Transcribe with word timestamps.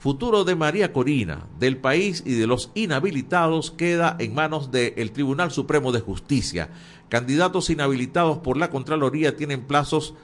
futuro 0.00 0.44
de 0.44 0.56
María 0.56 0.94
Corina, 0.94 1.46
del 1.58 1.76
país 1.76 2.22
y 2.24 2.32
de 2.32 2.46
los 2.46 2.70
inhabilitados 2.74 3.70
queda 3.70 4.16
en 4.18 4.34
manos 4.34 4.70
del 4.70 5.12
Tribunal 5.12 5.50
Supremo 5.50 5.92
de 5.92 6.00
Justicia. 6.00 6.70
Candidatos 7.10 7.68
inhabilitados 7.68 8.38
por 8.38 8.56
la 8.56 8.70
Contraloría 8.70 9.36
tienen 9.36 9.60
plazos 9.60 10.14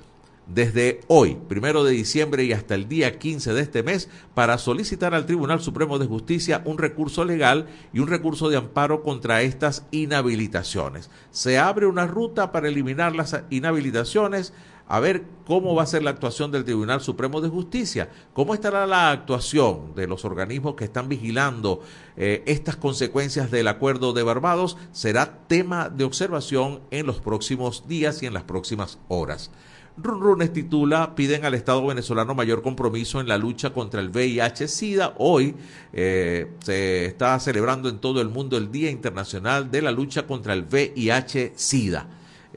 desde 0.47 1.01
hoy, 1.09 1.37
primero 1.49 1.85
de 1.85 1.93
diciembre 1.93 2.45
y 2.45 2.53
hasta 2.53 2.75
el 2.75 2.89
día 2.89 3.19
15 3.19 3.53
de 3.53 3.61
este 3.61 3.83
mes, 3.83 4.09
para 4.33 4.57
solicitar 4.57 5.13
al 5.13 5.27
Tribunal 5.27 5.61
Supremo 5.61 5.99
de 5.99 6.07
Justicia 6.07 6.63
un 6.65 6.79
recurso 6.79 7.27
legal 7.27 7.67
y 7.93 7.99
un 7.99 8.09
recurso 8.09 8.49
de 8.49 8.57
amparo 8.57 9.03
contra 9.03 9.43
estas 9.43 9.85
inhabilitaciones. 9.91 11.11
Se 11.33 11.59
abre 11.59 11.85
una 11.85 12.07
ruta 12.07 12.51
para 12.51 12.69
eliminar 12.69 13.15
las 13.15 13.43
inhabilitaciones 13.51 14.55
a 14.89 15.01
ver 15.01 15.25
cómo 15.47 15.75
va 15.75 15.83
a 15.83 15.87
ser 15.87 16.03
la 16.03 16.11
actuación 16.11 16.51
del 16.53 16.65
Tribunal 16.65 17.01
Supremo 17.01 17.41
de 17.41 17.49
Justicia, 17.49 18.11
cómo 18.33 18.55
estará 18.55 18.87
la 18.87 19.11
actuación 19.11 19.95
de 19.95 20.07
los 20.07 20.25
organismos 20.25 20.75
que 20.75 20.85
están 20.85 21.09
vigilando 21.09 21.83
eh, 22.17 22.43
estas 22.47 22.77
consecuencias 22.77 23.51
del 23.51 23.69
acuerdo 23.69 24.13
de 24.13 24.23
Barbados, 24.23 24.77
será 24.93 25.39
tema 25.47 25.89
de 25.89 26.05
observación 26.05 26.81
en 26.91 27.07
los 27.07 27.21
próximos 27.21 27.89
días 27.89 28.23
y 28.23 28.27
en 28.27 28.35
las 28.35 28.45
próximas 28.45 28.99
horas. 29.09 29.51
Runrunes 29.99 30.53
titula, 30.53 31.15
piden 31.15 31.47
al 31.47 31.55
Estado 31.55 31.87
venezolano 31.87 32.35
mayor 32.35 32.63
compromiso 32.63 33.19
en 33.19 33.29
la 33.29 33.39
lucha 33.39 33.71
contra 33.71 34.01
el 34.01 34.11
VIH-Sida. 34.11 35.15
Hoy 35.17 35.55
eh, 35.95 36.53
se 36.63 37.07
está 37.07 37.39
celebrando 37.41 37.89
en 37.89 37.99
todo 37.99 38.21
el 38.21 38.29
mundo 38.29 38.59
el 38.59 38.71
Día 38.71 38.91
Internacional 38.91 39.71
de 39.71 39.81
la 39.81 39.93
Lucha 39.93 40.27
contra 40.27 40.53
el 40.53 40.67
VIH-Sida. 40.67 42.09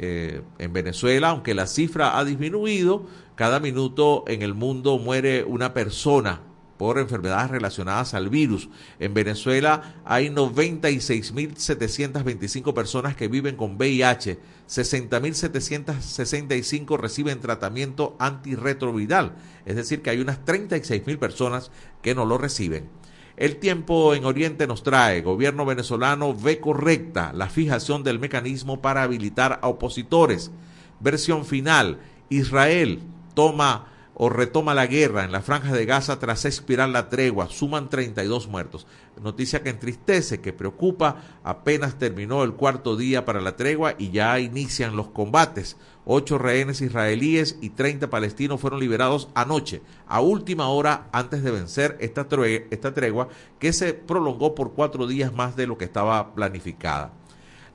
Eh, 0.01 0.43
en 0.59 0.71
Venezuela, 0.71 1.27
aunque 1.29 1.53
la 1.53 1.67
cifra 1.67 2.17
ha 2.17 2.23
disminuido, 2.23 3.05
cada 3.35 3.59
minuto 3.59 4.23
en 4.27 4.41
el 4.41 4.53
mundo 4.53 4.97
muere 4.97 5.43
una 5.43 5.73
persona 5.73 6.39
por 6.77 6.97
enfermedades 6.97 7.51
relacionadas 7.51 8.13
al 8.13 8.29
virus. 8.29 8.69
En 8.99 9.13
Venezuela 9.13 10.01
hay 10.05 10.29
96.725 10.29 12.73
personas 12.73 13.17
que 13.17 13.27
viven 13.27 13.57
con 13.57 13.75
VIH, 13.75 14.39
60.765 14.69 16.97
reciben 16.97 17.41
tratamiento 17.41 18.15
antirretroviral, 18.19 19.35
es 19.65 19.75
decir, 19.75 20.01
que 20.01 20.11
hay 20.11 20.21
unas 20.21 20.45
36.000 20.45 21.19
personas 21.19 21.71
que 22.01 22.15
no 22.15 22.23
lo 22.23 22.37
reciben. 22.37 22.87
El 23.39 23.55
tiempo 23.55 24.13
en 24.15 24.25
Oriente 24.25 24.67
nos 24.67 24.83
trae, 24.83 25.21
gobierno 25.21 25.65
venezolano 25.65 26.35
ve 26.35 26.59
correcta 26.59 27.31
la 27.31 27.47
fijación 27.47 28.03
del 28.03 28.19
mecanismo 28.19 28.81
para 28.81 29.01
habilitar 29.01 29.59
a 29.61 29.69
opositores. 29.69 30.51
Versión 30.99 31.45
final, 31.45 31.99
Israel 32.27 32.99
toma 33.35 33.87
o 34.13 34.27
retoma 34.27 34.73
la 34.73 34.87
guerra 34.87 35.23
en 35.23 35.31
la 35.31 35.41
franja 35.41 35.71
de 35.71 35.85
Gaza 35.85 36.19
tras 36.19 36.43
expirar 36.43 36.89
la 36.89 37.07
tregua. 37.07 37.47
Suman 37.47 37.87
32 37.87 38.49
muertos. 38.49 38.85
Noticia 39.23 39.63
que 39.63 39.69
entristece, 39.69 40.41
que 40.41 40.51
preocupa. 40.51 41.23
Apenas 41.41 41.97
terminó 41.97 42.43
el 42.43 42.55
cuarto 42.55 42.97
día 42.97 43.23
para 43.23 43.39
la 43.39 43.55
tregua 43.55 43.95
y 43.97 44.11
ya 44.11 44.37
inician 44.41 44.97
los 44.97 45.07
combates. 45.07 45.77
Ocho 46.11 46.39
rehenes 46.39 46.81
israelíes 46.81 47.59
y 47.61 47.69
30 47.69 48.09
palestinos 48.09 48.59
fueron 48.59 48.79
liberados 48.79 49.29
anoche, 49.35 49.83
a 50.07 50.21
última 50.21 50.67
hora 50.69 51.07
antes 51.11 51.43
de 51.43 51.51
vencer 51.51 51.97
esta, 51.99 52.27
esta 52.71 52.95
tregua 52.95 53.27
que 53.59 53.71
se 53.73 53.93
prolongó 53.93 54.55
por 54.55 54.73
cuatro 54.73 55.05
días 55.05 55.31
más 55.31 55.55
de 55.55 55.67
lo 55.67 55.77
que 55.77 55.85
estaba 55.85 56.33
planificada. 56.33 57.13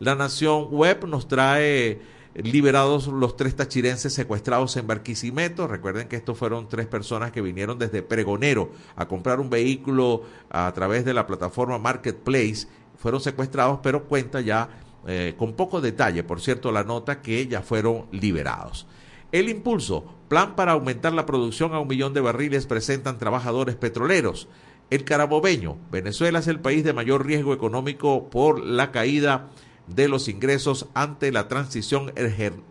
La 0.01 0.17
Nación 0.17 0.67
Web 0.73 1.07
nos 1.07 1.29
trae 1.29 2.01
liberados 2.35 3.07
los 3.07 3.37
tres 3.37 3.55
tachirenses 3.55 4.13
secuestrados 4.13 4.77
en 4.77 4.89
Barquisimeto. 4.89 5.69
Recuerden 5.69 6.09
que 6.09 6.17
estos 6.17 6.37
fueron 6.37 6.69
tres 6.69 6.89
personas 6.89 7.31
que 7.31 7.41
vinieron 7.41 7.79
desde 7.79 8.03
Pregonero 8.03 8.73
a 8.97 9.07
comprar 9.07 9.39
un 9.39 9.49
vehículo 9.49 10.25
a 10.51 10.73
través 10.75 11.05
de 11.05 11.15
la 11.15 11.29
plataforma 11.29 11.79
Marketplace. 11.79 12.67
Fueron 12.99 13.21
secuestrados, 13.21 13.79
pero 13.81 14.07
cuenta 14.07 14.41
ya 14.41 14.69
eh, 15.07 15.35
con 15.37 15.55
poco 15.55 15.81
detalle, 15.81 16.25
por 16.25 16.41
cierto, 16.41 16.73
la 16.73 16.85
nota 16.85 17.21
que 17.21 17.47
ya 17.47 17.63
fueron 17.63 18.07
liberados. 18.11 18.87
El 19.33 19.49
impulso, 19.49 20.05
plan 20.29 20.55
para 20.55 20.73
aumentar 20.73 21.13
la 21.13 21.27
producción 21.27 21.75
a 21.75 21.81
un 21.81 21.89
millón 21.89 22.15
de 22.15 22.21
barriles, 22.21 22.67
presentan 22.67 23.19
trabajadores 23.19 23.75
petroleros. 23.75 24.49
El 24.91 25.05
carabobeño, 25.05 25.77
Venezuela 25.91 26.39
es 26.39 26.47
el 26.47 26.61
país 26.61 26.85
de 26.85 26.93
mayor 26.93 27.27
riesgo 27.27 27.53
económico 27.53 28.31
por 28.31 28.65
la 28.65 28.93
caída 28.93 29.49
de 29.87 30.09
los 30.09 30.29
ingresos 30.29 30.87
ante 30.95 31.33
la 31.33 31.49
transición 31.49 32.13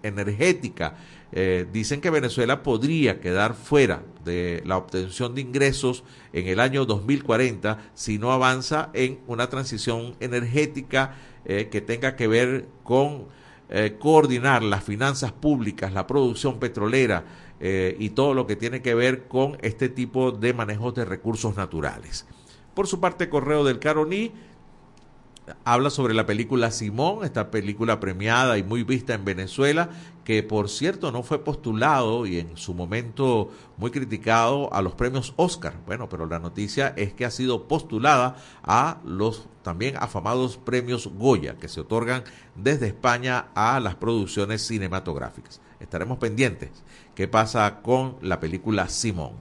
energética. 0.04 0.96
Eh, 1.32 1.66
dicen 1.72 2.00
que 2.00 2.12
Venezuela 2.12 2.62
podría 2.64 3.20
quedar 3.20 3.56
fuera 3.56 4.04
de 4.24 4.62
la 4.66 4.78
obtención 4.78 5.34
de 5.34 5.42
ingresos 5.42 6.04
en 6.32 6.48
el 6.48 6.60
año 6.60 6.86
2040 6.86 7.92
si 7.96 8.20
no 8.20 8.32
avanza 8.32 8.90
en 8.94 9.20
una 9.28 9.50
transición 9.50 10.16
energética 10.20 11.16
eh, 11.46 11.70
que 11.70 11.81
tenga 11.81 12.16
que 12.16 12.28
ver 12.28 12.68
con 12.84 13.26
eh, 13.70 13.98
coordinar 14.00 14.64
las 14.64 14.84
finanzas 14.84 15.31
públicas, 15.31 15.94
la 15.94 16.08
producción 16.08 16.59
petrolera 16.59 17.26
y 17.66 18.09
todo 18.09 18.34
lo 18.34 18.46
que 18.46 18.58
tiene 18.58 18.81
que 18.81 18.94
ver 18.94 19.30
con 19.30 19.58
este 19.62 19.88
tipo 19.88 20.34
de 20.34 20.54
manejos 20.54 20.94
de 20.96 21.06
recursos 21.06 21.56
naturales. 21.56 22.26
Por 22.74 22.88
su 22.88 23.00
parte, 23.00 23.30
Correo 23.30 23.64
del 23.64 23.80
Caroní 23.80 24.34
habla 25.64 25.90
sobre 25.90 26.14
la 26.14 26.26
película 26.26 26.72
Simón, 26.72 27.24
esta 27.24 27.52
película 27.52 28.00
premiada 28.00 28.58
y 28.58 28.64
muy 28.64 28.84
vista 28.84 29.14
en 29.14 29.26
Venezuela, 29.26 29.90
que 30.24 30.42
por 30.44 30.70
cierto 30.70 31.12
no 31.12 31.24
fue 31.24 31.44
postulado 31.44 32.26
y 32.26 32.40
en 32.40 32.56
su 32.56 32.74
momento 32.74 33.50
muy 33.78 33.92
criticado 33.92 34.74
a 34.74 34.81
los 34.81 34.94
premios 34.94 35.34
Oscar. 35.36 35.74
Bueno, 35.86 36.08
pero 36.08 36.26
la 36.26 36.40
noticia 36.40 36.94
es 36.96 37.14
que 37.14 37.26
ha 37.26 37.31
sido 37.31 37.68
postulada 37.68 38.38
a 38.64 39.00
los 39.06 39.48
también 39.64 39.96
afamados 39.98 40.58
premios 40.58 41.08
Goya, 41.08 41.56
que 41.58 41.68
se 41.68 41.81
otorgan 41.81 42.24
desde 42.56 42.88
España 42.88 43.48
a 43.56 43.80
las 43.80 43.96
producciones 43.96 44.66
cinematográficas. 44.66 45.62
Estaremos 45.80 46.18
pendientes 46.18 46.72
qué 47.16 47.28
pasa 47.28 47.81
con 47.81 48.18
la 48.22 48.40
película 48.40 48.88
Simón. 48.88 49.34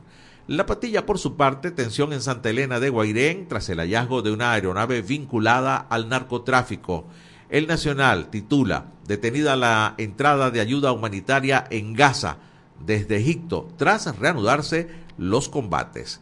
La 0.49 0.67
patilla, 0.67 1.07
por 1.07 1.19
su 1.19 1.37
parte, 1.37 1.71
tensión 1.71 2.13
en 2.13 2.21
Santa 2.21 2.51
Elena 2.51 2.81
de 2.81 2.89
Guairén 2.89 3.47
tras 3.47 3.69
el 3.69 3.79
hallazgo 3.79 4.23
de 4.23 4.33
una 4.33 4.53
aeronave 4.53 5.01
vinculada 5.01 5.77
al 5.77 6.09
narcotráfico. 6.09 7.07
El 7.49 7.69
Nacional 7.69 8.29
titula 8.29 8.87
Detenida 9.07 9.55
la 9.55 9.95
entrada 9.99 10.51
de 10.51 10.61
ayuda 10.61 10.91
humanitaria 10.91 11.65
en 11.71 11.95
Gaza 11.95 12.39
desde 12.85 13.19
Egipto 13.19 13.69
tras 13.77 14.19
reanudarse 14.19 14.89
los 15.17 15.49
combates. 15.49 16.21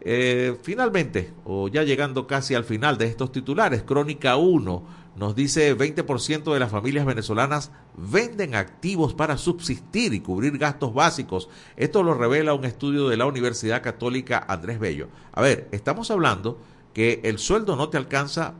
Eh, 0.00 0.56
finalmente, 0.62 1.32
o 1.44 1.68
ya 1.68 1.82
llegando 1.82 2.26
casi 2.26 2.54
al 2.54 2.64
final 2.64 2.96
de 2.96 3.06
estos 3.06 3.32
titulares, 3.32 3.82
Crónica 3.82 4.36
1 4.36 5.07
nos 5.18 5.34
dice 5.34 5.76
20% 5.76 6.52
de 6.52 6.60
las 6.60 6.70
familias 6.70 7.04
venezolanas 7.04 7.72
venden 7.96 8.54
activos 8.54 9.14
para 9.14 9.36
subsistir 9.36 10.14
y 10.14 10.20
cubrir 10.20 10.56
gastos 10.58 10.94
básicos. 10.94 11.48
Esto 11.76 12.04
lo 12.04 12.14
revela 12.14 12.54
un 12.54 12.64
estudio 12.64 13.08
de 13.08 13.16
la 13.16 13.26
Universidad 13.26 13.82
Católica 13.82 14.44
Andrés 14.46 14.78
Bello. 14.78 15.08
A 15.32 15.42
ver, 15.42 15.68
estamos 15.72 16.12
hablando 16.12 16.58
que 16.94 17.20
el 17.24 17.38
sueldo 17.38 17.74
no 17.74 17.88
te 17.88 17.96
alcanza 17.96 18.54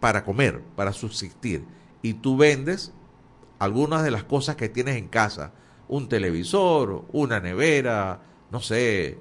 para 0.00 0.24
comer, 0.24 0.60
para 0.74 0.92
subsistir, 0.92 1.64
y 2.02 2.14
tú 2.14 2.36
vendes 2.36 2.92
algunas 3.60 4.02
de 4.02 4.10
las 4.10 4.24
cosas 4.24 4.56
que 4.56 4.68
tienes 4.68 4.96
en 4.96 5.06
casa, 5.06 5.52
un 5.88 6.08
televisor, 6.08 7.04
una 7.12 7.38
nevera, 7.38 8.22
no 8.50 8.60
sé, 8.60 9.18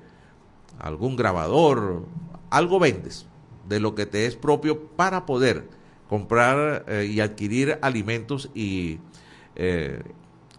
algún 0.80 1.16
grabador, 1.16 2.06
algo 2.50 2.80
vendes 2.80 3.28
de 3.70 3.80
lo 3.80 3.94
que 3.94 4.08
te 4.08 4.26
es 4.26 4.36
propio 4.36 4.88
para 4.88 5.28
poder 5.28 5.85
comprar 6.08 6.86
eh, 6.88 7.10
y 7.12 7.20
adquirir 7.20 7.80
alimentos 7.82 8.50
y 8.54 9.00
eh, 9.56 10.02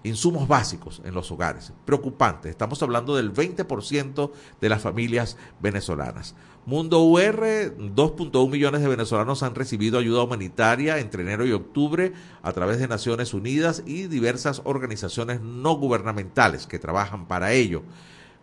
insumos 0.03 0.49
básicos 0.49 1.03
en 1.05 1.15
los 1.15 1.31
hogares. 1.31 1.73
Preocupante, 1.85 2.49
estamos 2.49 2.83
hablando 2.83 3.17
del 3.17 3.33
20% 3.33 4.31
de 4.61 4.69
las 4.69 4.83
familias 4.83 5.37
venezolanas. 5.61 6.35
Mundo 6.65 7.03
UR, 7.05 7.77
2.1 7.79 8.51
millones 8.51 8.83
de 8.83 8.89
venezolanos 8.89 9.43
han 9.43 9.55
recibido 9.55 9.99
ayuda 9.99 10.23
humanitaria 10.23 10.99
entre 10.99 11.23
enero 11.23 11.47
y 11.47 11.53
octubre 11.53 12.13
a 12.43 12.53
través 12.53 12.79
de 12.79 12.89
Naciones 12.89 13.35
Unidas 13.35 13.83
y 13.87 14.07
diversas 14.09 14.63
organizaciones 14.65 15.41
no 15.41 15.77
gubernamentales 15.77 16.67
que 16.67 16.79
trabajan 16.79 17.27
para 17.27 17.53
ello. 17.53 17.83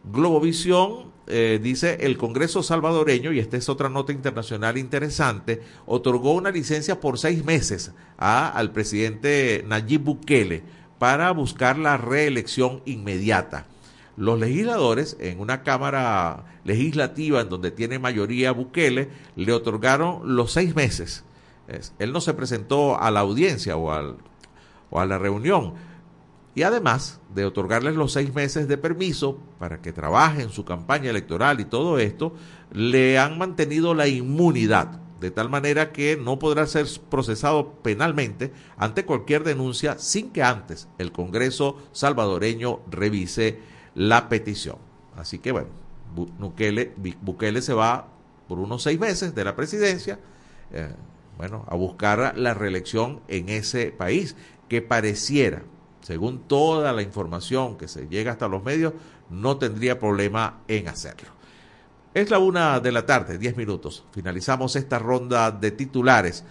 Globovisión 0.06 1.13
eh, 1.28 1.60
dice 1.62 2.00
el 2.02 2.18
Congreso 2.18 2.64
salvadoreño, 2.64 3.32
y 3.32 3.40
esta 3.40 3.58
es 3.58 3.70
otra 3.70 3.90
nota 3.90 4.12
internacional 4.12 4.78
interesante, 4.78 5.62
otorgó 5.86 6.34
una 6.34 6.52
licencia 6.52 7.00
por 7.00 7.18
seis 7.18 7.46
meses 7.46 7.92
a, 8.18 8.50
al 8.50 8.72
presidente 8.72 9.64
Nayib 9.68 10.02
Bukele 10.02 10.64
para 11.00 11.32
buscar 11.32 11.78
la 11.78 11.98
reelección 11.98 12.82
inmediata. 12.86 13.68
Los 14.16 14.40
legisladores 14.40 15.18
en 15.20 15.40
una 15.40 15.64
Cámara 15.64 16.46
legislativa 16.66 17.42
en 17.42 17.50
donde 17.50 17.72
tiene 17.72 18.00
mayoría 18.00 18.52
Bukele 18.52 19.10
le 19.36 19.54
otorgaron 19.54 20.36
los 20.36 20.52
seis 20.52 20.76
meses. 20.76 21.24
él 22.00 22.12
no 22.12 22.22
se 22.22 22.34
presentó 22.34 23.00
a 23.00 23.10
la 23.12 23.22
audiencia 23.22 23.76
o, 23.76 23.92
al, 23.92 24.18
o 24.90 25.00
a 25.00 25.06
la 25.06 25.18
reunión 25.18 25.74
y 26.56 26.64
además 26.64 27.20
de 27.34 27.46
otorgarles 27.46 27.96
los 27.96 28.14
seis 28.14 28.34
meses 28.34 28.68
de 28.68 28.78
permiso 28.78 29.40
para 29.60 29.82
que 29.82 29.94
trabaje 29.94 30.44
en 30.44 30.50
su 30.50 30.66
campaña 30.66 31.10
electoral 31.10 31.60
y 31.60 31.66
todo 31.66 31.98
esto, 31.98 32.34
le 32.72 33.18
han 33.18 33.38
mantenido 33.38 33.94
la 33.96 34.08
inmunidad, 34.08 35.00
de 35.20 35.32
tal 35.32 35.50
manera 35.50 35.92
que 35.92 36.16
no 36.16 36.38
podrá 36.38 36.68
ser 36.68 36.86
procesado 37.10 37.74
penalmente 37.82 38.52
ante 38.78 39.06
cualquier 39.06 39.44
denuncia 39.44 39.98
sin 39.98 40.30
que 40.30 40.44
antes 40.44 40.88
el 41.00 41.12
Congreso 41.12 41.78
salvadoreño 41.92 42.82
revise 42.90 43.60
la 43.96 44.30
petición. 44.30 44.78
Así 45.16 45.40
que 45.40 45.52
bueno, 45.52 45.70
Bukele, 46.14 46.94
Bukele 47.22 47.62
se 47.62 47.74
va 47.74 48.10
por 48.48 48.60
unos 48.60 48.84
seis 48.84 49.00
meses 49.00 49.34
de 49.34 49.44
la 49.44 49.56
presidencia, 49.56 50.20
eh, 50.72 50.94
bueno, 51.38 51.66
a 51.68 51.76
buscar 51.76 52.38
la 52.38 52.54
reelección 52.54 53.22
en 53.28 53.50
ese 53.50 53.92
país 53.92 54.36
que 54.70 54.84
pareciera 54.84 55.64
según 56.04 56.48
toda 56.48 56.94
la 56.94 57.02
información 57.02 57.78
que 57.78 57.88
se 57.88 58.08
llega 58.08 58.34
hasta 58.34 58.48
los 58.48 58.64
medios, 58.64 58.94
no 59.30 59.58
tendría 59.58 60.00
problema 60.00 60.60
en 60.68 60.88
hacerlo. 60.88 61.30
Es 62.14 62.30
la 62.30 62.38
una 62.38 62.80
de 62.80 62.92
la 62.92 63.06
tarde, 63.06 63.40
diez 63.40 63.58
minutos. 63.58 64.04
Finalizamos 64.12 64.76
esta 64.76 65.00
ronda 65.00 65.50
de 65.50 65.72
titulares 65.72 66.44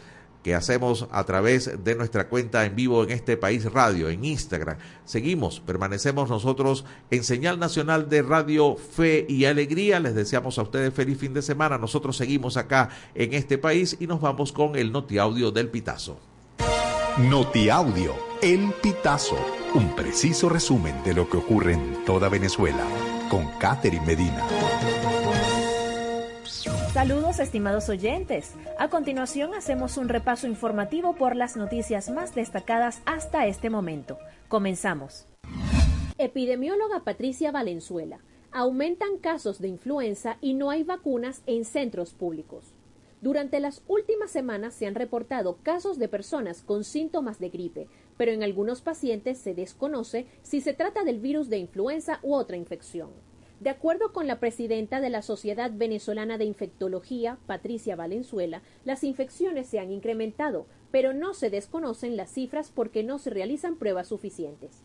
que 0.43 0.55
hacemos 0.57 1.07
a 1.13 1.23
través 1.25 1.85
de 1.85 1.95
nuestra 1.95 2.29
cuenta 2.29 2.65
en 2.65 2.75
vivo 2.75 3.05
en 3.05 3.11
este 3.11 3.37
país 3.37 3.71
radio, 3.71 4.09
en 4.09 4.25
Instagram. 4.25 4.79
Seguimos, 5.05 5.61
permanecemos 5.61 6.29
nosotros 6.31 6.85
en 7.11 7.23
señal 7.23 7.61
nacional 7.61 8.09
de 8.09 8.23
Radio 8.23 8.75
Fe 8.77 9.25
y 9.29 9.45
Alegría. 9.45 10.01
Les 10.01 10.15
deseamos 10.15 10.59
a 10.59 10.63
ustedes 10.63 10.93
feliz 10.93 11.19
fin 11.19 11.35
de 11.35 11.43
semana. 11.43 11.79
Nosotros 11.79 12.17
seguimos 12.17 12.57
acá 12.57 12.89
en 13.15 13.35
este 13.35 13.59
país 13.59 13.97
y 14.01 14.09
nos 14.09 14.21
vamos 14.21 14.51
con 14.51 14.75
el 14.75 14.91
Noti 14.91 15.19
Audio 15.19 15.53
del 15.53 15.69
Pitazo. 15.69 16.32
Noti 17.19 17.69
Audio 17.69 18.15
el 18.41 18.73
Pitazo, 18.83 19.37
un 19.75 19.95
preciso 19.95 20.49
resumen 20.49 21.05
de 21.05 21.13
lo 21.13 21.29
que 21.29 21.37
ocurre 21.37 21.75
en 21.75 22.05
toda 22.07 22.31
Venezuela, 22.31 22.85
con 23.31 23.47
Catherine 23.59 24.05
Medina. 24.07 24.43
Saludos 26.93 27.39
estimados 27.39 27.91
oyentes. 27.91 28.55
A 28.79 28.89
continuación 28.89 29.55
hacemos 29.55 29.99
un 29.99 30.09
repaso 30.09 30.47
informativo 30.47 31.15
por 31.15 31.37
las 31.37 31.55
noticias 31.55 32.09
más 32.09 32.35
destacadas 32.35 33.03
hasta 33.05 33.47
este 33.47 33.69
momento. 33.69 34.19
Comenzamos. 34.49 35.27
Epidemióloga 36.17 37.05
Patricia 37.05 37.53
Valenzuela. 37.53 38.21
Aumentan 38.53 39.19
casos 39.19 39.61
de 39.61 39.69
influenza 39.69 40.39
y 40.41 40.55
no 40.55 40.71
hay 40.71 40.83
vacunas 40.83 41.43
en 41.47 41.67
centros 41.67 42.15
públicos. 42.15 42.73
Durante 43.23 43.61
las 43.61 43.85
últimas 43.87 44.33
semanas 44.33 44.75
se 44.75 44.85
han 44.85 44.97
reportado 44.97 45.57
casos 45.63 45.97
de 46.01 46.09
personas 46.09 46.61
con 46.61 46.83
síntomas 46.83 47.39
de 47.39 47.51
gripe, 47.51 47.87
pero 48.17 48.33
en 48.33 48.43
algunos 48.43 48.83
pacientes 48.83 49.39
se 49.39 49.55
desconoce 49.55 50.27
si 50.43 50.61
se 50.61 50.75
trata 50.75 51.05
del 51.05 51.21
virus 51.21 51.49
de 51.49 51.59
influenza 51.59 52.19
u 52.25 52.35
otra 52.35 52.57
infección. 52.57 53.11
De 53.61 53.71
acuerdo 53.71 54.13
con 54.13 54.27
la 54.27 54.41
presidenta 54.41 55.01
de 55.01 55.09
la 55.09 55.23
Sociedad 55.23 55.71
Venezolana 55.73 56.37
de 56.37 56.47
Infectología, 56.47 57.39
Patricia 57.47 57.95
Valenzuela, 57.95 58.61
las 58.85 59.05
infecciones 59.05 59.69
se 59.69 59.79
han 59.79 59.93
incrementado, 59.93 60.67
pero 60.91 61.13
no 61.13 61.33
se 61.33 61.49
desconocen 61.49 62.17
las 62.17 62.33
cifras 62.33 62.73
porque 62.75 63.05
no 63.05 63.21
se 63.21 63.31
realizan 63.31 63.77
pruebas 63.77 64.09
suficientes. 64.09 64.83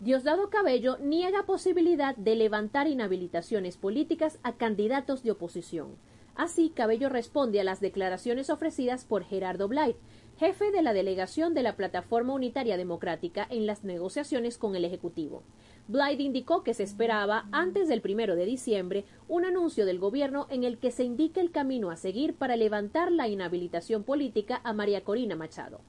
Diosdado 0.00 0.50
Cabello 0.50 0.98
niega 0.98 1.46
posibilidad 1.46 2.14
de 2.14 2.36
levantar 2.36 2.88
inhabilitaciones 2.88 3.78
políticas 3.78 4.38
a 4.42 4.52
candidatos 4.52 5.22
de 5.22 5.30
oposición. 5.30 5.96
Así, 6.38 6.70
Cabello 6.70 7.08
responde 7.08 7.60
a 7.60 7.64
las 7.64 7.80
declaraciones 7.80 8.48
ofrecidas 8.48 9.04
por 9.04 9.24
Gerardo 9.24 9.66
Blight, 9.66 9.96
jefe 10.38 10.70
de 10.70 10.82
la 10.82 10.92
delegación 10.92 11.52
de 11.52 11.64
la 11.64 11.74
Plataforma 11.74 12.32
Unitaria 12.32 12.76
Democrática 12.76 13.44
en 13.50 13.66
las 13.66 13.82
negociaciones 13.82 14.56
con 14.56 14.76
el 14.76 14.84
Ejecutivo. 14.84 15.42
Blight 15.88 16.20
indicó 16.20 16.62
que 16.62 16.74
se 16.74 16.84
esperaba, 16.84 17.48
antes 17.50 17.88
del 17.88 18.02
primero 18.02 18.36
de 18.36 18.46
diciembre, 18.46 19.04
un 19.26 19.46
anuncio 19.46 19.84
del 19.84 19.98
gobierno 19.98 20.46
en 20.48 20.62
el 20.62 20.78
que 20.78 20.92
se 20.92 21.02
indique 21.02 21.40
el 21.40 21.50
camino 21.50 21.90
a 21.90 21.96
seguir 21.96 22.36
para 22.36 22.54
levantar 22.54 23.10
la 23.10 23.26
inhabilitación 23.26 24.04
política 24.04 24.60
a 24.62 24.72
María 24.72 25.02
Corina 25.02 25.34
Machado. 25.34 25.80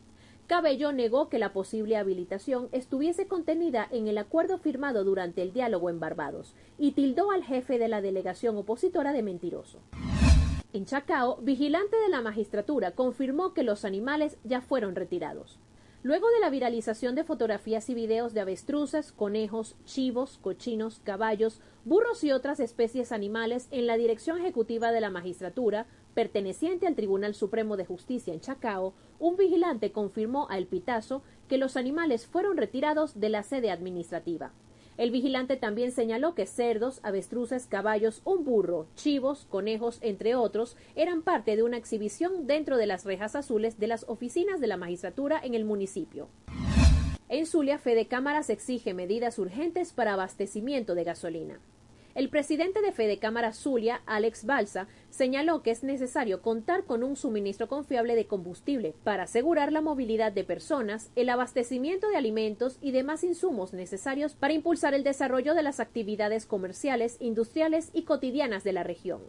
Cabello 0.48 0.92
negó 0.92 1.30
que 1.30 1.38
la 1.38 1.54
posible 1.54 1.96
habilitación 1.96 2.70
estuviese 2.72 3.28
contenida 3.28 3.88
en 3.92 4.08
el 4.08 4.18
acuerdo 4.18 4.58
firmado 4.58 5.04
durante 5.04 5.44
el 5.44 5.54
diálogo 5.54 5.92
en 5.92 6.00
Barbados 6.00 6.56
y 6.80 6.94
tildó 6.94 7.30
al 7.30 7.44
jefe 7.44 7.78
de 7.78 7.88
la 7.88 8.02
delegación 8.02 8.58
opositora 8.58 9.14
de 9.14 9.22
mentiroso. 9.22 9.80
En 10.72 10.86
Chacao, 10.86 11.38
vigilante 11.42 11.98
de 11.98 12.10
la 12.10 12.22
magistratura 12.22 12.92
confirmó 12.92 13.56
que 13.56 13.64
los 13.64 13.86
animales 13.86 14.38
ya 14.44 14.62
fueron 14.62 14.94
retirados. 14.94 15.58
Luego 16.04 16.30
de 16.30 16.40
la 16.40 16.52
viralización 16.52 17.16
de 17.16 17.24
fotografías 17.24 17.90
y 17.90 17.96
videos 17.96 18.36
de 18.36 18.42
avestruces, 18.42 19.12
conejos, 19.12 19.76
chivos, 19.86 20.38
cochinos, 20.38 21.02
caballos, 21.04 21.60
burros 21.86 22.24
y 22.24 22.32
otras 22.32 22.60
especies 22.60 23.12
animales 23.12 23.68
en 23.72 23.88
la 23.88 23.98
dirección 23.98 24.38
ejecutiva 24.38 24.92
de 24.92 25.02
la 25.02 25.10
magistratura, 25.10 25.88
perteneciente 26.14 26.86
al 26.86 26.96
Tribunal 26.96 27.34
Supremo 27.34 27.76
de 27.76 27.86
Justicia 27.86 28.32
en 28.32 28.40
Chacao, 28.40 28.94
un 29.18 29.38
vigilante 29.38 29.92
confirmó 29.92 30.46
a 30.52 30.60
El 30.60 30.68
Pitazo 30.68 31.24
que 31.48 31.58
los 31.58 31.78
animales 31.78 32.28
fueron 32.28 32.58
retirados 32.58 33.20
de 33.20 33.30
la 33.30 33.42
sede 33.42 33.72
administrativa. 33.72 34.52
El 35.00 35.12
vigilante 35.12 35.56
también 35.56 35.94
señaló 35.94 36.36
que 36.36 36.46
cerdos, 36.46 37.00
avestruces, 37.04 37.68
caballos, 37.68 38.22
un 38.26 38.44
burro, 38.44 38.86
chivos, 38.96 39.46
conejos, 39.50 39.98
entre 40.02 40.36
otros, 40.36 40.76
eran 40.94 41.22
parte 41.22 41.56
de 41.56 41.64
una 41.64 41.78
exhibición 41.78 42.48
dentro 42.48 42.76
de 42.76 42.86
las 42.86 43.06
rejas 43.06 43.38
azules 43.38 43.80
de 43.80 43.88
las 43.88 44.04
oficinas 44.10 44.60
de 44.60 44.68
la 44.68 44.76
magistratura 44.76 45.40
en 45.42 45.54
el 45.54 45.64
municipio. 45.64 46.28
En 47.30 47.46
Zulia, 47.46 47.78
Fede 47.78 48.08
Cámaras 48.08 48.50
exige 48.50 48.94
medidas 48.94 49.40
urgentes 49.40 49.94
para 49.94 50.16
abastecimiento 50.16 50.96
de 50.96 51.06
gasolina. 51.06 51.62
El 52.16 52.30
presidente 52.30 52.82
de 52.82 52.92
Fede 52.92 53.20
Cámara 53.20 53.54
Zulia, 53.54 54.02
Alex 54.08 54.46
Balsa, 54.46 54.88
señaló 55.10 55.62
que 55.62 55.72
es 55.72 55.84
necesario 55.84 56.42
contar 56.42 56.84
con 56.86 57.04
un 57.04 57.16
suministro 57.16 57.68
confiable 57.68 58.16
de 58.16 58.26
combustible 58.26 58.96
para 59.04 59.24
asegurar 59.24 59.72
la 59.72 59.82
movilidad 59.82 60.32
de 60.32 60.44
personas, 60.44 61.12
el 61.16 61.30
abastecimiento 61.30 62.10
de 62.10 62.18
alimentos 62.18 62.78
y 62.82 62.92
demás 62.92 63.24
insumos 63.24 63.74
necesarios 63.74 64.34
para 64.34 64.54
impulsar 64.54 64.94
el 64.96 65.04
desarrollo 65.04 65.54
de 65.54 65.64
las 65.64 65.80
actividades 65.80 66.46
comerciales, 66.46 67.18
industriales 67.20 67.92
y 67.94 68.04
cotidianas 68.04 68.64
de 68.64 68.74
la 68.74 68.84
región. 68.84 69.22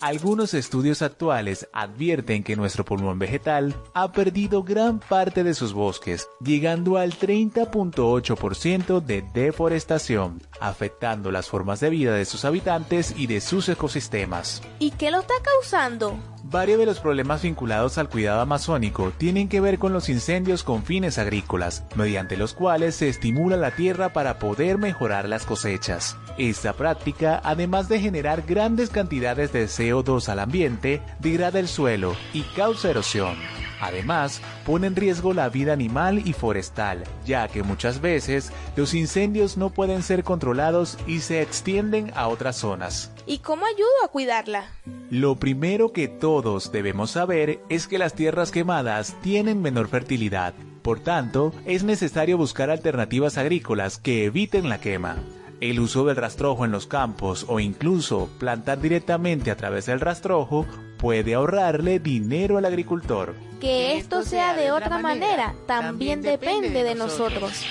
Algunos 0.01 0.53
estudios 0.53 1.01
actuales 1.01 1.67
advierten 1.73 2.45
que 2.45 2.55
nuestro 2.55 2.85
pulmón 2.85 3.19
vegetal 3.19 3.75
ha 3.95 4.13
perdido 4.13 4.63
gran 4.63 5.01
parte 5.01 5.45
de 5.45 5.55
sus 5.55 5.73
bosques, 5.73 6.29
llegando 6.45 6.99
al 6.99 7.15
30.8% 7.15 9.01
de 9.01 9.25
deforestación, 9.33 10.43
afectando 10.61 11.33
las 11.33 11.49
formas 11.49 11.81
de 11.81 11.89
vida 11.89 12.13
de 12.13 12.27
sus 12.27 12.45
habitantes 12.45 13.15
y 13.17 13.29
de 13.29 13.41
sus 13.41 13.67
ecosistemas. 13.71 14.61
¿Y 14.79 14.91
qué 14.91 15.11
lo 15.11 15.21
está 15.21 15.37
causando? 15.43 16.19
Varios 16.51 16.79
de 16.79 16.87
los 16.87 16.99
problemas 16.99 17.43
vinculados 17.43 17.99
al 17.99 18.09
cuidado 18.09 18.41
amazónico 18.41 19.13
tienen 19.19 19.51
que 19.51 19.61
ver 19.61 19.79
con 19.79 19.93
los 19.93 20.09
incendios 20.09 20.63
con 20.63 20.83
fines 20.83 21.19
agrícolas, 21.19 21.85
mediante 21.95 22.39
los 22.39 22.55
cuales 22.55 22.95
se 22.95 23.11
estimula 23.11 23.59
la 23.59 23.73
tierra 23.73 24.15
para 24.15 24.39
poder 24.39 24.79
mejorar 24.79 25.29
las 25.29 25.45
cosechas. 25.45 26.17
Esta 26.39 26.73
práctica, 26.73 27.43
además 27.45 27.91
de 27.91 28.01
generar 28.01 28.45
grandes 28.47 28.89
cantidades 28.89 29.53
de 29.53 29.67
CO2 29.67 30.31
al 30.31 30.39
ambiente, 30.39 31.03
degrada 31.19 31.59
el 31.59 31.69
suelo 31.69 32.17
y 32.33 32.41
causa 32.57 32.89
erosión. 32.89 33.37
Además, 33.79 34.41
pone 34.65 34.87
en 34.87 34.97
riesgo 34.97 35.35
la 35.35 35.51
vida 35.51 35.75
animal 35.75 36.27
y 36.27 36.33
forestal, 36.33 37.05
ya 37.27 37.47
que 37.49 37.63
muchas 37.63 38.01
veces 38.01 38.53
los 38.75 38.95
incendios 38.95 39.59
no 39.59 39.69
pueden 39.69 40.03
ser 40.03 40.25
controlados 40.25 40.97
y 41.07 41.21
se 41.21 41.43
extienden 41.43 42.11
a 42.17 42.29
otras 42.29 42.57
zonas. 42.57 43.11
¿Y 43.29 43.41
cómo 43.41 43.67
ayudo 43.67 43.91
a 44.03 44.09
cuidarla? 44.09 44.73
Lo 45.11 45.37
primero 45.37 45.93
que 45.93 46.09
todos 46.09 46.73
debemos 46.73 47.11
saber 47.11 47.61
es 47.69 47.87
que 47.87 47.99
las 47.99 48.15
tierras 48.15 48.51
quemadas 48.51 49.17
tienen 49.21 49.61
menor 49.61 49.89
fertilidad. 49.89 50.55
Por 50.81 51.01
tanto, 51.01 51.53
es 51.67 51.85
necesario 51.85 52.39
buscar 52.39 52.71
alternativas 52.71 53.37
agrícolas 53.37 53.99
que 53.99 54.25
eviten 54.25 54.71
la 54.71 54.81
quema. 54.81 55.17
El 55.61 55.79
uso 55.79 56.07
del 56.07 56.17
rastrojo 56.17 56.65
en 56.65 56.71
los 56.71 56.87
campos 56.87 57.45
o 57.49 57.61
incluso 57.61 58.31
plantar 58.39 58.81
directamente 58.81 59.51
a 59.51 59.57
través 59.59 59.85
del 59.85 60.01
rastrojo 60.01 60.67
puede 60.97 61.35
ahorrarle 61.35 61.99
dinero 61.99 62.57
al 62.57 62.65
agricultor. 62.65 63.35
Que 63.61 63.99
esto 63.99 64.23
sea 64.23 64.55
de 64.55 64.71
otra 64.73 65.01
manera 65.01 65.55
también 65.67 66.23
depende 66.23 66.83
de 66.83 66.95
nosotros. 66.95 67.67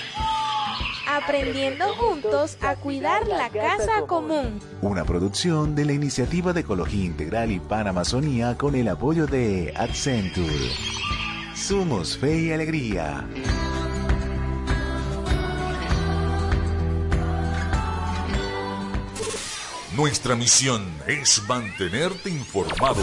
Aprendiendo 1.10 1.86
juntos 1.94 2.58
a 2.60 2.76
cuidar 2.76 3.26
la 3.26 3.48
casa 3.48 4.02
común. 4.06 4.60
Una 4.82 5.04
producción 5.04 5.74
de 5.74 5.86
la 5.86 5.94
Iniciativa 5.94 6.52
de 6.52 6.60
Ecología 6.60 7.06
Integral 7.06 7.50
y 7.50 7.60
Panamazonía 7.60 8.58
con 8.58 8.74
el 8.74 8.88
apoyo 8.88 9.26
de 9.26 9.72
Accenture. 9.74 10.70
Somos 11.54 12.18
Fe 12.18 12.38
y 12.40 12.52
Alegría. 12.52 13.26
Nuestra 19.96 20.36
misión 20.36 20.86
es 21.06 21.42
mantenerte 21.48 22.28
informado. 22.28 23.02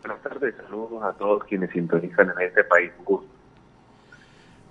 Buenas 0.01 0.21
tardes, 0.21 0.53
saludos 0.57 1.01
a 1.01 1.13
todos 1.13 1.45
quienes 1.45 1.71
sintonizan 1.71 2.29
en 2.31 2.45
este 2.45 2.65
país. 2.65 2.91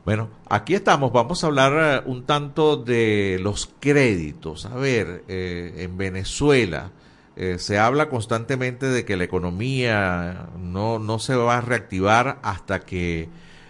Bueno, 0.04 0.30
aquí 0.48 0.74
estamos, 0.74 1.12
vamos 1.12 1.44
a 1.44 1.46
hablar 1.46 2.02
eh, 2.04 2.10
un 2.10 2.24
tanto 2.24 2.76
de 2.76 3.38
los 3.40 3.72
créditos. 3.78 4.66
A 4.66 4.74
ver, 4.74 5.22
eh, 5.28 5.74
en 5.78 5.96
Venezuela 5.96 6.90
eh, 7.36 7.58
se 7.60 7.78
habla 7.78 8.08
constantemente 8.08 8.86
de 8.86 9.04
que 9.04 9.16
la 9.16 9.22
economía 9.22 10.48
no, 10.58 10.98
no 10.98 11.20
se 11.20 11.36
va 11.36 11.58
a 11.58 11.60
reactivar 11.60 12.40
hasta 12.42 12.80
que 12.80 13.28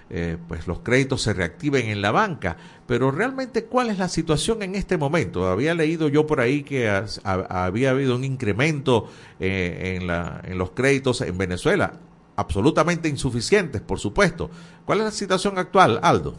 eh, 0.09 0.39
pues 0.49 0.67
los 0.67 0.79
créditos 0.81 1.21
se 1.21 1.35
reactiven 1.35 1.91
en 1.91 2.01
la 2.01 2.13
banca. 2.13 2.57
Pero 2.87 3.11
realmente, 3.11 3.65
¿cuál 3.65 3.91
es 3.91 3.99
la 3.99 4.09
situación 4.09 4.63
en 4.63 4.75
este 4.75 4.97
momento? 4.97 5.47
Había 5.51 5.75
leído 5.75 6.09
yo 6.09 6.27
por 6.27 6.41
ahí 6.41 6.63
que 6.63 6.91
había 7.25 7.91
habido 7.91 8.17
un 8.17 8.25
incremento 8.25 9.11
en, 9.39 10.07
la, 10.07 10.41
en 10.45 10.57
los 10.57 10.71
créditos 10.71 11.21
en 11.21 11.37
Venezuela, 11.37 11.93
absolutamente 12.37 13.09
insuficientes, 13.09 13.81
por 13.81 13.99
supuesto. 13.99 14.51
¿Cuál 14.85 14.99
es 14.99 15.05
la 15.05 15.11
situación 15.11 15.59
actual, 15.59 15.99
Aldo? 16.03 16.35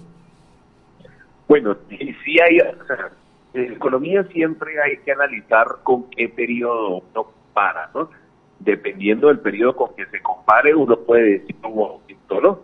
Bueno, 1.47 1.75
sí 1.89 2.38
hay, 2.39 2.59
o 2.59 2.85
sea, 2.88 3.12
en 3.53 3.73
economía 3.73 4.23
siempre 4.25 4.73
hay 4.81 4.97
que 4.97 5.12
analizar 5.12 5.67
con 5.83 6.09
qué 6.09 6.29
periodo 6.29 7.03
uno 7.12 7.27
para, 7.53 7.89
¿no? 7.93 8.09
Dependiendo 8.59 9.27
del 9.27 9.39
periodo 9.39 9.75
con 9.75 9.95
que 9.95 10.05
se 10.07 10.21
compare, 10.21 10.73
uno 10.73 10.97
puede 11.00 11.39
decir 11.39 11.55
un 11.63 11.79
aumento, 11.79 12.41
¿no? 12.41 12.59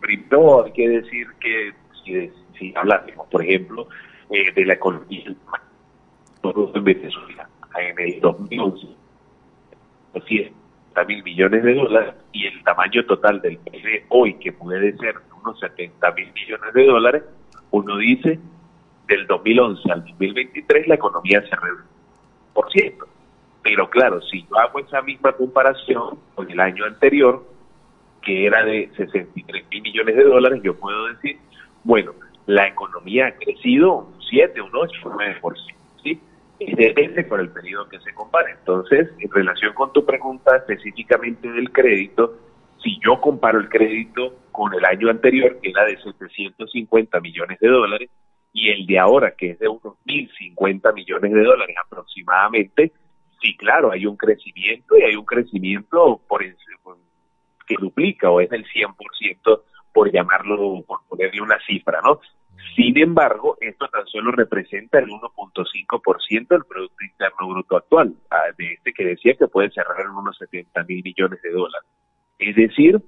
Primero 0.00 0.64
hay 0.64 0.72
que 0.72 0.88
decir 0.88 1.28
que 1.40 1.72
si, 2.04 2.30
si 2.58 2.74
hablásemos, 2.76 3.26
por 3.28 3.42
ejemplo, 3.42 3.88
eh, 4.30 4.52
de 4.52 4.64
la 4.66 4.74
economía 4.74 5.24
en 6.42 6.84
Venezuela 6.84 7.48
en 7.78 7.98
el 7.98 8.20
2011, 8.20 8.86
100 10.98 11.06
mil 11.06 11.22
millones 11.22 11.62
de 11.62 11.74
dólares 11.74 12.14
y 12.32 12.46
el 12.46 12.62
tamaño 12.64 13.04
total 13.04 13.40
del 13.40 13.58
PIB 13.58 14.04
hoy, 14.08 14.34
que 14.34 14.52
puede 14.52 14.96
ser 14.96 15.16
unos 15.42 15.58
70 15.60 16.10
mil 16.12 16.32
millones 16.32 16.74
de 16.74 16.86
dólares, 16.86 17.22
uno 17.70 17.96
dice, 17.98 18.38
del 19.06 19.26
2011 19.26 19.92
al 19.92 20.04
2023 20.04 20.88
la 20.88 20.94
economía 20.94 21.40
se 21.42 21.56
reduce 21.56 21.84
por 22.52 22.70
ciento. 22.72 23.06
Pero 23.62 23.88
claro, 23.90 24.20
si 24.22 24.42
yo 24.42 24.58
hago 24.58 24.78
esa 24.80 25.02
misma 25.02 25.32
comparación 25.32 26.18
con 26.34 26.50
el 26.50 26.60
año 26.60 26.84
anterior, 26.84 27.44
que 28.22 28.46
era 28.46 28.64
de 28.64 28.90
63 28.96 29.64
mil 29.70 29.82
millones 29.82 30.16
de 30.16 30.24
dólares, 30.24 30.60
yo 30.62 30.74
puedo 30.74 31.06
decir, 31.08 31.38
bueno, 31.84 32.12
la 32.46 32.66
economía 32.66 33.26
ha 33.26 33.32
crecido 33.32 33.94
un 33.94 34.22
7, 34.30 34.60
un 34.60 34.70
8, 34.74 35.00
un 35.04 35.12
9%, 35.12 35.54
¿sí? 35.56 35.74
Y 36.58 36.74
depende 36.74 37.24
por 37.24 37.40
el 37.40 37.50
periodo 37.50 37.88
que 37.88 38.00
se 38.00 38.12
compare. 38.14 38.52
Entonces, 38.52 39.08
en 39.18 39.30
relación 39.30 39.74
con 39.74 39.92
tu 39.92 40.04
pregunta 40.04 40.56
específicamente 40.56 41.50
del 41.50 41.70
crédito, 41.70 42.36
si 42.82 42.98
yo 43.04 43.20
comparo 43.20 43.60
el 43.60 43.68
crédito 43.68 44.34
con 44.50 44.74
el 44.74 44.84
año 44.84 45.08
anterior, 45.10 45.58
que 45.60 45.70
era 45.70 45.84
de 45.84 45.96
750 45.98 47.20
millones 47.20 47.58
de 47.60 47.68
dólares, 47.68 48.10
y 48.52 48.70
el 48.70 48.86
de 48.86 48.98
ahora, 48.98 49.34
que 49.36 49.50
es 49.50 49.58
de 49.58 49.68
unos 49.68 49.94
1.050 50.04 50.94
millones 50.94 51.32
de 51.32 51.42
dólares 51.42 51.76
aproximadamente, 51.84 52.92
sí, 53.40 53.56
claro, 53.56 53.92
hay 53.92 54.06
un 54.06 54.16
crecimiento 54.16 54.96
y 54.96 55.02
hay 55.02 55.16
un 55.16 55.24
crecimiento 55.24 56.20
por, 56.26 56.42
que 56.42 57.76
duplica 57.78 58.30
o 58.30 58.40
es 58.40 58.48
del 58.50 58.64
100%, 58.64 59.62
por 59.92 60.10
llamarlo, 60.10 60.82
por 60.86 61.00
ponerle 61.08 61.40
una 61.40 61.58
cifra, 61.66 62.00
¿no? 62.02 62.20
Sin 62.78 62.96
embargo, 62.96 63.58
esto 63.60 63.88
tan 63.88 64.06
solo 64.06 64.30
representa 64.30 65.00
el 65.00 65.06
1.5% 65.08 66.46
del 66.46 66.64
Producto 66.64 67.04
Interno 67.04 67.48
Bruto 67.48 67.76
actual, 67.76 68.14
ah, 68.30 68.52
de 68.56 68.74
este 68.74 68.92
que 68.92 69.04
decía 69.04 69.34
que 69.34 69.48
puede 69.48 69.72
cerrar 69.72 70.00
en 70.02 70.10
unos 70.10 70.38
70 70.38 70.84
mil 70.84 71.02
millones 71.02 71.42
de 71.42 71.50
dólares. 71.50 71.88
Es 72.38 72.54
decir, 72.54 73.00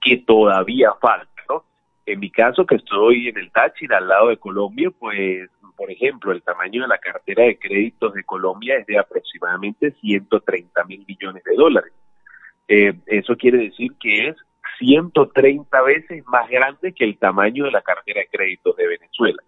que 0.00 0.18
todavía 0.18 0.92
falta, 1.00 1.42
¿no? 1.48 1.64
En 2.06 2.20
mi 2.20 2.30
caso, 2.30 2.64
que 2.66 2.76
estoy 2.76 3.26
en 3.26 3.38
el 3.38 3.50
Táchira, 3.50 3.98
al 3.98 4.06
lado 4.06 4.28
de 4.28 4.36
Colombia, 4.36 4.92
pues, 4.96 5.50
por 5.76 5.90
ejemplo, 5.90 6.30
el 6.30 6.44
tamaño 6.44 6.82
de 6.82 6.88
la 6.88 6.98
cartera 6.98 7.42
de 7.42 7.58
créditos 7.58 8.14
de 8.14 8.22
Colombia 8.22 8.76
es 8.76 8.86
de 8.86 8.96
aproximadamente 8.96 9.90
130 9.90 10.84
mil 10.84 11.04
millones 11.08 11.42
de 11.42 11.56
dólares. 11.56 11.92
Eh, 12.68 12.94
eso 13.06 13.34
quiere 13.36 13.58
decir 13.58 13.90
que 13.98 14.28
es 14.28 14.36
130 14.78 15.82
veces 15.82 16.24
más 16.26 16.48
grande 16.48 16.92
que 16.92 17.04
el 17.04 17.18
tamaño 17.18 17.64
de 17.64 17.70
la 17.70 17.82
cartera 17.82 18.20
de 18.20 18.28
créditos 18.28 18.76
de 18.76 18.86
Venezuela. 18.86 19.42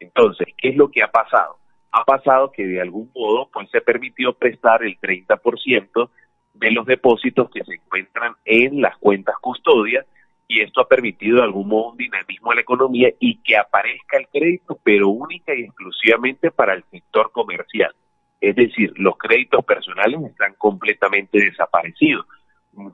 Entonces, 0.00 0.48
¿qué 0.56 0.70
es 0.70 0.76
lo 0.76 0.90
que 0.90 1.02
ha 1.02 1.10
pasado? 1.10 1.58
Ha 1.90 2.04
pasado 2.04 2.52
que 2.52 2.66
de 2.66 2.80
algún 2.80 3.10
modo 3.14 3.48
pues 3.52 3.70
se 3.70 3.80
permitió 3.80 4.32
prestar 4.34 4.82
el 4.84 4.98
30% 5.00 6.10
de 6.54 6.70
los 6.70 6.86
depósitos 6.86 7.50
que 7.50 7.64
se 7.64 7.74
encuentran 7.74 8.34
en 8.44 8.80
las 8.80 8.96
cuentas 8.98 9.36
custodias 9.40 10.06
y 10.48 10.62
esto 10.62 10.80
ha 10.80 10.88
permitido 10.88 11.36
de 11.36 11.42
algún 11.42 11.68
modo 11.68 11.90
un 11.90 11.98
dinamismo 11.98 12.52
en 12.52 12.56
la 12.56 12.62
economía 12.62 13.10
y 13.20 13.36
que 13.42 13.56
aparezca 13.56 14.16
el 14.16 14.28
crédito, 14.28 14.78
pero 14.82 15.08
única 15.08 15.54
y 15.54 15.64
exclusivamente 15.64 16.50
para 16.50 16.72
el 16.72 16.84
sector 16.90 17.30
comercial. 17.32 17.94
Es 18.40 18.56
decir, 18.56 18.92
los 18.96 19.18
créditos 19.18 19.62
personales 19.64 20.20
están 20.22 20.54
completamente 20.54 21.38
desaparecidos. 21.38 22.26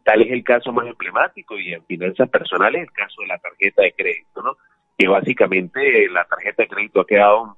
Tal 0.03 0.23
es 0.23 0.33
el 0.33 0.45
caso 0.45 0.73
más 0.73 0.87
emblemático 0.87 1.59
y 1.59 1.73
en 1.73 1.85
finanzas 1.85 2.29
personales 2.29 2.83
el 2.83 2.93
caso 2.93 3.23
de 3.23 3.29
la 3.29 3.39
tarjeta 3.39 3.83
de 3.83 3.93
crédito, 3.93 4.43
¿no? 4.43 4.57
Que 4.97 5.09
básicamente 5.09 6.09
la 6.09 6.25
tarjeta 6.25 6.63
de 6.63 6.69
crédito 6.69 7.01
ha 7.01 7.07
quedado 7.07 7.57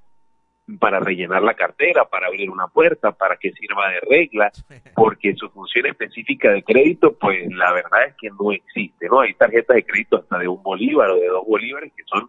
para 0.80 0.98
rellenar 0.98 1.42
la 1.42 1.54
cartera, 1.54 2.04
para 2.04 2.26
abrir 2.26 2.50
una 2.50 2.66
puerta, 2.66 3.12
para 3.12 3.36
que 3.36 3.52
sirva 3.52 3.88
de 3.90 4.00
regla, 4.00 4.50
porque 4.94 5.34
su 5.34 5.48
función 5.50 5.86
específica 5.86 6.50
de 6.50 6.62
crédito, 6.62 7.16
pues 7.16 7.48
la 7.52 7.72
verdad 7.72 8.06
es 8.08 8.14
que 8.16 8.30
no 8.30 8.52
existe, 8.52 9.08
¿no? 9.08 9.20
Hay 9.20 9.34
tarjetas 9.34 9.76
de 9.76 9.84
crédito 9.84 10.16
hasta 10.16 10.38
de 10.38 10.48
un 10.48 10.62
bolívar 10.62 11.10
o 11.10 11.16
de 11.16 11.28
dos 11.28 11.46
bolívares 11.46 11.92
que 11.96 12.04
son 12.04 12.28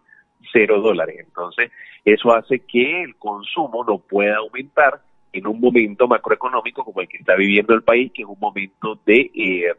cero 0.52 0.80
dólares. 0.80 1.16
Entonces, 1.20 1.70
eso 2.04 2.32
hace 2.32 2.60
que 2.60 3.02
el 3.02 3.16
consumo 3.16 3.84
no 3.84 3.98
pueda 3.98 4.36
aumentar 4.36 5.02
en 5.32 5.46
un 5.46 5.60
momento 5.60 6.08
macroeconómico 6.08 6.84
como 6.84 7.00
el 7.00 7.08
que 7.08 7.18
está 7.18 7.34
viviendo 7.34 7.74
el 7.74 7.82
país, 7.82 8.12
que 8.12 8.22
es 8.22 8.28
un 8.28 8.38
momento 8.38 8.98
de, 9.04 9.30
eh, 9.34 9.74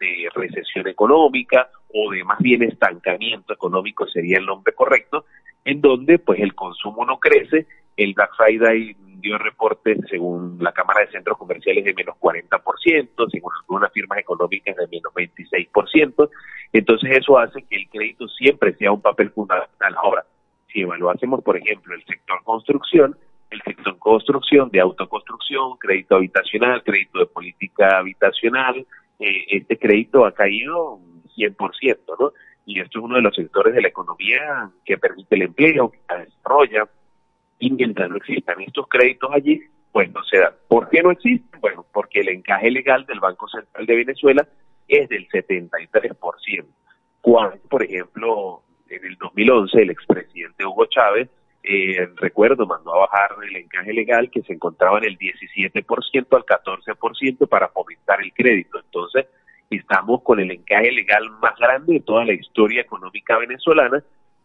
de 0.00 0.28
recesión 0.34 0.88
económica 0.88 1.68
o 1.92 2.10
de 2.10 2.24
más 2.24 2.38
bien 2.38 2.62
estancamiento 2.62 3.52
económico 3.52 4.06
sería 4.08 4.38
el 4.38 4.46
nombre 4.46 4.72
correcto, 4.72 5.26
en 5.64 5.80
donde 5.80 6.18
pues 6.18 6.40
el 6.40 6.54
consumo 6.54 7.04
no 7.04 7.20
crece 7.20 7.66
el 7.96 8.14
Black 8.14 8.34
Friday 8.36 8.96
dio 9.20 9.36
reportes, 9.38 9.98
según 10.08 10.56
la 10.60 10.72
Cámara 10.72 11.00
de 11.00 11.12
Centros 11.12 11.36
Comerciales, 11.36 11.84
de 11.84 11.94
menos 11.94 12.16
40%, 12.18 13.30
según 13.30 13.52
algunas 13.60 13.92
firmas 13.92 14.18
económicas, 14.18 14.76
de 14.76 14.86
menos 14.88 15.12
26%. 15.12 16.30
Entonces, 16.72 17.10
eso 17.18 17.38
hace 17.38 17.62
que 17.62 17.76
el 17.76 17.88
crédito 17.90 18.26
siempre 18.28 18.74
sea 18.76 18.92
un 18.92 19.02
papel 19.02 19.30
fundamental. 19.30 19.94
Ahora, 20.02 20.24
si 20.72 20.80
evaluásemos, 20.80 21.42
por 21.42 21.56
ejemplo, 21.56 21.94
el 21.94 22.04
sector 22.04 22.42
construcción, 22.44 23.16
el 23.50 23.60
sector 23.62 23.98
construcción 23.98 24.70
de 24.70 24.80
autoconstrucción, 24.80 25.76
crédito 25.78 26.16
habitacional, 26.16 26.82
crédito 26.82 27.18
de 27.18 27.26
política 27.26 27.98
habitacional, 27.98 28.86
eh, 29.20 29.44
este 29.48 29.78
crédito 29.78 30.24
ha 30.24 30.32
caído 30.32 30.94
un 30.94 31.22
100%, 31.36 31.98
¿no? 32.18 32.32
Y 32.66 32.80
esto 32.80 32.98
es 32.98 33.04
uno 33.04 33.16
de 33.16 33.22
los 33.22 33.34
sectores 33.34 33.74
de 33.74 33.82
la 33.82 33.88
economía 33.88 34.70
que 34.84 34.98
permite 34.98 35.34
el 35.34 35.42
empleo, 35.42 35.90
que 35.90 35.98
la 36.08 36.24
desarrolla, 36.24 36.88
y 37.58 37.70
mientras 37.70 38.08
no 38.08 38.16
existan 38.16 38.60
estos 38.60 38.88
créditos 38.88 39.30
allí, 39.32 39.60
pues 39.92 40.10
no 40.12 40.22
se 40.24 40.38
dan. 40.38 40.54
¿Por 40.68 40.88
qué 40.88 41.02
no 41.02 41.10
existen? 41.10 41.60
Bueno, 41.60 41.84
porque 41.92 42.20
el 42.20 42.30
encaje 42.30 42.70
legal 42.70 43.04
del 43.06 43.20
Banco 43.20 43.48
Central 43.48 43.86
de 43.86 43.96
Venezuela 43.96 44.46
es 44.88 45.08
del 45.08 45.28
73%. 45.28 46.64
Cuando, 47.20 47.56
por 47.68 47.82
ejemplo, 47.82 48.62
en 48.88 49.04
el 49.04 49.16
2011 49.16 49.82
el 49.82 49.90
expresidente 49.90 50.64
Hugo 50.64 50.86
Chávez, 50.86 51.28
eh, 51.62 52.08
recuerdo, 52.16 52.66
mandó 52.66 52.94
a 52.94 53.00
bajar 53.00 53.36
el 53.48 53.56
encaje 53.56 53.92
legal 53.92 54.30
que 54.30 54.42
se 54.42 54.54
encontraba 54.54 54.98
en 54.98 55.04
el 55.04 55.18
17% 55.18 56.26
al 56.36 56.44
14% 56.44 57.48
para 57.48 57.68
fomentar 57.68 58.20
el 58.22 58.32
crédito. 58.32 58.78
Entonces, 58.78 59.26
estamos 59.68 60.22
con 60.22 60.40
el 60.40 60.50
encaje 60.50 60.90
legal 60.90 61.28
más 61.40 61.56
grande 61.58 61.94
de 61.94 62.00
toda 62.00 62.24
la 62.24 62.32
historia 62.32 62.80
económica 62.80 63.38
venezolana 63.38 64.02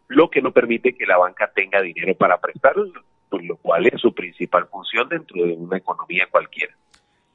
lo 0.07 0.29
que 0.29 0.41
no 0.41 0.51
permite 0.51 0.95
que 0.95 1.05
la 1.05 1.17
banca 1.17 1.51
tenga 1.53 1.81
dinero 1.81 2.15
para 2.15 2.39
prestar, 2.39 2.75
por 3.29 3.43
lo 3.43 3.57
cual 3.57 3.87
es 3.87 3.99
su 3.99 4.13
principal 4.13 4.67
función 4.67 5.09
dentro 5.09 5.43
de 5.43 5.53
una 5.53 5.77
economía 5.77 6.27
cualquiera. 6.29 6.75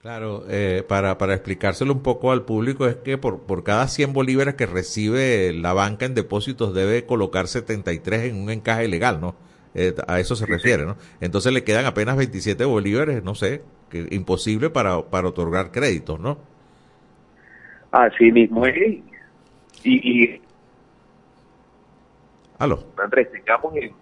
Claro, 0.01 0.45
eh, 0.49 0.83
para, 0.89 1.19
para 1.19 1.35
explicárselo 1.35 1.93
un 1.93 2.03
poco 2.03 2.33
al 2.33 2.45
público 2.45 2.87
es 2.87 2.97
que 2.97 3.19
por, 3.19 3.43
por 3.43 3.65
cada 3.65 3.87
100 3.87 4.15
bolívares 4.15 4.55
que 4.55 4.67
recibe 4.67 5.53
la 5.53 5.75
banca 5.75 6.07
en 6.07 6.15
depósitos 6.15 6.73
debe 6.73 7.05
colocar 7.05 7.49
73 7.49 8.31
en 8.31 8.43
un 8.43 8.51
encaje 8.51 8.89
legal, 8.89 9.21
¿no? 9.21 9.35
Eh, 9.75 9.95
a 10.09 10.19
eso 10.19 10.35
se 10.35 10.47
refiere, 10.47 10.85
¿no? 10.85 10.97
Entonces 11.21 11.53
le 11.53 11.63
quedan 11.63 11.87
apenas 11.87 12.17
27 12.17 12.65
bolívares, 12.65 13.23
no 13.23 13.35
sé, 13.35 13.63
que 13.89 14.07
imposible 14.11 14.71
para, 14.71 15.03
para 15.03 15.29
otorgar 15.29 15.71
créditos, 15.71 16.19
¿no? 16.19 16.39
Así 17.93 18.33
mismo 18.33 18.67
es. 18.67 18.99
Y, 19.83 20.25
y 20.25 20.41
Aló. 22.61 22.79
Andrés, 23.03 23.33
tengamos 23.33 23.75
en, 23.77 23.95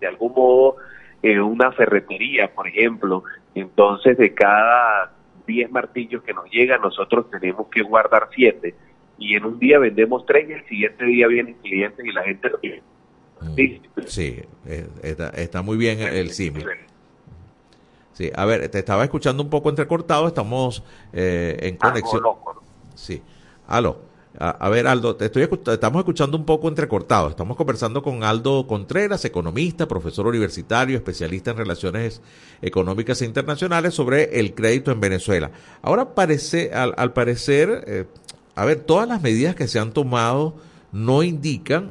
de 0.00 0.06
algún 0.06 0.32
modo 0.32 0.76
en 1.22 1.40
una 1.40 1.70
ferretería, 1.70 2.52
por 2.52 2.66
ejemplo, 2.66 3.22
entonces 3.54 4.18
de 4.18 4.34
cada 4.34 5.12
10 5.46 5.70
martillos 5.70 6.24
que 6.24 6.34
nos 6.34 6.50
llegan, 6.50 6.80
nosotros 6.80 7.30
tenemos 7.30 7.68
que 7.68 7.82
guardar 7.82 8.28
7 8.34 8.74
y 9.18 9.36
en 9.36 9.44
un 9.44 9.60
día 9.60 9.78
vendemos 9.78 10.26
3 10.26 10.50
y 10.50 10.52
el 10.52 10.64
siguiente 10.66 11.04
día 11.04 11.28
vienen 11.28 11.54
clientes 11.62 12.04
y 12.04 12.10
la 12.10 12.24
gente 12.24 12.50
lo 12.50 12.58
Sí, 14.06 14.42
eh, 14.66 14.88
está, 15.34 15.62
muy 15.62 15.76
bien 15.76 16.00
el 16.00 16.30
símil. 16.30 16.66
Sí, 18.12 18.30
a 18.34 18.44
ver, 18.44 18.68
te 18.68 18.78
estaba 18.78 19.04
escuchando 19.04 19.42
un 19.42 19.50
poco 19.50 19.70
entrecortado, 19.70 20.26
estamos 20.28 20.82
eh, 21.12 21.56
en 21.60 21.76
conexión. 21.76 22.22
Sí, 22.94 23.22
aló. 23.66 24.12
A, 24.38 24.70
ver, 24.70 24.86
Aldo, 24.86 25.14
te 25.14 25.26
estoy, 25.26 25.42
estamos 25.42 26.00
escuchando 26.00 26.38
un 26.38 26.46
poco 26.46 26.68
entrecortado. 26.68 27.28
Estamos 27.28 27.54
conversando 27.54 28.02
con 28.02 28.24
Aldo 28.24 28.66
Contreras, 28.66 29.26
economista, 29.26 29.86
profesor 29.86 30.26
universitario, 30.26 30.96
especialista 30.96 31.50
en 31.50 31.58
relaciones 31.58 32.22
económicas 32.62 33.20
e 33.20 33.26
internacionales, 33.26 33.92
sobre 33.92 34.40
el 34.40 34.54
crédito 34.54 34.90
en 34.90 35.00
Venezuela. 35.00 35.50
Ahora, 35.82 36.14
parece, 36.14 36.72
al, 36.72 37.12
parecer, 37.12 37.84
eh, 37.86 38.06
a 38.54 38.64
ver, 38.64 38.80
todas 38.80 39.06
las 39.06 39.20
medidas 39.20 39.54
que 39.54 39.68
se 39.68 39.78
han 39.78 39.92
tomado 39.92 40.56
no 40.92 41.22
indican, 41.22 41.90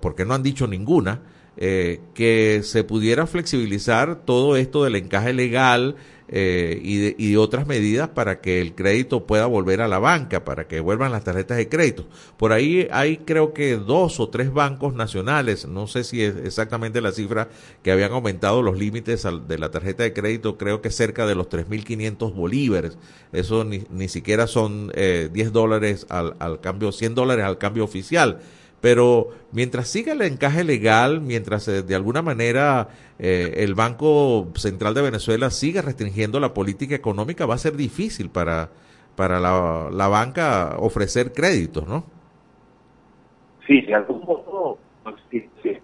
porque 0.00 0.24
no 0.24 0.34
han 0.34 0.42
dicho 0.42 0.66
ninguna, 0.66 1.22
eh, 1.56 2.00
que 2.14 2.60
se 2.62 2.84
pudiera 2.84 3.26
flexibilizar 3.26 4.24
todo 4.24 4.56
esto 4.56 4.84
del 4.84 4.96
encaje 4.96 5.32
legal 5.32 5.96
eh, 6.28 6.80
y, 6.82 6.98
de, 6.98 7.16
y, 7.18 7.36
otras 7.36 7.66
medidas 7.66 8.08
para 8.08 8.40
que 8.40 8.62
el 8.62 8.74
crédito 8.74 9.26
pueda 9.26 9.44
volver 9.44 9.82
a 9.82 9.88
la 9.88 9.98
banca, 9.98 10.42
para 10.42 10.66
que 10.66 10.80
vuelvan 10.80 11.12
las 11.12 11.22
tarjetas 11.22 11.58
de 11.58 11.68
crédito. 11.68 12.06
Por 12.38 12.52
ahí 12.52 12.88
hay 12.90 13.18
creo 13.18 13.52
que 13.52 13.76
dos 13.76 14.20
o 14.20 14.30
tres 14.30 14.52
bancos 14.52 14.94
nacionales, 14.94 15.66
no 15.66 15.86
sé 15.86 16.02
si 16.02 16.22
es 16.22 16.34
exactamente 16.36 17.02
la 17.02 17.12
cifra, 17.12 17.48
que 17.82 17.92
habían 17.92 18.12
aumentado 18.12 18.62
los 18.62 18.78
límites 18.78 19.26
de 19.46 19.58
la 19.58 19.70
tarjeta 19.70 20.02
de 20.02 20.14
crédito, 20.14 20.56
creo 20.56 20.80
que 20.80 20.90
cerca 20.90 21.26
de 21.26 21.34
los 21.34 21.48
3.500 21.50 22.32
bolívares. 22.32 22.96
Eso 23.32 23.64
ni, 23.64 23.82
ni 23.90 24.08
siquiera 24.08 24.46
son 24.46 24.92
eh, 24.94 25.28
10 25.30 25.52
dólares 25.52 26.06
al, 26.08 26.36
al 26.38 26.60
cambio, 26.60 26.90
100 26.90 27.14
dólares 27.14 27.44
al 27.44 27.58
cambio 27.58 27.84
oficial 27.84 28.40
pero 28.84 29.30
mientras 29.50 29.88
siga 29.88 30.12
el 30.12 30.20
encaje 30.20 30.62
legal, 30.62 31.22
mientras 31.22 31.66
eh, 31.68 31.82
de 31.82 31.94
alguna 31.94 32.20
manera 32.20 32.88
eh, 33.18 33.54
el 33.64 33.74
Banco 33.74 34.48
Central 34.56 34.92
de 34.92 35.00
Venezuela 35.00 35.48
siga 35.48 35.80
restringiendo 35.80 36.38
la 36.38 36.52
política 36.52 36.94
económica, 36.94 37.46
va 37.46 37.54
a 37.54 37.58
ser 37.58 37.76
difícil 37.76 38.28
para, 38.28 38.68
para 39.16 39.40
la, 39.40 39.88
la 39.90 40.08
banca 40.08 40.76
ofrecer 40.76 41.32
créditos, 41.32 41.88
¿no? 41.88 42.04
Sí, 43.66 43.80
de 43.80 43.94
algún 43.94 44.20
modo, 44.20 44.76
sí, 45.30 45.48
sí, 45.62 45.78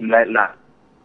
la, 0.00 0.24
la 0.24 0.56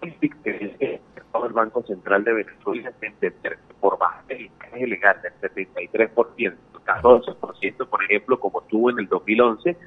el 0.02 1.54
Banco 1.54 1.84
Central 1.84 2.24
de 2.24 2.34
Venezuela 2.34 2.90
es 2.90 3.04
entender 3.04 3.60
por 3.80 4.00
bajar 4.00 4.24
el 4.30 4.46
encaje 4.46 4.88
legal 4.88 5.22
del 5.22 5.68
73%, 5.70 6.56
14%, 6.86 7.88
por 7.88 8.04
ejemplo, 8.04 8.40
como 8.40 8.62
tuvo 8.62 8.90
en 8.90 9.00
el 9.00 9.08
2011, 9.08 9.78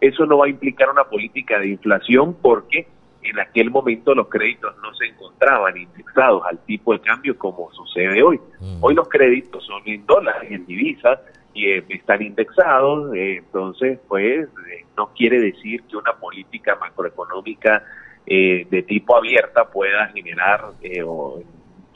eso 0.00 0.26
no 0.26 0.38
va 0.38 0.46
a 0.46 0.48
implicar 0.48 0.90
una 0.90 1.04
política 1.04 1.58
de 1.58 1.68
inflación 1.68 2.36
porque 2.40 2.86
en 3.22 3.38
aquel 3.40 3.70
momento 3.70 4.14
los 4.14 4.28
créditos 4.28 4.74
no 4.82 4.94
se 4.94 5.06
encontraban 5.06 5.76
indexados 5.76 6.42
al 6.46 6.58
tipo 6.64 6.92
de 6.92 7.00
cambio 7.00 7.36
como 7.36 7.70
sucede 7.72 8.22
hoy. 8.22 8.40
Mm. 8.60 8.78
Hoy 8.80 8.94
los 8.94 9.08
créditos 9.08 9.64
son 9.66 9.82
en 9.86 10.06
dólares, 10.06 10.50
en 10.50 10.64
divisas, 10.66 11.18
y 11.58 11.66
eh, 11.66 11.84
están 11.88 12.22
indexados, 12.22 13.14
eh, 13.14 13.38
entonces 13.38 13.98
pues 14.06 14.48
eh, 14.70 14.84
no 14.96 15.08
quiere 15.14 15.40
decir 15.40 15.82
que 15.84 15.96
una 15.96 16.12
política 16.12 16.76
macroeconómica 16.76 17.84
de 18.30 18.84
tipo 18.86 19.16
abierta 19.16 19.70
pueda 19.70 20.08
generar 20.08 20.72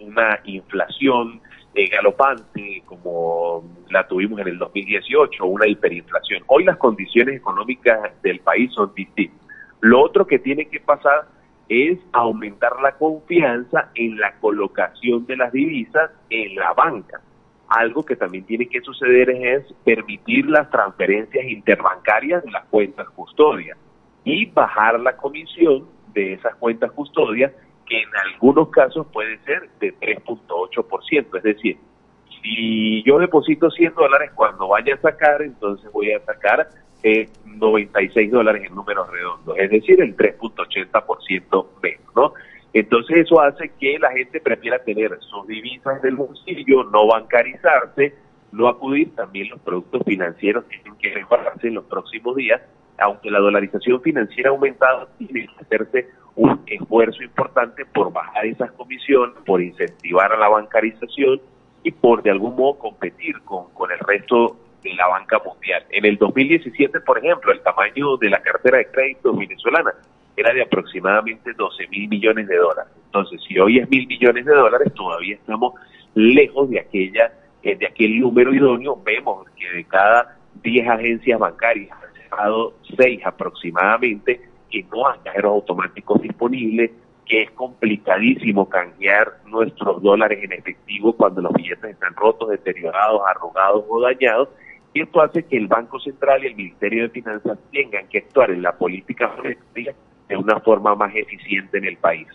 una 0.01 0.41
inflación 0.45 1.43
eh, 1.75 1.89
galopante 1.89 2.83
como 2.87 3.65
la 3.91 4.07
tuvimos 4.07 4.41
en 4.41 4.49
el 4.49 4.59
2018, 4.59 5.45
una 5.47 5.67
hiperinflación. 5.67 6.43
Hoy 6.47 6.65
las 6.65 6.77
condiciones 6.77 7.37
económicas 7.37 8.11
del 8.23 8.41
país 8.41 8.73
son 8.73 8.93
distintas. 8.95 9.41
Lo 9.81 10.01
otro 10.01 10.27
que 10.27 10.39
tiene 10.39 10.67
que 10.67 10.81
pasar 10.81 11.27
es 11.69 11.99
aumentar 12.13 12.81
la 12.83 12.93
confianza 12.93 13.91
en 13.95 14.19
la 14.19 14.35
colocación 14.35 15.27
de 15.27 15.37
las 15.37 15.53
divisas 15.53 16.11
en 16.29 16.55
la 16.57 16.73
banca. 16.75 17.21
Algo 17.69 18.05
que 18.05 18.17
también 18.17 18.45
tiene 18.45 18.67
que 18.67 18.83
suceder 18.83 19.31
es 19.31 19.65
permitir 19.85 20.47
las 20.47 20.71
transferencias 20.71 21.47
interbancarias 21.47 22.45
de 22.45 22.51
las 22.51 22.67
cuentas 22.67 23.09
custodias 23.11 23.79
y 24.25 24.45
bajar 24.47 25.01
la 25.01 25.17
comisión 25.17 25.87
de 26.13 26.35
esas 26.35 26.55
cuentas 26.57 26.93
custodias 26.93 27.53
en 27.93 28.09
algunos 28.33 28.69
casos 28.71 29.07
puede 29.13 29.39
ser 29.45 29.69
de 29.81 29.95
3.8%. 29.95 31.37
Es 31.37 31.43
decir, 31.43 31.77
si 32.43 33.03
yo 33.05 33.19
deposito 33.19 33.71
100 33.71 33.95
dólares, 33.95 34.31
cuando 34.35 34.69
vaya 34.69 34.95
a 34.95 34.99
sacar, 34.99 35.43
entonces 35.43 35.91
voy 35.93 36.13
a 36.13 36.21
sacar 36.25 36.69
eh, 37.03 37.29
96 37.47 38.31
dólares 38.31 38.65
en 38.67 38.75
números 38.75 39.11
redondos, 39.11 39.59
es 39.59 39.71
decir, 39.71 40.01
el 40.01 40.17
3.80% 40.17 41.67
menos, 41.83 42.15
¿no? 42.15 42.33
Entonces 42.73 43.19
eso 43.19 43.41
hace 43.41 43.71
que 43.79 43.99
la 43.99 44.13
gente 44.13 44.41
prefiera 44.41 44.79
tener 44.79 45.19
sus 45.21 45.47
divisas 45.47 46.03
en 46.03 46.11
el 46.11 46.17
bolsillo, 46.17 46.85
no 46.85 47.07
bancarizarse, 47.07 48.15
no 48.51 48.69
acudir. 48.69 49.15
También 49.15 49.51
los 49.51 49.61
productos 49.61 50.03
financieros 50.07 50.67
tienen 50.69 50.95
que 50.97 51.15
mejorarse 51.15 51.69
en 51.69 51.75
los 51.75 51.85
próximos 51.85 52.35
días, 52.37 52.63
aunque 52.99 53.31
la 53.31 53.41
dolarización 53.41 54.01
financiera 54.01 54.51
ha 54.51 54.53
aumentado, 54.53 55.09
tiene 55.19 55.49
que 55.49 55.65
hacerse 55.65 56.09
un 56.37 56.62
esfuerzo 56.66 57.23
importante 57.23 57.85
por 57.87 58.12
bajar 58.12 58.47
esas 58.47 58.73
comisiones, 58.73 59.37
por 59.45 59.61
incentivar 59.61 60.33
a 60.33 60.38
la 60.38 60.49
bancarización 60.49 61.40
y 61.83 61.90
por 61.90 62.23
de 62.23 62.31
algún 62.31 62.57
modo 62.57 62.79
competir 62.79 63.40
con, 63.42 63.71
con 63.75 63.90
el 63.90 63.99
resto 63.99 64.57
de 64.83 64.95
la 64.95 65.07
banca 65.09 65.40
mundial. 65.45 65.85
En 65.90 66.05
el 66.05 66.16
2017, 66.16 67.01
por 67.01 67.18
ejemplo, 67.18 67.53
el 67.53 67.61
tamaño 67.62 68.16
de 68.16 68.31
la 68.31 68.40
cartera 68.40 68.79
de 68.79 68.87
crédito 68.87 69.35
venezolana 69.35 69.92
era 70.37 70.53
de 70.53 70.62
aproximadamente 70.62 71.53
12 71.53 71.88
mil 71.88 72.09
millones 72.09 72.49
de 72.49 72.57
dólares. 72.57 72.92
Entonces, 73.07 73.40
si 73.47 73.59
hoy 73.59 73.79
es 73.79 73.88
mil 73.90 74.07
millones 74.07 74.45
de 74.47 74.55
dólares, 74.55 74.92
todavía 74.95 75.35
estamos 75.35 75.75
lejos 76.14 76.71
de 76.71 76.81
aquella 76.81 77.33
eh, 77.62 77.77
de 77.77 77.87
aquel 77.87 78.18
número 78.18 78.53
idóneo. 78.53 79.01
Vemos 79.05 79.47
que 79.57 79.68
de 79.71 79.85
cada 79.85 80.37
10 80.62 80.88
agencias 80.88 81.38
bancarias 81.38 81.90
han 81.92 82.23
cerrado 82.23 82.75
6 82.97 83.21
aproximadamente 83.25 84.40
que 84.73 84.85
no 84.91 85.07
hay 85.07 85.19
cajeros 85.23 85.53
automáticos 85.53 86.21
disponibles, 86.23 86.91
que 87.27 87.43
es 87.43 87.51
complicadísimo 87.53 88.69
canjear 88.69 89.41
nuestros 89.47 90.03
dólares 90.03 90.43
en 90.43 90.53
efectivo 90.53 91.13
cuando 91.13 91.43
los 91.43 91.53
billetes 91.53 91.91
están 91.91 92.15
rotos, 92.17 92.49
deteriorados, 92.49 93.21
arrugados 93.29 93.85
o 93.89 94.01
dañados. 94.01 94.49
Y 94.95 95.03
esto 95.03 95.21
hace 95.21 95.45
que 95.45 95.57
el 95.57 95.69
Banco 95.69 96.01
Central 96.01 96.43
y 96.43 96.49
el 96.49 96.57
Ministerio 96.57 97.05
de 97.05 97.11
Finanzas 97.11 97.59
tengan 97.71 98.09
que 98.09 98.19
actuar 98.19 98.51
en 98.51 98.63
la 98.63 98.73
política 98.73 99.33
monetaria 99.37 99.95
de 100.29 100.37
una 100.37 100.59
forma 100.61 100.95
más 100.95 101.15
eficiente 101.15 101.79
en 101.79 101.85
el 101.85 101.97
país. 101.99 102.27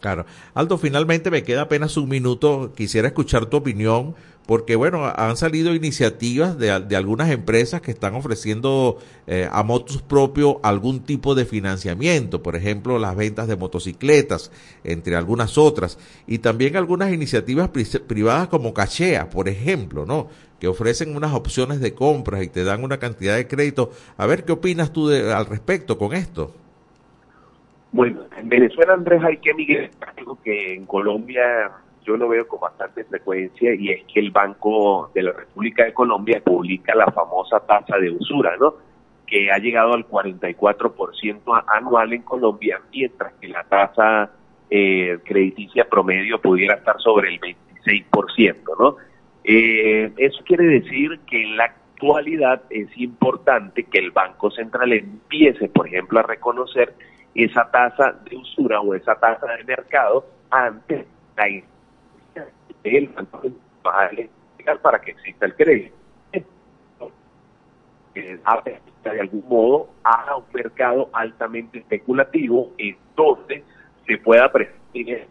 Claro. 0.00 0.24
Aldo, 0.54 0.78
finalmente 0.78 1.30
me 1.30 1.42
queda 1.42 1.62
apenas 1.62 1.96
un 1.96 2.08
minuto. 2.08 2.72
Quisiera 2.74 3.08
escuchar 3.08 3.46
tu 3.46 3.58
opinión 3.58 4.14
porque 4.50 4.74
bueno, 4.74 5.04
han 5.04 5.36
salido 5.36 5.76
iniciativas 5.76 6.58
de, 6.58 6.72
algunas 6.96 7.30
empresas 7.30 7.80
que 7.82 7.92
están 7.92 8.16
ofreciendo 8.16 8.98
eh, 9.28 9.48
a 9.48 9.62
motos 9.62 10.02
propio 10.02 10.58
algún 10.64 11.04
tipo 11.04 11.36
de 11.36 11.44
financiamiento, 11.44 12.42
por 12.42 12.56
ejemplo, 12.56 12.98
las 12.98 13.14
ventas 13.14 13.46
de 13.46 13.54
motocicletas, 13.54 14.50
entre 14.82 15.14
algunas 15.14 15.56
otras, 15.56 16.00
y 16.26 16.38
también 16.38 16.76
algunas 16.76 17.12
iniciativas 17.12 17.68
privadas 17.68 18.48
como 18.48 18.74
Cachea, 18.74 19.30
por 19.30 19.48
ejemplo, 19.48 20.04
¿no? 20.04 20.26
que 20.58 20.66
ofrecen 20.66 21.14
unas 21.14 21.32
opciones 21.32 21.78
de 21.78 21.94
compras 21.94 22.42
y 22.42 22.48
te 22.48 22.64
dan 22.64 22.82
una 22.82 22.98
cantidad 22.98 23.36
de 23.36 23.46
crédito. 23.46 23.92
A 24.16 24.26
ver, 24.26 24.44
¿qué 24.44 24.50
opinas 24.50 24.92
tú 24.92 25.10
al 25.10 25.46
respecto 25.46 25.96
con 25.96 26.12
esto? 26.12 26.52
Bueno, 27.92 28.22
en 28.36 28.48
Venezuela, 28.48 28.94
Andrés, 28.94 29.22
hay 29.22 29.36
que 29.36 29.54
migrar 29.54 29.90
que 30.42 30.74
en 30.74 30.86
Colombia 30.86 31.70
yo 32.10 32.16
lo 32.16 32.28
veo 32.28 32.48
con 32.48 32.58
bastante 32.58 33.04
frecuencia 33.04 33.72
y 33.74 33.90
es 33.90 34.04
que 34.12 34.18
el 34.18 34.32
Banco 34.32 35.10
de 35.14 35.22
la 35.22 35.32
República 35.32 35.84
de 35.84 35.94
Colombia 35.94 36.42
publica 36.44 36.92
la 36.94 37.06
famosa 37.06 37.60
tasa 37.60 37.98
de 37.98 38.10
usura, 38.10 38.56
¿no? 38.58 38.74
Que 39.26 39.52
ha 39.52 39.58
llegado 39.58 39.94
al 39.94 40.08
44% 40.08 41.64
anual 41.68 42.12
en 42.12 42.22
Colombia, 42.22 42.80
mientras 42.92 43.32
que 43.34 43.46
la 43.46 43.62
tasa 43.62 44.30
eh, 44.68 45.18
crediticia 45.24 45.88
promedio 45.88 46.40
pudiera 46.40 46.74
estar 46.74 46.98
sobre 46.98 47.32
el 47.32 47.40
26%, 47.40 48.56
¿no? 48.78 48.96
Eh, 49.44 50.12
eso 50.16 50.42
quiere 50.44 50.64
decir 50.64 51.20
que 51.28 51.44
en 51.44 51.56
la 51.56 51.66
actualidad 51.66 52.62
es 52.70 52.88
importante 52.96 53.84
que 53.84 53.98
el 53.98 54.10
Banco 54.10 54.50
Central 54.50 54.92
empiece, 54.92 55.68
por 55.68 55.86
ejemplo, 55.86 56.18
a 56.18 56.24
reconocer 56.24 56.92
esa 57.36 57.70
tasa 57.70 58.18
de 58.28 58.36
usura 58.36 58.80
o 58.80 58.96
esa 58.96 59.14
tasa 59.14 59.46
de 59.46 59.62
mercado 59.62 60.26
antes 60.50 60.98
de 60.98 61.06
la 61.36 61.48
el 62.84 63.08
banco 63.08 63.42
para 63.82 65.00
que 65.00 65.10
exista 65.12 65.46
el 65.46 65.54
crédito. 65.54 65.94
de 68.14 69.20
algún 69.20 69.44
modo 69.48 69.88
a 70.04 70.36
un 70.36 70.44
mercado 70.52 71.08
altamente 71.12 71.78
especulativo 71.78 72.70
en 72.78 72.96
donde 73.16 73.64
se 74.06 74.18
pueda 74.18 74.50
prestar 74.52 74.80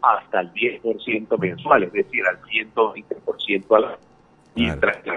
hasta 0.02 0.42
el 0.42 0.54
10% 0.54 1.38
mensual, 1.38 1.84
es 1.84 1.94
decir, 1.94 2.24
al 2.26 2.42
120% 2.42 3.76
al 3.76 3.84
año. 3.86 3.98
Mientras 4.56 4.98
que 4.98 5.12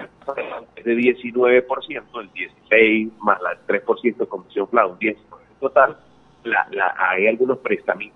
es 0.76 0.84
de 0.84 0.94
19%, 0.94 2.20
el 2.20 2.32
16 2.32 3.12
más 3.20 3.40
la 3.40 3.58
3% 3.66 4.16
de 4.16 4.26
comisión 4.26 4.68
flat, 4.68 4.90
un 4.90 4.98
10% 4.98 5.16
total, 5.60 5.96
la, 6.44 6.66
la, 6.70 6.94
hay 6.98 7.28
algunos 7.28 7.58
préstamos 7.58 8.12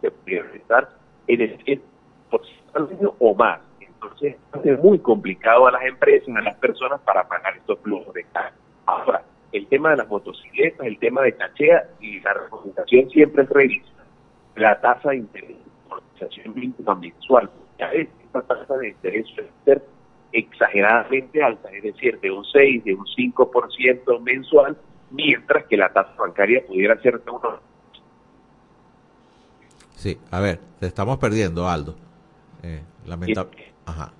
que 0.00 0.10
pudieran 0.10 0.54
estar 0.54 0.88
en 1.26 1.40
el 1.42 1.80
10% 2.30 3.14
o 3.18 3.34
más. 3.34 3.60
Entonces, 3.80 4.36
es 4.64 4.78
muy 4.78 4.98
complicado 5.00 5.66
a 5.66 5.72
las 5.72 5.82
empresas, 5.82 6.28
a 6.36 6.40
las 6.40 6.56
personas 6.56 7.00
para 7.00 7.26
pagar 7.26 7.56
estos 7.56 7.78
flujos 7.80 8.14
de 8.14 8.24
caja. 8.24 8.52
Ahora, 8.86 9.22
el 9.52 9.66
tema 9.66 9.90
de 9.90 9.96
las 9.96 10.08
motocicletas, 10.08 10.86
el 10.86 10.98
tema 10.98 11.22
de 11.22 11.32
cachea 11.34 11.88
y 12.00 12.20
la 12.20 12.34
recomendación 12.34 13.10
siempre 13.10 13.42
es 13.42 13.48
revisar 13.48 13.98
la 14.56 14.80
tasa 14.80 15.10
de 15.10 15.16
interés 15.16 15.56
mínima 16.54 16.94
mensual. 16.94 17.48
Porque 17.48 17.84
a 17.84 17.90
veces 17.90 18.14
esta 18.24 18.42
tasa 18.42 18.76
de 18.76 18.88
interés 18.88 19.26
suele 19.28 19.50
ser 19.64 19.82
exageradamente 20.32 21.42
alta, 21.42 21.70
es 21.70 21.82
decir, 21.82 22.20
de 22.20 22.30
un 22.30 22.44
6, 22.44 22.84
de 22.84 22.94
un 22.94 23.04
5% 23.04 24.20
mensual, 24.20 24.76
mientras 25.10 25.64
que 25.66 25.76
la 25.76 25.92
tasa 25.92 26.12
bancaria 26.18 26.64
pudiera 26.66 27.00
ser 27.00 27.22
de 27.22 27.30
uno. 27.30 27.60
Sí, 29.94 30.18
a 30.30 30.40
ver, 30.40 30.60
te 30.78 30.86
estamos 30.86 31.18
perdiendo, 31.18 31.68
Aldo. 31.68 31.94
Eh, 32.62 32.82
lamentable. 33.06 33.72
Ajá. 33.86 34.12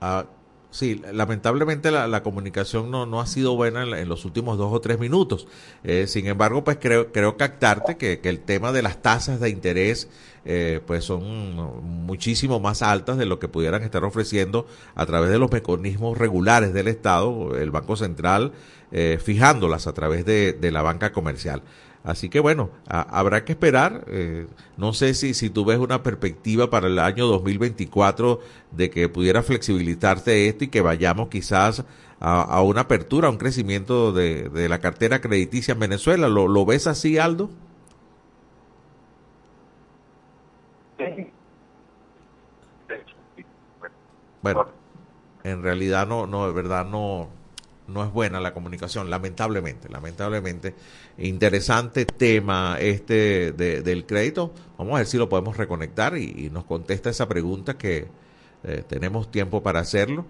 Ah, 0.00 0.26
sí, 0.70 1.00
lamentablemente 1.12 1.90
la, 1.90 2.08
la 2.08 2.22
comunicación 2.22 2.90
no, 2.90 3.06
no, 3.06 3.20
ha 3.20 3.26
sido 3.26 3.56
buena 3.56 3.84
en, 3.84 3.94
en, 3.94 4.08
los 4.08 4.24
últimos 4.24 4.58
dos 4.58 4.72
o 4.72 4.80
tres 4.80 4.98
minutos. 4.98 5.46
Eh, 5.82 6.06
sin 6.06 6.26
embargo, 6.26 6.64
pues 6.64 6.78
creo, 6.80 7.12
creo 7.12 7.36
captarte 7.36 7.96
que, 7.96 8.20
que 8.20 8.28
el 8.28 8.40
tema 8.40 8.72
de 8.72 8.82
las 8.82 9.00
tasas 9.00 9.40
de 9.40 9.50
interés 9.50 10.08
eh, 10.44 10.80
pues 10.86 11.04
son 11.04 11.24
muchísimo 12.04 12.60
más 12.60 12.82
altas 12.82 13.16
de 13.16 13.24
lo 13.24 13.38
que 13.38 13.48
pudieran 13.48 13.82
estar 13.82 14.04
ofreciendo 14.04 14.66
a 14.94 15.06
través 15.06 15.30
de 15.30 15.38
los 15.38 15.50
mecanismos 15.50 16.18
regulares 16.18 16.74
del 16.74 16.88
Estado, 16.88 17.56
el 17.56 17.70
Banco 17.70 17.96
Central, 17.96 18.52
eh, 18.92 19.18
fijándolas 19.22 19.86
a 19.86 19.94
través 19.94 20.26
de, 20.26 20.52
de 20.52 20.70
la 20.70 20.82
banca 20.82 21.12
comercial. 21.12 21.62
Así 22.04 22.28
que 22.28 22.38
bueno, 22.38 22.70
a, 22.86 23.00
habrá 23.00 23.44
que 23.44 23.52
esperar. 23.52 24.04
Eh, 24.08 24.46
no 24.76 24.92
sé 24.92 25.14
si, 25.14 25.32
si 25.32 25.48
tú 25.48 25.64
ves 25.64 25.78
una 25.78 26.02
perspectiva 26.02 26.68
para 26.68 26.86
el 26.86 26.98
año 26.98 27.26
2024 27.26 28.40
de 28.72 28.90
que 28.90 29.08
pudiera 29.08 29.42
flexibilizarse 29.42 30.46
esto 30.48 30.64
y 30.64 30.68
que 30.68 30.82
vayamos 30.82 31.28
quizás 31.28 31.82
a, 32.20 32.42
a 32.42 32.62
una 32.62 32.82
apertura, 32.82 33.28
a 33.28 33.30
un 33.30 33.38
crecimiento 33.38 34.12
de, 34.12 34.50
de, 34.50 34.68
la 34.68 34.80
cartera 34.80 35.22
crediticia 35.22 35.72
en 35.72 35.80
Venezuela. 35.80 36.28
¿Lo, 36.28 36.46
lo 36.46 36.66
ves 36.66 36.86
así, 36.86 37.16
Aldo? 37.18 37.48
Bueno, 44.42 44.66
en 45.42 45.62
realidad 45.62 46.06
no, 46.06 46.26
no, 46.26 46.46
de 46.46 46.52
verdad 46.52 46.84
no, 46.84 47.30
no 47.86 48.04
es 48.04 48.12
buena 48.12 48.40
la 48.40 48.54
comunicación, 48.54 49.10
lamentablemente, 49.10 49.88
lamentablemente. 49.88 50.74
Interesante 51.18 52.06
tema 52.06 52.78
este 52.80 53.52
de, 53.52 53.82
del 53.82 54.06
crédito. 54.06 54.52
Vamos 54.78 54.94
a 54.94 54.98
ver 54.98 55.06
si 55.06 55.18
lo 55.18 55.28
podemos 55.28 55.56
reconectar 55.56 56.16
y, 56.16 56.50
nos 56.50 56.64
contesta 56.64 57.10
esa 57.10 57.28
pregunta 57.28 57.76
que 57.76 58.08
eh, 58.64 58.82
tenemos 58.88 59.30
tiempo 59.30 59.62
para 59.62 59.80
hacerlo. 59.80 60.24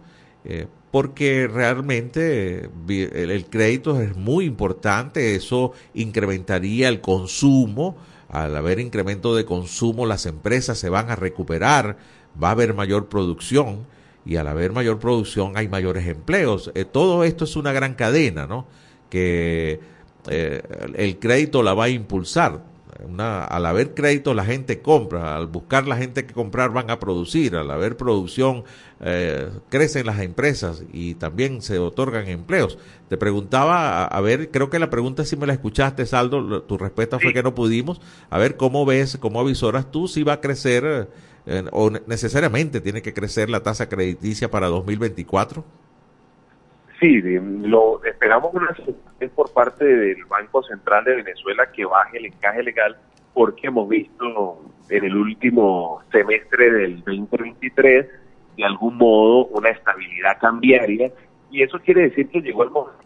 Eh, 0.46 0.66
porque 0.90 1.48
realmente 1.48 2.70
el, 2.88 3.30
el, 3.30 3.46
crédito 3.46 3.98
es 4.00 4.14
muy 4.14 4.44
importante, 4.44 5.34
eso 5.34 5.72
incrementaría 5.94 6.88
el 6.88 7.00
consumo, 7.00 7.96
al 8.28 8.54
haber 8.54 8.78
incremento 8.78 9.34
de 9.34 9.46
consumo 9.46 10.04
las 10.04 10.26
empresas 10.26 10.76
se 10.76 10.90
van 10.90 11.10
a 11.10 11.16
recuperar, 11.16 11.96
va 12.40 12.48
a 12.48 12.50
haber 12.50 12.74
mayor 12.74 13.08
producción 13.08 13.86
y 14.26 14.36
al 14.36 14.48
haber 14.48 14.72
mayor 14.72 14.98
producción 14.98 15.56
hay 15.56 15.68
mayores 15.68 16.06
empleos. 16.06 16.70
Eh, 16.74 16.84
todo 16.84 17.24
esto 17.24 17.44
es 17.44 17.56
una 17.56 17.72
gran 17.72 17.94
cadena, 17.94 18.46
¿no? 18.46 18.66
Que 19.10 19.80
eh, 20.28 20.62
el 20.94 21.18
crédito 21.18 21.62
la 21.62 21.74
va 21.74 21.84
a 21.84 21.88
impulsar. 21.88 22.74
Una, 23.06 23.44
al 23.44 23.66
haber 23.66 23.92
crédito 23.92 24.32
la 24.34 24.44
gente 24.44 24.80
compra, 24.80 25.36
al 25.36 25.48
buscar 25.48 25.86
la 25.86 25.96
gente 25.96 26.24
que 26.24 26.32
comprar 26.32 26.72
van 26.72 26.90
a 26.90 27.00
producir, 27.00 27.56
al 27.56 27.70
haber 27.70 27.96
producción 27.96 28.64
eh, 29.00 29.50
crecen 29.68 30.06
las 30.06 30.20
empresas 30.20 30.84
y 30.92 31.14
también 31.16 31.60
se 31.60 31.78
otorgan 31.78 32.28
empleos. 32.28 32.78
Te 33.08 33.18
preguntaba, 33.18 34.04
a, 34.04 34.06
a, 34.06 34.20
ver, 34.20 34.50
creo 34.50 34.70
que 34.70 34.78
la 34.78 34.90
pregunta 34.90 35.24
si 35.24 35.36
me 35.36 35.46
la 35.46 35.52
escuchaste, 35.52 36.06
Saldo, 36.06 36.62
tu 36.62 36.78
respuesta 36.78 37.18
fue 37.18 37.34
que 37.34 37.42
no 37.42 37.54
pudimos. 37.54 38.00
A 38.30 38.38
ver, 38.38 38.56
¿cómo 38.56 38.86
ves, 38.86 39.18
cómo 39.20 39.40
avisoras 39.40 39.90
tú 39.90 40.08
si 40.08 40.22
va 40.22 40.34
a 40.34 40.40
crecer 40.40 41.08
eh, 41.46 41.64
o 41.72 41.90
necesariamente 41.90 42.80
tiene 42.80 43.02
que 43.02 43.12
crecer 43.12 43.50
la 43.50 43.62
tasa 43.62 43.88
crediticia 43.88 44.50
para 44.50 44.68
2024? 44.68 45.64
Sí, 47.00 47.20
lo 47.20 48.02
esperamos 48.04 48.54
una 48.54 48.74
por 49.34 49.52
parte 49.52 49.84
del 49.84 50.24
Banco 50.24 50.62
Central 50.62 51.04
de 51.04 51.16
Venezuela 51.16 51.70
que 51.72 51.84
baje 51.84 52.18
el 52.18 52.26
encaje 52.26 52.62
legal 52.62 52.96
porque 53.32 53.66
hemos 53.66 53.88
visto 53.88 54.60
en 54.88 55.04
el 55.04 55.16
último 55.16 56.02
semestre 56.12 56.70
del 56.70 57.02
2023 57.04 58.06
de 58.56 58.64
algún 58.64 58.96
modo 58.96 59.46
una 59.46 59.70
estabilidad 59.70 60.38
cambiaria 60.40 61.10
y 61.50 61.62
eso 61.62 61.78
quiere 61.80 62.02
decir 62.02 62.28
que 62.28 62.40
llegó 62.40 62.62
el 62.62 62.70
momento 62.70 63.04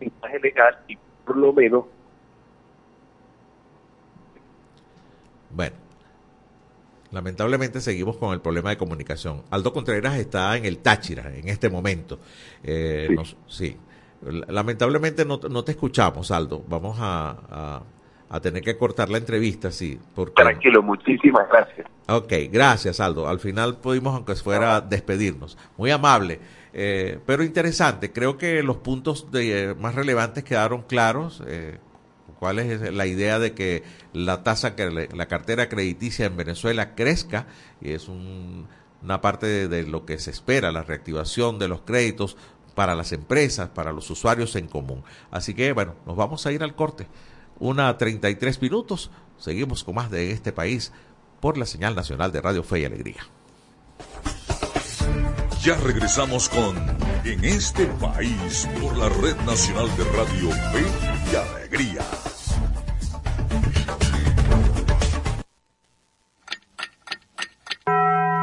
del 0.00 0.08
encaje 0.08 0.40
legal 0.40 0.78
y 0.88 0.98
por 1.24 1.36
lo 1.36 1.52
menos 1.52 1.84
bueno 5.50 5.87
Lamentablemente 7.10 7.80
seguimos 7.80 8.16
con 8.16 8.34
el 8.34 8.40
problema 8.40 8.70
de 8.70 8.76
comunicación. 8.76 9.42
Aldo 9.50 9.72
Contreras 9.72 10.16
está 10.18 10.56
en 10.56 10.64
el 10.64 10.78
Táchira 10.78 11.34
en 11.34 11.48
este 11.48 11.70
momento. 11.70 12.18
Eh, 12.62 13.06
sí. 13.08 13.14
Nos, 13.14 13.36
sí. 13.46 13.76
Lamentablemente 14.48 15.24
no, 15.24 15.38
no, 15.48 15.64
te 15.64 15.72
escuchamos, 15.72 16.30
Aldo. 16.30 16.64
Vamos 16.68 16.98
a, 17.00 17.36
a, 17.50 17.82
a, 18.28 18.40
tener 18.40 18.62
que 18.62 18.76
cortar 18.76 19.08
la 19.10 19.18
entrevista, 19.18 19.70
sí. 19.70 19.98
Porque... 20.14 20.42
Tranquilo, 20.42 20.82
muchísimas 20.82 21.48
gracias. 21.48 21.86
Ok, 22.08 22.32
gracias, 22.50 23.00
Aldo. 23.00 23.28
Al 23.28 23.38
final 23.38 23.78
pudimos, 23.78 24.14
aunque 24.14 24.34
fuera, 24.34 24.80
despedirnos. 24.80 25.56
Muy 25.76 25.90
amable. 25.90 26.40
Eh, 26.72 27.18
pero 27.26 27.42
interesante, 27.42 28.12
creo 28.12 28.36
que 28.36 28.62
los 28.62 28.76
puntos 28.78 29.30
de, 29.30 29.70
eh, 29.70 29.74
más 29.74 29.94
relevantes 29.94 30.44
quedaron 30.44 30.82
claros. 30.82 31.42
Eh, 31.46 31.78
cuál 32.38 32.58
es 32.58 32.92
la 32.92 33.06
idea 33.06 33.38
de 33.38 33.52
que 33.52 33.82
la 34.12 34.42
tasa, 34.42 34.74
que 34.74 35.08
la 35.12 35.26
cartera 35.26 35.68
crediticia 35.68 36.26
en 36.26 36.36
Venezuela 36.36 36.94
crezca, 36.94 37.46
y 37.80 37.92
es 37.92 38.08
un, 38.08 38.68
una 39.02 39.20
parte 39.20 39.46
de, 39.46 39.68
de, 39.68 39.82
lo 39.84 40.04
que 40.04 40.18
se 40.18 40.30
espera, 40.30 40.72
la 40.72 40.82
reactivación 40.82 41.58
de 41.58 41.68
los 41.68 41.82
créditos 41.82 42.36
para 42.74 42.94
las 42.94 43.12
empresas, 43.12 43.70
para 43.70 43.92
los 43.92 44.08
usuarios 44.10 44.54
en 44.56 44.68
común. 44.68 45.02
Así 45.30 45.54
que, 45.54 45.72
bueno, 45.72 45.96
nos 46.06 46.16
vamos 46.16 46.46
a 46.46 46.52
ir 46.52 46.62
al 46.62 46.76
corte. 46.76 47.08
Una 47.58 47.96
33 47.98 48.62
minutos, 48.62 49.10
seguimos 49.36 49.82
con 49.82 49.96
más 49.96 50.10
de 50.10 50.30
este 50.30 50.52
país 50.52 50.92
por 51.40 51.58
la 51.58 51.66
señal 51.66 51.94
nacional 51.94 52.30
de 52.30 52.40
Radio 52.40 52.62
Fe 52.62 52.80
y 52.80 52.84
Alegría. 52.84 53.37
Ya 55.62 55.76
regresamos 55.76 56.48
con 56.48 56.76
En 57.24 57.44
este 57.44 57.86
país 57.86 58.68
por 58.80 58.96
la 58.96 59.08
Red 59.08 59.36
Nacional 59.44 59.88
de 59.96 60.04
Radio 60.04 60.50
Fe 60.50 60.84
y 61.30 61.36
Alegría. 61.36 62.02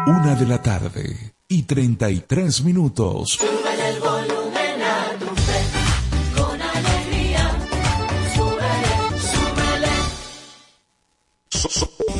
Una 0.07 0.35
de 0.35 0.45
la 0.45 0.61
tarde 0.61 1.33
y 1.47 1.63
33 1.63 2.63
minutos. 2.63 3.39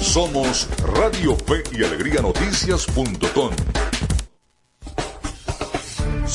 Somos 0.01 0.69
Radio 0.79 1.35
Fe 1.35 1.63
y 1.77 1.83
Alegría 1.83 2.21
Noticias.com. 2.21 3.84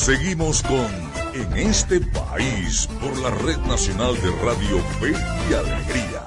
Seguimos 0.01 0.63
con 0.63 0.89
En 1.35 1.59
este 1.59 2.01
país 2.01 2.89
por 3.03 3.19
la 3.19 3.31
Red 3.33 3.59
Nacional 3.69 4.15
de 4.15 4.31
Radio 4.43 4.79
Fe 4.99 5.13
y 5.13 5.53
Alegría. 5.53 6.23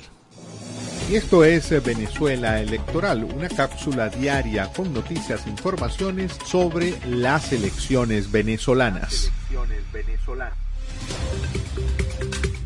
Y 1.10 1.16
esto 1.16 1.42
es 1.42 1.70
Venezuela 1.82 2.60
Electoral, 2.60 3.24
una 3.24 3.48
cápsula 3.48 4.10
diaria 4.10 4.70
con 4.70 4.92
noticias 4.92 5.46
e 5.46 5.48
informaciones 5.48 6.36
sobre 6.44 6.98
las 7.06 7.50
elecciones 7.50 8.30
venezolanas. 8.30 9.32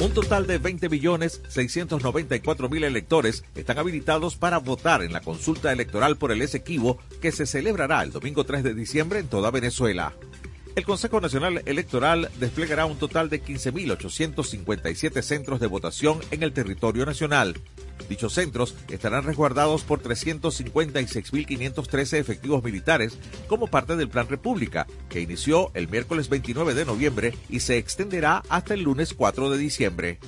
Un 0.00 0.12
total 0.12 0.48
de 0.48 0.58
20 0.58 0.88
millones 0.88 1.40
694 1.46 2.68
mil 2.68 2.82
electores 2.82 3.44
están 3.54 3.78
habilitados 3.78 4.34
para 4.34 4.58
votar 4.58 5.04
en 5.04 5.12
la 5.12 5.20
consulta 5.20 5.70
electoral 5.70 6.16
por 6.16 6.32
el 6.32 6.42
Esequibo 6.42 6.98
que 7.20 7.30
se 7.30 7.46
celebrará 7.46 8.02
el 8.02 8.10
domingo 8.10 8.42
3 8.42 8.64
de 8.64 8.74
diciembre 8.74 9.20
en 9.20 9.28
toda 9.28 9.52
Venezuela. 9.52 10.14
El 10.74 10.86
Consejo 10.86 11.20
Nacional 11.20 11.60
Electoral 11.66 12.30
desplegará 12.40 12.86
un 12.86 12.96
total 12.96 13.28
de 13.28 13.42
15.857 13.42 15.20
centros 15.20 15.60
de 15.60 15.66
votación 15.66 16.18
en 16.30 16.42
el 16.42 16.54
territorio 16.54 17.04
nacional. 17.04 17.60
Dichos 18.08 18.32
centros 18.32 18.74
estarán 18.88 19.24
resguardados 19.24 19.82
por 19.82 20.02
356.513 20.02 22.16
efectivos 22.16 22.64
militares 22.64 23.18
como 23.48 23.66
parte 23.66 23.96
del 23.96 24.08
Plan 24.08 24.28
República, 24.28 24.86
que 25.10 25.20
inició 25.20 25.70
el 25.74 25.88
miércoles 25.88 26.30
29 26.30 26.72
de 26.72 26.86
noviembre 26.86 27.34
y 27.50 27.60
se 27.60 27.76
extenderá 27.76 28.42
hasta 28.48 28.72
el 28.72 28.80
lunes 28.82 29.12
4 29.12 29.50
de 29.50 29.58
diciembre. 29.58 30.20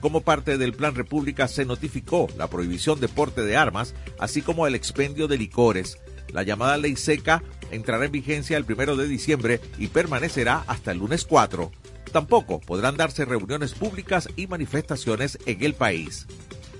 Como 0.00 0.20
parte 0.20 0.56
del 0.56 0.72
Plan 0.72 0.94
República 0.94 1.48
se 1.48 1.64
notificó 1.64 2.28
la 2.38 2.48
prohibición 2.48 3.00
de 3.00 3.08
porte 3.08 3.42
de 3.42 3.56
armas, 3.56 3.96
así 4.20 4.40
como 4.40 4.68
el 4.68 4.76
expendio 4.76 5.26
de 5.26 5.36
licores. 5.36 5.98
La 6.32 6.42
llamada 6.42 6.76
ley 6.76 6.96
seca 6.96 7.42
entrará 7.70 8.04
en 8.04 8.12
vigencia 8.12 8.56
el 8.56 8.64
1 8.68 8.96
de 8.96 9.06
diciembre 9.08 9.60
y 9.78 9.88
permanecerá 9.88 10.64
hasta 10.66 10.92
el 10.92 10.98
lunes 10.98 11.24
4. 11.24 11.70
Tampoco 12.12 12.60
podrán 12.60 12.96
darse 12.96 13.24
reuniones 13.24 13.74
públicas 13.74 14.28
y 14.36 14.46
manifestaciones 14.46 15.38
en 15.46 15.62
el 15.62 15.74
país. 15.74 16.26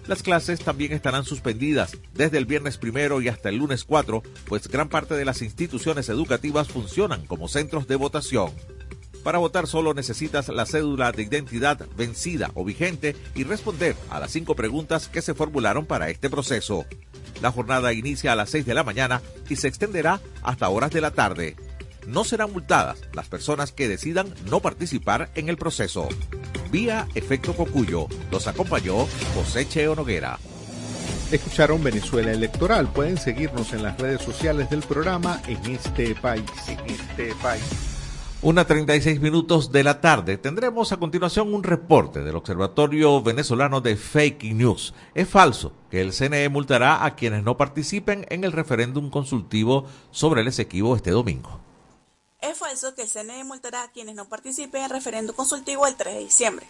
Las 0.06 0.22
clases 0.22 0.60
también 0.60 0.92
estarán 0.92 1.24
suspendidas 1.24 1.96
desde 2.14 2.38
el 2.38 2.46
viernes 2.46 2.78
primero 2.78 3.20
y 3.20 3.28
hasta 3.28 3.48
el 3.48 3.58
lunes 3.58 3.84
4, 3.84 4.22
pues 4.46 4.66
gran 4.66 4.88
parte 4.88 5.14
de 5.14 5.24
las 5.24 5.40
instituciones 5.42 6.08
educativas 6.08 6.68
funcionan 6.68 7.26
como 7.26 7.46
centros 7.46 7.86
de 7.86 7.96
votación. 7.96 8.50
Para 9.22 9.38
votar 9.38 9.66
solo 9.66 9.92
necesitas 9.92 10.48
la 10.48 10.64
cédula 10.64 11.12
de 11.12 11.22
identidad 11.22 11.86
vencida 11.96 12.50
o 12.54 12.64
vigente 12.64 13.14
y 13.34 13.44
responder 13.44 13.94
a 14.08 14.18
las 14.18 14.30
cinco 14.30 14.54
preguntas 14.54 15.08
que 15.08 15.22
se 15.22 15.34
formularon 15.34 15.84
para 15.84 16.08
este 16.08 16.30
proceso. 16.30 16.86
La 17.42 17.52
jornada 17.52 17.92
inicia 17.92 18.32
a 18.32 18.36
las 18.36 18.50
6 18.50 18.66
de 18.66 18.74
la 18.74 18.84
mañana 18.84 19.22
y 19.48 19.56
se 19.56 19.68
extenderá 19.68 20.20
hasta 20.42 20.68
horas 20.68 20.90
de 20.90 21.00
la 21.00 21.10
tarde. 21.10 21.56
No 22.06 22.24
serán 22.24 22.52
multadas 22.52 22.98
las 23.12 23.28
personas 23.28 23.72
que 23.72 23.88
decidan 23.88 24.34
no 24.50 24.60
participar 24.60 25.30
en 25.34 25.48
el 25.48 25.56
proceso. 25.56 26.08
Vía 26.70 27.06
Efecto 27.14 27.54
Cocuyo, 27.54 28.08
los 28.30 28.46
acompañó 28.46 29.06
José 29.34 29.68
Cheo 29.68 29.94
Noguera. 29.94 30.38
Escucharon 31.30 31.82
Venezuela 31.82 32.32
Electoral. 32.32 32.88
Pueden 32.92 33.16
seguirnos 33.16 33.72
en 33.72 33.84
las 33.84 33.98
redes 33.98 34.22
sociales 34.22 34.68
del 34.70 34.82
programa 34.82 35.40
en 35.46 35.64
este 35.72 36.14
país. 36.16 36.50
En 36.66 36.80
este 36.90 37.34
país. 37.36 37.89
Una 38.42 38.66
36 38.66 39.20
minutos 39.20 39.70
de 39.70 39.84
la 39.84 40.00
tarde. 40.00 40.38
Tendremos 40.38 40.92
a 40.92 40.96
continuación 40.96 41.52
un 41.52 41.62
reporte 41.62 42.20
del 42.20 42.36
Observatorio 42.36 43.20
Venezolano 43.22 43.82
de 43.82 43.96
Fake 43.96 44.54
News. 44.54 44.94
Es 45.14 45.28
falso 45.28 45.74
que 45.90 46.00
el 46.00 46.14
CNE 46.14 46.48
multará 46.48 47.04
a 47.04 47.16
quienes 47.16 47.42
no 47.42 47.58
participen 47.58 48.24
en 48.30 48.44
el 48.44 48.52
referéndum 48.52 49.10
consultivo 49.10 49.84
sobre 50.10 50.40
el 50.40 50.48
Esequibo 50.48 50.96
este 50.96 51.10
domingo. 51.10 51.60
Es 52.40 52.56
falso 52.56 52.94
que 52.94 53.02
el 53.02 53.10
CNE 53.10 53.44
multará 53.44 53.82
a 53.82 53.90
quienes 53.90 54.14
no 54.14 54.26
participen 54.26 54.80
en 54.80 54.84
el 54.86 54.90
referéndum 54.90 55.36
consultivo 55.36 55.86
el 55.86 55.96
3 55.96 56.14
de 56.14 56.20
diciembre. 56.20 56.66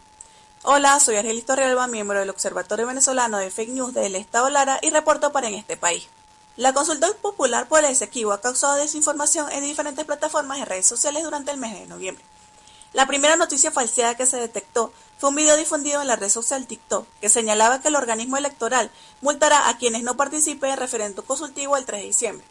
Hola, 0.65 0.99
soy 0.99 1.17
Argelis 1.17 1.47
Torrealba, 1.47 1.87
miembro 1.87 2.19
del 2.19 2.31
Observatorio 2.31 2.89
Venezolano 2.89 3.39
de 3.39 3.53
Fake 3.53 3.71
News 3.71 3.95
del 3.95 4.17
Estado 4.17 4.51
Lara 4.51 4.81
y 4.83 4.91
reporto 4.91 5.31
para 5.31 5.47
En 5.47 5.55
este 5.55 5.77
país. 5.77 6.09
La 6.57 6.75
consulta 6.75 7.09
popular 7.23 7.69
por 7.69 7.79
el 7.79 7.93
Esequibo 7.93 8.33
ha 8.33 8.41
causado 8.41 8.75
desinformación 8.75 9.51
en 9.53 9.65
diferentes 9.65 10.05
plataformas 10.05 10.59
y 10.59 10.65
redes 10.65 10.87
sociales 10.87 11.23
durante 11.23 11.53
el 11.53 11.59
mes 11.59 11.73
de 11.75 11.87
noviembre. 11.87 12.25
La 12.93 13.07
primera 13.07 13.37
noticia 13.37 13.71
falseada 13.71 14.17
que 14.17 14.27
se 14.27 14.37
detectó 14.37 14.93
fue 15.19 15.29
un 15.29 15.37
video 15.37 15.57
difundido 15.57 16.01
en 16.01 16.09
la 16.09 16.17
red 16.17 16.29
social 16.29 16.67
TikTok 16.67 17.07
que 17.21 17.29
señalaba 17.29 17.81
que 17.81 17.89
el 17.89 17.95
organismo 17.95 18.37
electoral 18.37 18.91
multará 19.21 19.69
a 19.69 19.79
quienes 19.79 20.03
no 20.03 20.17
participen 20.17 20.71
en 20.71 20.75
el 20.75 20.81
referéndum 20.81 21.25
consultivo 21.25 21.77
el 21.77 21.85
3 21.85 22.01
de 22.01 22.07
diciembre. 22.07 22.47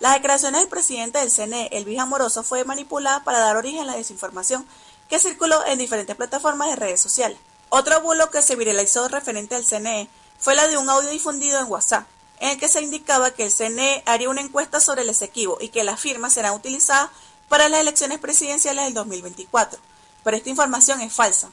Las 0.00 0.14
declaraciones 0.14 0.60
del 0.60 0.68
presidente 0.68 1.20
del 1.20 1.30
CNE, 1.30 1.68
Elvis 1.70 2.00
Amoroso, 2.00 2.42
fue 2.42 2.64
manipulada 2.64 3.22
para 3.22 3.38
dar 3.38 3.56
origen 3.56 3.82
a 3.82 3.84
la 3.84 3.96
desinformación 3.96 4.66
que 5.08 5.20
circuló 5.20 5.64
en 5.66 5.78
diferentes 5.78 6.16
plataformas 6.16 6.70
de 6.70 6.76
redes 6.76 7.00
sociales. 7.00 7.38
Otro 7.68 8.00
bulo 8.00 8.30
que 8.30 8.42
se 8.42 8.56
viralizó 8.56 9.06
referente 9.06 9.54
al 9.54 9.64
CNE 9.64 10.08
fue 10.40 10.56
la 10.56 10.66
de 10.66 10.76
un 10.76 10.90
audio 10.90 11.10
difundido 11.10 11.60
en 11.60 11.66
WhatsApp, 11.66 12.06
en 12.40 12.50
el 12.50 12.58
que 12.58 12.68
se 12.68 12.82
indicaba 12.82 13.30
que 13.30 13.44
el 13.44 13.52
CNE 13.52 14.02
haría 14.06 14.28
una 14.28 14.40
encuesta 14.40 14.80
sobre 14.80 15.02
el 15.02 15.10
Esequibo 15.10 15.58
y 15.60 15.68
que 15.68 15.84
las 15.84 16.00
firmas 16.00 16.32
serán 16.34 16.54
utilizadas 16.54 17.10
para 17.48 17.68
las 17.68 17.80
elecciones 17.80 18.18
presidenciales 18.18 18.84
del 18.84 18.94
2024. 18.94 19.78
Pero 20.22 20.36
esta 20.36 20.50
información 20.50 21.00
es 21.00 21.12
falsa. 21.12 21.50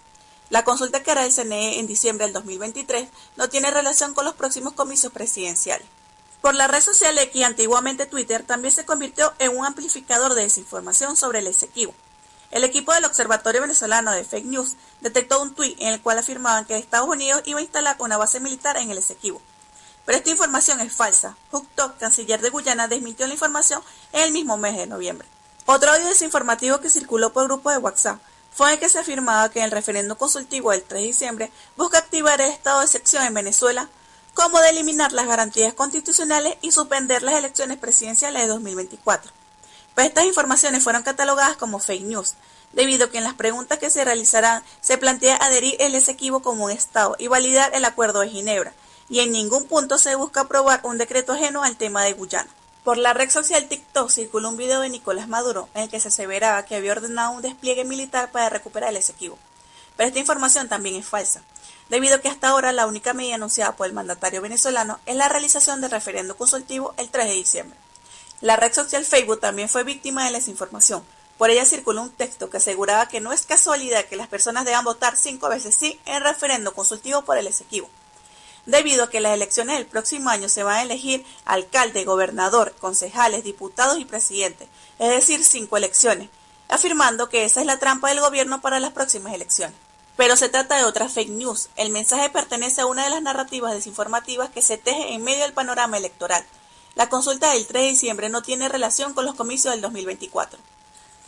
La 0.50 0.64
consulta 0.64 1.02
que 1.02 1.12
hará 1.12 1.26
el 1.26 1.32
CNE 1.32 1.80
en 1.80 1.88
diciembre 1.88 2.26
del 2.26 2.34
2023 2.34 3.08
no 3.38 3.50
tiene 3.50 3.72
relación 3.72 4.14
con 4.14 4.26
los 4.26 4.34
próximos 4.34 4.74
comicios 4.74 5.14
presidenciales. 5.14 5.88
Por 6.42 6.56
la 6.56 6.68
red 6.68 6.82
social 6.82 7.18
X, 7.20 7.44
antiguamente 7.46 8.08
Twitter, 8.08 8.44
también 8.44 8.74
se 8.74 8.84
convirtió 8.84 9.32
en 9.38 9.56
un 9.56 9.66
amplificador 9.66 10.34
de 10.34 10.42
desinformación 10.42 11.16
sobre 11.16 11.40
el 11.40 11.48
Esequibo. 11.48 11.94
El 12.50 12.64
equipo 12.66 12.94
del 12.94 13.06
Observatorio 13.06 13.62
Venezolano 13.62 14.12
de 14.12 14.26
Fake 14.26 14.46
News 14.46 14.76
detectó 15.00 15.42
un 15.42 15.54
tuit 15.54 15.80
en 15.80 15.88
el 15.88 16.02
cual 16.02 16.18
afirmaban 16.18 16.66
que 16.66 16.76
Estados 16.78 17.08
Unidos 17.08 17.44
iba 17.46 17.60
a 17.60 17.64
instalar 17.64 17.96
una 18.00 18.18
base 18.18 18.40
militar 18.40 18.76
en 18.76 18.92
el 18.92 18.98
Esequibo. 18.98 19.42
Pero 20.06 20.18
esta 20.18 20.30
información 20.30 20.80
es 20.82 20.94
falsa. 20.94 21.38
Huk 21.52 21.68
canciller 22.00 22.42
de 22.42 22.50
Guyana, 22.50 22.88
desmintió 22.88 23.28
la 23.28 23.34
información 23.34 23.82
el 24.12 24.32
mismo 24.32 24.58
mes 24.58 24.76
de 24.78 24.88
noviembre. 24.88 25.28
Otro 25.66 25.92
audio 25.92 26.08
desinformativo 26.08 26.80
que 26.80 26.90
circuló 26.90 27.32
por 27.34 27.46
grupo 27.46 27.70
de 27.72 27.78
WhatsApp 27.78 28.20
fue 28.52 28.68
en 28.68 28.74
el 28.74 28.80
que 28.80 28.90
se 28.90 29.00
afirmaba 29.00 29.50
que 29.50 29.64
el 29.64 29.72
referendo 29.72 30.18
consultivo 30.18 30.72
del 30.72 30.84
3 30.84 31.02
de 31.02 31.08
diciembre 31.08 31.52
busca 31.78 32.00
activar 32.00 32.42
el 32.42 32.50
estado 32.50 32.80
de 32.80 32.86
excepción 32.86 33.24
en 33.24 33.34
Venezuela 33.34 33.88
como 34.34 34.60
de 34.60 34.70
eliminar 34.70 35.12
las 35.12 35.28
garantías 35.28 35.74
constitucionales 35.74 36.58
y 36.62 36.72
suspender 36.72 37.22
las 37.24 37.36
elecciones 37.36 37.78
presidenciales 37.78 38.42
de 38.42 38.48
2024. 38.48 39.32
Pero 39.94 40.08
estas 40.08 40.26
informaciones 40.26 40.84
fueron 40.84 41.04
catalogadas 41.04 41.58
como 41.58 41.80
fake 41.80 42.04
news, 42.04 42.36
debido 42.72 43.06
a 43.06 43.10
que 43.12 43.18
en 43.18 43.26
las 43.26 43.34
preguntas 43.34 43.78
que 43.78 43.90
se 43.90 44.06
realizarán 44.06 44.64
se 44.80 44.98
plantea 44.98 45.36
adherir 45.36 45.76
el 45.80 45.96
Esequibo 45.96 46.42
como 46.42 46.66
un 46.66 46.72
Estado 46.72 47.16
y 47.20 47.28
validar 47.28 47.72
el 47.76 47.86
Acuerdo 47.86 48.22
de 48.22 48.30
Ginebra, 48.30 48.74
y 49.12 49.20
en 49.20 49.34
ningún 49.34 49.66
punto 49.66 49.98
se 49.98 50.16
busca 50.16 50.42
aprobar 50.42 50.80
un 50.84 50.98
decreto 50.98 51.34
ajeno 51.34 51.64
al 51.64 51.76
tema 51.76 52.02
de 52.06 52.14
Guyana. 52.14 52.50
Por 52.86 52.98
la 52.98 53.14
red 53.14 53.30
social 53.30 53.68
TikTok 53.68 54.10
circuló 54.10 54.48
un 54.48 54.56
video 54.56 54.80
de 54.80 54.88
Nicolás 54.88 55.28
Maduro 55.28 55.68
en 55.74 55.84
el 55.84 55.90
que 55.90 56.00
se 56.00 56.08
aseveraba 56.08 56.64
que 56.64 56.76
había 56.76 56.94
ordenado 56.94 57.32
un 57.32 57.42
despliegue 57.42 57.84
militar 57.84 58.32
para 58.32 58.48
recuperar 58.48 58.90
el 58.90 58.96
Esequibo. 58.96 59.38
Pero 59.98 60.08
esta 60.08 60.20
información 60.20 60.70
también 60.70 60.96
es 60.96 61.06
falsa, 61.06 61.44
debido 61.90 62.16
a 62.16 62.20
que 62.20 62.30
hasta 62.30 62.48
ahora 62.48 62.72
la 62.72 62.88
única 62.88 63.14
medida 63.14 63.36
anunciada 63.36 63.76
por 63.76 63.86
el 63.86 63.92
mandatario 63.92 64.42
venezolano 64.42 65.02
es 65.06 65.18
la 65.18 65.28
realización 65.28 65.82
del 65.82 65.92
referendo 65.92 66.38
consultivo 66.38 66.94
el 66.96 67.10
3 67.10 67.28
de 67.28 67.34
diciembre. 67.34 67.78
La 68.40 68.56
red 68.56 68.72
social 68.72 69.04
Facebook 69.04 69.42
también 69.42 69.68
fue 69.68 69.84
víctima 69.84 70.24
de 70.24 70.32
la 70.32 70.38
desinformación. 70.38 71.04
Por 71.38 71.50
ella 71.50 71.66
circuló 71.66 72.02
un 72.02 72.12
texto 72.12 72.50
que 72.50 72.58
aseguraba 72.58 73.10
que 73.10 73.20
no 73.20 73.34
es 73.34 73.46
casualidad 73.46 74.06
que 74.06 74.16
las 74.16 74.30
personas 74.30 74.64
deban 74.64 74.86
votar 74.86 75.18
cinco 75.18 75.50
veces 75.50 75.76
sí 75.76 76.00
en 76.06 76.16
el 76.16 76.24
referendo 76.24 76.74
consultivo 76.74 77.24
por 77.24 77.38
el 77.38 77.48
Esequibo, 77.48 77.90
debido 78.66 79.06
a 79.06 79.10
que 79.10 79.20
las 79.20 79.34
elecciones 79.34 79.78
del 79.78 79.86
próximo 79.86 80.30
año 80.30 80.50
se 80.50 80.64
van 80.64 80.76
a 80.76 80.82
elegir 80.84 81.26
alcalde, 81.46 82.06
gobernador, 82.06 82.74
concejales, 82.80 83.44
diputados 83.44 84.00
y 84.00 84.06
presidente, 84.06 84.68
es 85.00 85.10
decir, 85.10 85.44
cinco 85.44 85.78
elecciones, 85.78 86.30
afirmando 86.70 87.30
que 87.30 87.46
esa 87.46 87.62
es 87.62 87.66
la 87.66 87.80
trampa 87.80 88.10
del 88.10 88.20
gobierno 88.20 88.62
para 88.62 88.80
las 88.80 88.94
próximas 88.94 89.34
elecciones. 89.34 89.76
Pero 90.18 90.36
se 90.36 90.50
trata 90.50 90.78
de 90.78 90.84
otra 90.84 91.10
fake 91.10 91.30
news. 91.30 91.70
El 91.76 91.90
mensaje 91.90 92.30
pertenece 92.30 92.82
a 92.82 92.86
una 92.86 93.04
de 93.04 93.10
las 93.10 93.22
narrativas 93.22 93.74
desinformativas 93.74 94.50
que 94.50 94.62
se 94.62 94.78
teje 94.78 95.14
en 95.14 95.24
medio 95.24 95.44
del 95.44 95.54
panorama 95.54 95.98
electoral 95.98 96.46
la 96.96 97.08
consulta 97.08 97.54
del 97.54 97.68
3 97.68 97.84
de 97.84 97.90
diciembre 97.90 98.30
no 98.30 98.42
tiene 98.42 98.68
relación 98.68 99.14
con 99.14 99.26
los 99.26 99.36
comicios 99.36 99.74
del 99.74 99.82
2024. 99.82 100.60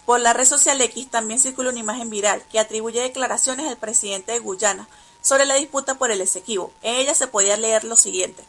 Por 0.05 0.19
la 0.19 0.33
red 0.33 0.45
social 0.45 0.81
X 0.81 1.09
también 1.09 1.39
circula 1.39 1.69
una 1.69 1.79
imagen 1.79 2.09
viral 2.09 2.43
que 2.51 2.59
atribuye 2.59 3.01
declaraciones 3.01 3.67
al 3.67 3.77
presidente 3.77 4.33
de 4.33 4.39
Guyana 4.39 4.89
sobre 5.23 5.47
la 5.47 5.55
disputa 5.55 5.95
por 5.95 6.11
el 6.11 6.21
Esequibo. 6.21 6.71
En 6.83 6.97
ella 6.97 7.15
se 7.15 7.25
podía 7.25 7.57
leer 7.57 7.85
lo 7.85 7.95
siguiente. 7.95 8.43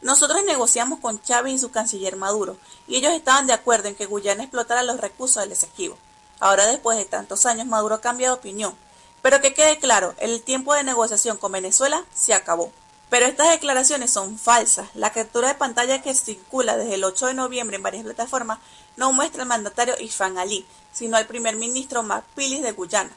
Nosotros 0.00 0.42
negociamos 0.44 1.00
con 1.00 1.20
Chávez 1.20 1.52
y 1.52 1.58
su 1.58 1.70
canciller 1.70 2.16
Maduro, 2.16 2.56
y 2.88 2.96
ellos 2.96 3.12
estaban 3.12 3.46
de 3.46 3.52
acuerdo 3.52 3.88
en 3.88 3.94
que 3.94 4.06
Guyana 4.06 4.44
explotara 4.44 4.82
los 4.82 5.00
recursos 5.00 5.42
del 5.42 5.52
Esequibo. 5.52 5.98
Ahora, 6.40 6.66
después 6.66 6.96
de 6.96 7.04
tantos 7.04 7.44
años, 7.44 7.66
Maduro 7.66 7.96
ha 7.96 8.00
cambiado 8.00 8.34
de 8.34 8.40
opinión. 8.40 8.74
Pero 9.20 9.40
que 9.40 9.54
quede 9.54 9.78
claro, 9.78 10.14
el 10.18 10.42
tiempo 10.42 10.74
de 10.74 10.82
negociación 10.82 11.36
con 11.36 11.52
Venezuela 11.52 12.04
se 12.12 12.34
acabó. 12.34 12.72
Pero 13.10 13.26
estas 13.26 13.50
declaraciones 13.50 14.10
son 14.10 14.38
falsas. 14.38 14.88
La 14.94 15.12
captura 15.12 15.48
de 15.48 15.54
pantalla 15.54 16.02
que 16.02 16.14
circula 16.14 16.76
desde 16.76 16.94
el 16.94 17.04
8 17.04 17.26
de 17.26 17.34
noviembre 17.34 17.76
en 17.76 17.82
varias 17.82 18.04
plataformas 18.04 18.58
no 18.96 19.12
muestra 19.12 19.42
al 19.42 19.48
mandatario 19.48 19.94
Ifan 20.00 20.38
Ali, 20.38 20.66
sino 20.92 21.16
al 21.16 21.26
primer 21.26 21.56
ministro 21.56 22.02
Mark 22.02 22.24
Pili 22.34 22.60
de 22.60 22.72
Guyana. 22.72 23.12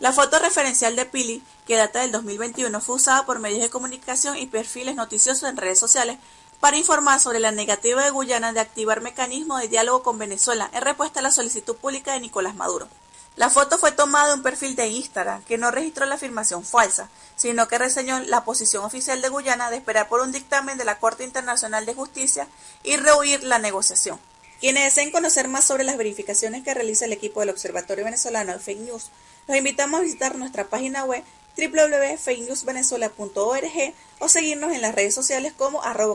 La 0.00 0.14
foto 0.14 0.38
referencial 0.38 0.96
de 0.96 1.04
Pili, 1.04 1.42
que 1.66 1.76
data 1.76 2.00
del 2.00 2.10
2021, 2.10 2.80
fue 2.80 2.94
usada 2.94 3.26
por 3.26 3.38
medios 3.38 3.60
de 3.60 3.68
comunicación 3.68 4.38
y 4.38 4.46
perfiles 4.46 4.96
noticiosos 4.96 5.46
en 5.46 5.58
redes 5.58 5.78
sociales 5.78 6.16
para 6.58 6.78
informar 6.78 7.20
sobre 7.20 7.38
la 7.38 7.52
negativa 7.52 8.02
de 8.02 8.10
Guyana 8.10 8.54
de 8.54 8.60
activar 8.60 9.02
mecanismos 9.02 9.60
de 9.60 9.68
diálogo 9.68 10.02
con 10.02 10.16
Venezuela 10.16 10.70
en 10.72 10.80
respuesta 10.80 11.20
a 11.20 11.22
la 11.22 11.30
solicitud 11.30 11.76
pública 11.76 12.14
de 12.14 12.20
Nicolás 12.20 12.54
Maduro. 12.54 12.88
La 13.36 13.50
foto 13.50 13.76
fue 13.76 13.92
tomada 13.92 14.28
de 14.28 14.34
un 14.36 14.42
perfil 14.42 14.74
de 14.74 14.88
Instagram 14.88 15.44
que 15.44 15.58
no 15.58 15.70
registró 15.70 16.06
la 16.06 16.14
afirmación 16.14 16.64
falsa, 16.64 17.10
sino 17.36 17.68
que 17.68 17.76
reseñó 17.76 18.20
la 18.20 18.42
posición 18.42 18.82
oficial 18.86 19.20
de 19.20 19.28
Guyana 19.28 19.68
de 19.68 19.76
esperar 19.76 20.08
por 20.08 20.22
un 20.22 20.32
dictamen 20.32 20.78
de 20.78 20.86
la 20.86 20.98
Corte 20.98 21.24
Internacional 21.24 21.84
de 21.84 21.94
Justicia 21.94 22.48
y 22.82 22.96
rehuir 22.96 23.44
la 23.44 23.58
negociación. 23.58 24.18
Quienes 24.60 24.84
deseen 24.84 25.10
conocer 25.10 25.48
más 25.48 25.64
sobre 25.64 25.84
las 25.84 25.98
verificaciones 25.98 26.62
que 26.62 26.74
realiza 26.74 27.04
el 27.04 27.12
equipo 27.12 27.40
del 27.40 27.50
Observatorio 27.50 28.04
Venezolano 28.04 28.52
de 28.52 28.58
Fake 28.58 28.80
News, 28.80 29.10
los 29.46 29.56
invitamos 29.56 30.00
a 30.00 30.02
visitar 30.02 30.36
nuestra 30.36 30.68
página 30.68 31.04
web 31.04 31.22
www.fakenewsvenezuela.org 31.56 33.94
o 34.18 34.28
seguirnos 34.28 34.72
en 34.72 34.82
las 34.82 34.94
redes 34.94 35.14
sociales 35.14 35.54
como 35.56 35.82
arroba 35.82 36.14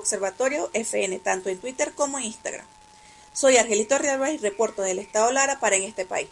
tanto 1.19 1.49
en 1.49 1.57
Twitter 1.59 1.91
como 1.93 2.17
en 2.17 2.23
Instagram. 2.25 2.65
Soy 3.33 3.57
Argelito 3.57 3.97
Rialba 3.97 4.31
y 4.31 4.37
reporto 4.37 4.81
del 4.81 4.99
Estado 4.99 5.31
Lara 5.31 5.59
para 5.59 5.75
En 5.75 5.83
este 5.83 6.05
país. 6.05 6.29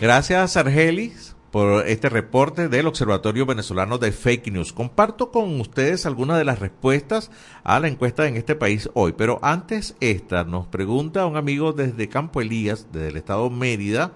Gracias, 0.00 0.56
Argelis, 0.56 1.34
por 1.52 1.86
este 1.86 2.08
reporte 2.08 2.68
del 2.70 2.86
Observatorio 2.86 3.44
Venezolano 3.44 3.98
de 3.98 4.10
Fake 4.10 4.50
News. 4.50 4.72
Comparto 4.72 5.30
con 5.30 5.60
ustedes 5.60 6.06
algunas 6.06 6.38
de 6.38 6.44
las 6.44 6.60
respuestas 6.60 7.30
a 7.62 7.78
la 7.78 7.88
encuesta 7.88 8.26
en 8.26 8.38
este 8.38 8.56
país 8.56 8.88
hoy, 8.94 9.12
pero 9.12 9.38
antes 9.42 9.94
esta 10.00 10.44
nos 10.44 10.66
pregunta 10.66 11.26
un 11.26 11.36
amigo 11.36 11.74
desde 11.74 12.08
Campo 12.08 12.40
Elías, 12.40 12.86
desde 12.90 13.08
el 13.08 13.18
estado 13.18 13.50
Mérida, 13.50 14.14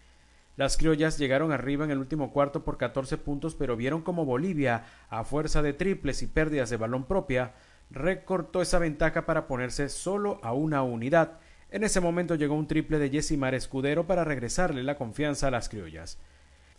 Las 0.57 0.79
criollas 0.79 1.19
llegaron 1.19 1.53
arriba 1.53 1.85
en 1.85 1.91
el 1.91 1.99
último 1.99 2.33
cuarto 2.33 2.65
por 2.65 2.79
14 2.79 3.19
puntos, 3.19 3.55
pero 3.55 3.77
vieron 3.77 4.01
como 4.01 4.25
Bolivia, 4.25 4.87
a 5.11 5.25
fuerza 5.25 5.61
de 5.61 5.75
triples 5.75 6.23
y 6.23 6.27
pérdidas 6.27 6.71
de 6.71 6.79
balón 6.79 7.05
propia, 7.05 7.53
recortó 7.91 8.63
esa 8.63 8.79
ventaja 8.79 9.27
para 9.27 9.47
ponerse 9.47 9.91
solo 9.91 10.41
a 10.43 10.55
una 10.55 10.83
unidad 10.83 11.39
en 11.73 11.85
ese 11.85 12.01
momento 12.01 12.35
llegó 12.35 12.55
un 12.55 12.67
triple 12.67 12.99
de 12.99 13.09
Jessimar 13.09 13.55
Escudero 13.55 14.07
para 14.07 14.25
regresarle 14.25 14.83
la 14.83 14.99
confianza 14.99 15.49
a 15.49 15.51
las 15.51 15.71
criollas. 15.71 16.19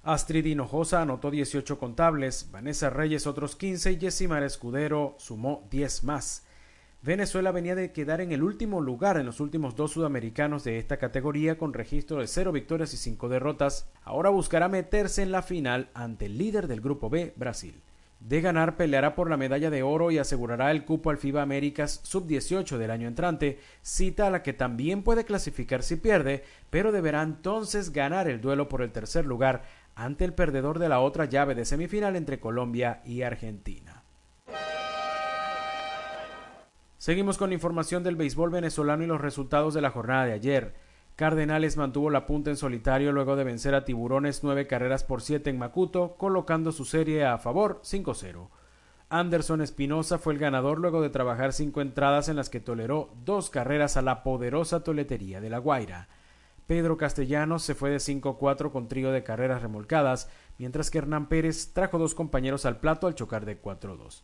Astrid 0.04 0.46
Hinojosa 0.46 1.02
anotó 1.02 1.32
18 1.32 1.80
contables, 1.80 2.50
Vanessa 2.52 2.91
Reyes 2.91 3.26
otros 3.26 3.56
15 3.56 3.94
y 3.94 4.00
Jessimar 4.00 4.44
Escudero 4.44 5.16
sumó 5.18 5.68
10 5.72 6.04
más. 6.04 6.46
Venezuela 7.02 7.52
venía 7.52 7.74
de 7.74 7.91
quedar 7.91 8.22
en 8.22 8.32
el 8.32 8.44
último 8.44 8.82
lugar 8.82 9.18
en 9.18 9.26
los 9.26 9.39
últimos 9.39 9.76
dos 9.76 9.91
sudamericanos 9.91 10.64
de 10.64 10.78
esta 10.78 10.98
categoría 10.98 11.58
con 11.58 11.74
registro 11.74 12.20
de 12.20 12.28
0 12.28 12.52
victorias 12.52 12.94
y 12.94 12.98
5 12.98 13.30
derrotas. 13.30 13.89
Ahora 14.04 14.30
buscará 14.30 14.70
meterse 14.70 15.24
en 15.24 15.32
la 15.32 15.41
final 15.41 15.89
ante 15.96 16.28
el 16.28 16.38
líder 16.38 16.68
del 16.68 16.82
grupo 16.82 17.10
B, 17.10 17.34
Brasil. 17.36 17.82
De 18.24 18.39
ganar, 18.39 18.78
peleará 18.78 19.15
por 19.15 19.30
la 19.30 19.36
medalla 19.36 19.69
de 19.69 19.84
oro 19.84 20.09
y 20.09 20.17
asegurará 20.17 20.71
el 20.71 20.86
cupo 20.86 21.09
al 21.09 21.17
FIBA 21.17 21.41
Américas 21.41 21.99
Sub-18 22.03 22.78
del 22.78 22.89
año 22.89 23.09
entrante, 23.09 23.59
cita 23.82 24.28
a 24.28 24.30
la 24.30 24.41
que 24.43 24.53
también 24.53 25.03
puede 25.03 25.26
clasificar 25.26 25.84
si 25.84 25.97
pierde, 25.97 26.45
pero 26.69 26.93
deberá 26.93 27.21
entonces 27.21 27.91
ganar 27.91 28.30
el 28.30 28.39
duelo 28.39 28.69
por 28.69 28.82
el 28.82 28.93
tercer 28.93 29.26
lugar 29.26 29.63
ante 29.93 30.24
el 30.24 30.34
perdedor 30.34 30.80
de 30.80 30.88
la 30.88 31.01
otra 31.01 31.26
llave 31.26 31.53
de 31.53 31.65
semifinal 31.65 32.15
entre 32.15 32.39
Colombia 32.39 33.01
y 33.03 33.24
Argentina. 33.24 34.05
Seguimos 36.97 37.38
con 37.38 37.51
información 37.51 38.03
del 38.03 38.15
béisbol 38.15 38.51
venezolano 38.51 39.03
y 39.03 39.07
los 39.07 39.19
resultados 39.19 39.74
de 39.74 39.82
la 39.82 39.91
jornada 39.91 40.28
de 40.28 40.32
ayer. 40.32 40.76
Cardenales 41.16 41.78
mantuvo 41.78 42.09
la 42.09 42.26
punta 42.26 42.49
en 42.49 42.57
solitario 42.57 43.11
luego 43.11 43.36
de 43.36 43.43
vencer 43.43 43.76
a 43.76 43.86
Tiburones 43.86 44.43
nueve 44.43 44.66
carreras 44.66 45.03
por 45.03 45.22
siete 45.22 45.51
en 45.51 45.59
Macuto, 45.59 46.16
colocando 46.18 46.72
su 46.72 46.86
serie 46.86 47.24
a 47.24 47.38
favor 47.38 47.82
5-0. 47.84 48.49
Anderson 49.09 49.61
Espinosa 49.61 50.18
fue 50.18 50.34
el 50.34 50.39
ganador 50.39 50.80
luego 50.80 51.03
de 51.03 51.11
trabajar 51.11 51.53
cinco 51.53 51.82
entradas 51.82 52.30
en 52.30 52.36
las 52.36 52.49
que 52.49 52.59
toleró 52.59 53.14
dos 53.24 53.51
carreras 53.51 53.95
a 53.95 54.01
la 54.01 54.24
poderosa 54.24 54.84
toletería 54.84 55.39
de 55.39 55.51
La 55.51 55.59
Guaira. 55.59 56.09
Pedro 56.66 56.97
Castellanos 56.97 57.61
se 57.61 57.76
fue 57.76 57.91
de 57.91 57.97
5-4 57.97 58.72
con 58.72 58.88
trío 58.88 59.11
de 59.11 59.22
carreras 59.22 59.61
remolcadas, 59.61 60.30
mientras 60.57 60.89
que 60.89 60.97
Hernán 60.97 61.28
Pérez 61.28 61.74
trajo 61.74 61.99
dos 61.99 62.16
compañeros 62.16 62.66
al 62.66 62.80
plato 62.80 63.05
al 63.05 63.14
chocar 63.14 63.45
de 63.45 63.61
4-2. 63.61 64.24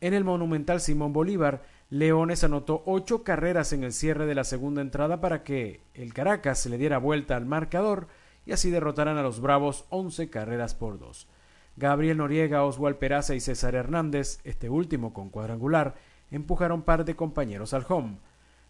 En 0.00 0.14
el 0.14 0.24
monumental 0.24 0.80
Simón 0.80 1.12
Bolívar, 1.12 1.62
Leones 1.92 2.42
anotó 2.42 2.82
ocho 2.86 3.22
carreras 3.22 3.74
en 3.74 3.84
el 3.84 3.92
cierre 3.92 4.24
de 4.24 4.34
la 4.34 4.44
segunda 4.44 4.80
entrada 4.80 5.20
para 5.20 5.44
que 5.44 5.82
el 5.92 6.14
Caracas 6.14 6.58
se 6.58 6.70
le 6.70 6.78
diera 6.78 6.96
vuelta 6.96 7.36
al 7.36 7.44
marcador 7.44 8.08
y 8.46 8.52
así 8.52 8.70
derrotaran 8.70 9.18
a 9.18 9.22
los 9.22 9.40
Bravos 9.40 9.84
once 9.90 10.30
carreras 10.30 10.74
por 10.74 10.98
dos. 10.98 11.28
Gabriel 11.76 12.16
Noriega, 12.16 12.64
Oswald 12.64 12.96
Peraza 12.96 13.34
y 13.34 13.40
César 13.40 13.74
Hernández, 13.74 14.40
este 14.44 14.70
último 14.70 15.12
con 15.12 15.28
cuadrangular, 15.28 15.94
empujaron 16.30 16.80
par 16.80 17.04
de 17.04 17.14
compañeros 17.14 17.74
al 17.74 17.84
home. 17.86 18.16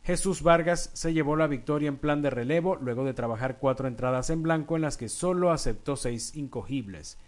Jesús 0.02 0.42
Vargas 0.42 0.90
se 0.92 1.12
llevó 1.12 1.36
la 1.36 1.46
victoria 1.46 1.86
en 1.86 1.98
plan 1.98 2.22
de 2.22 2.30
relevo 2.30 2.74
luego 2.74 3.04
de 3.04 3.14
trabajar 3.14 3.58
cuatro 3.60 3.86
entradas 3.86 4.30
en 4.30 4.42
blanco 4.42 4.74
en 4.74 4.82
las 4.82 4.96
que 4.96 5.08
solo 5.08 5.52
aceptó 5.52 5.94
seis 5.94 6.34
incogibles. 6.34 7.18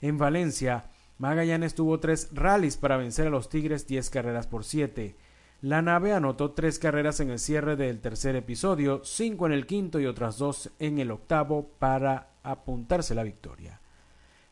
En 0.00 0.18
Valencia, 0.18 0.84
Magallanes 1.18 1.74
tuvo 1.74 1.98
tres 1.98 2.28
rallies 2.32 2.76
para 2.76 2.96
vencer 2.96 3.26
a 3.26 3.30
los 3.30 3.48
Tigres 3.48 3.88
diez 3.88 4.08
carreras 4.08 4.46
por 4.46 4.62
siete. 4.62 5.16
La 5.62 5.80
nave 5.80 6.12
anotó 6.12 6.50
tres 6.50 6.80
carreras 6.80 7.20
en 7.20 7.30
el 7.30 7.38
cierre 7.38 7.76
del 7.76 8.00
tercer 8.00 8.34
episodio, 8.34 9.00
cinco 9.04 9.46
en 9.46 9.52
el 9.52 9.64
quinto 9.64 10.00
y 10.00 10.06
otras 10.06 10.36
dos 10.36 10.72
en 10.80 10.98
el 10.98 11.12
octavo 11.12 11.70
para 11.78 12.30
apuntarse 12.42 13.14
la 13.14 13.22
victoria. 13.22 13.80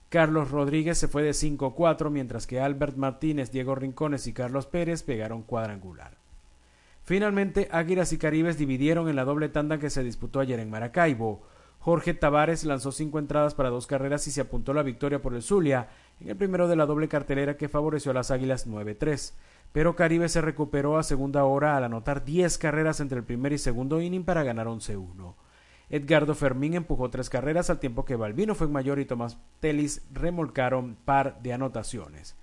Carlos 0.08 0.52
Rodríguez 0.52 0.98
se 0.98 1.08
fue 1.08 1.24
de 1.24 1.32
5-4, 1.32 2.10
mientras 2.10 2.46
que 2.46 2.60
Albert 2.60 2.96
Martínez, 2.96 3.50
Diego 3.50 3.74
Rincones 3.74 4.28
y 4.28 4.32
Carlos 4.32 4.66
Pérez 4.66 5.02
pegaron 5.02 5.42
cuadrangular. 5.42 6.16
Finalmente, 7.02 7.68
Águilas 7.72 8.12
y 8.12 8.18
Caribes 8.18 8.56
dividieron 8.56 9.08
en 9.08 9.16
la 9.16 9.24
doble 9.24 9.48
tanda 9.48 9.78
que 9.78 9.90
se 9.90 10.04
disputó 10.04 10.38
ayer 10.38 10.60
en 10.60 10.70
Maracaibo. 10.70 11.42
Jorge 11.80 12.14
Tavares 12.14 12.64
lanzó 12.64 12.92
cinco 12.92 13.18
entradas 13.18 13.54
para 13.54 13.70
dos 13.70 13.88
carreras 13.88 14.28
y 14.28 14.30
se 14.30 14.42
apuntó 14.42 14.74
la 14.74 14.84
victoria 14.84 15.20
por 15.20 15.34
el 15.34 15.42
Zulia, 15.42 15.88
en 16.20 16.28
el 16.28 16.36
primero 16.36 16.68
de 16.68 16.76
la 16.76 16.86
doble 16.86 17.08
cartelera 17.08 17.56
que 17.56 17.68
favoreció 17.68 18.12
a 18.12 18.14
las 18.14 18.30
Águilas 18.30 18.68
9-3. 18.68 19.32
Pero 19.72 19.94
Caribe 19.94 20.28
se 20.28 20.40
recuperó 20.40 20.98
a 20.98 21.02
segunda 21.02 21.44
hora 21.44 21.76
al 21.76 21.84
anotar 21.84 22.24
10 22.24 22.58
carreras 22.58 23.00
entre 23.00 23.18
el 23.18 23.24
primer 23.24 23.52
y 23.52 23.58
segundo 23.58 24.00
inning 24.00 24.24
para 24.24 24.42
ganar 24.42 24.66
11-1. 24.66 25.34
Edgardo 25.90 26.34
Fermín 26.34 26.74
empujó 26.74 27.10
tres 27.10 27.28
carreras 27.28 27.68
al 27.68 27.80
tiempo 27.80 28.04
que 28.04 28.16
Balbino 28.16 28.54
fue 28.54 28.68
mayor 28.68 29.00
y 29.00 29.04
Tomás 29.04 29.38
Telis 29.58 30.02
remolcaron 30.12 30.96
par 31.04 31.40
de 31.42 31.52
anotaciones. 31.52 32.36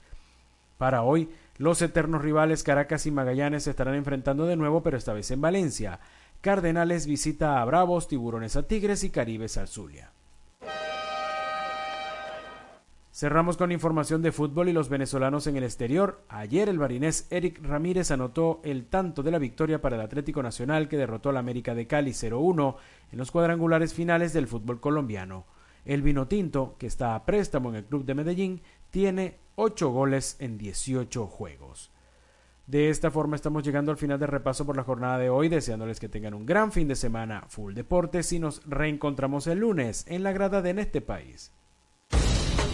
Para 0.78 1.02
hoy, 1.04 1.30
los 1.58 1.82
eternos 1.82 2.22
rivales 2.22 2.64
Caracas 2.64 3.06
y 3.06 3.12
Magallanes 3.12 3.64
se 3.64 3.72
estarán 3.72 3.96
enfrentando 3.96 4.46
de 4.46 4.58
nuevo, 4.58 4.84
pero 4.84 4.98
esta 4.98 5.14
vez 5.14 5.32
en 5.32 5.42
Valencia. 5.42 6.00
Cardenales 6.42 7.08
visita 7.08 7.62
a 7.62 7.66
Bravos, 7.66 8.08
Tiburones 8.08 8.56
a 8.56 8.68
Tigres 8.68 9.04
y 9.04 9.10
Caribes 9.10 9.58
al. 9.58 10.17
Cerramos 13.18 13.58
con 13.58 13.72
información 13.72 14.22
de 14.22 14.32
fútbol 14.32 14.70
y 14.70 14.74
los 14.74 14.90
venezolanos 14.90 15.48
en 15.48 15.58
el 15.58 15.64
exterior. 15.64 16.22
Ayer 16.30 16.70
el 16.70 16.78
barinés 16.78 17.26
Eric 17.32 17.60
Ramírez 17.64 18.12
anotó 18.12 18.62
el 18.64 18.86
tanto 18.86 19.24
de 19.24 19.32
la 19.32 19.40
victoria 19.40 19.82
para 19.82 19.96
el 19.96 20.04
Atlético 20.04 20.44
Nacional 20.44 20.88
que 20.88 20.98
derrotó 20.98 21.30
al 21.30 21.38
América 21.38 21.74
de 21.74 21.88
Cali 21.88 22.12
0-1 22.12 22.76
en 23.12 23.18
los 23.18 23.32
cuadrangulares 23.32 23.96
finales 23.96 24.34
del 24.34 24.46
fútbol 24.46 24.80
colombiano. 24.80 25.46
El 25.84 26.04
Vinotinto, 26.04 26.76
que 26.78 26.86
está 26.86 27.16
a 27.16 27.26
préstamo 27.26 27.70
en 27.70 27.78
el 27.78 27.86
club 27.86 28.06
de 28.06 28.14
Medellín, 28.14 28.62
tiene 28.92 29.40
8 29.56 29.90
goles 29.90 30.36
en 30.38 30.60
18 30.60 31.26
juegos. 31.26 31.90
De 32.68 32.92
esta 32.92 33.10
forma 33.10 33.36
estamos 33.36 33.64
llegando 33.64 33.90
al 33.90 33.98
final 33.98 34.20
del 34.20 34.30
repaso 34.30 34.64
por 34.64 34.78
la 34.78 34.84
jornada 34.84 35.18
de 35.18 35.32
hoy, 35.32 35.50
deseándoles 35.50 36.00
que 36.00 36.08
tengan 36.08 36.36
un 36.36 36.46
gran 36.46 36.72
fin 36.72 36.88
de 36.88 36.96
semana 36.96 37.46
full 37.48 37.74
deportes 37.74 38.32
y 38.32 38.38
nos 38.38 38.64
reencontramos 38.70 39.48
el 39.48 39.58
lunes 39.58 40.06
en 40.08 40.22
la 40.22 40.34
grada 40.34 40.62
de 40.62 40.70
En 40.70 40.78
este 40.78 41.02
país. 41.02 41.52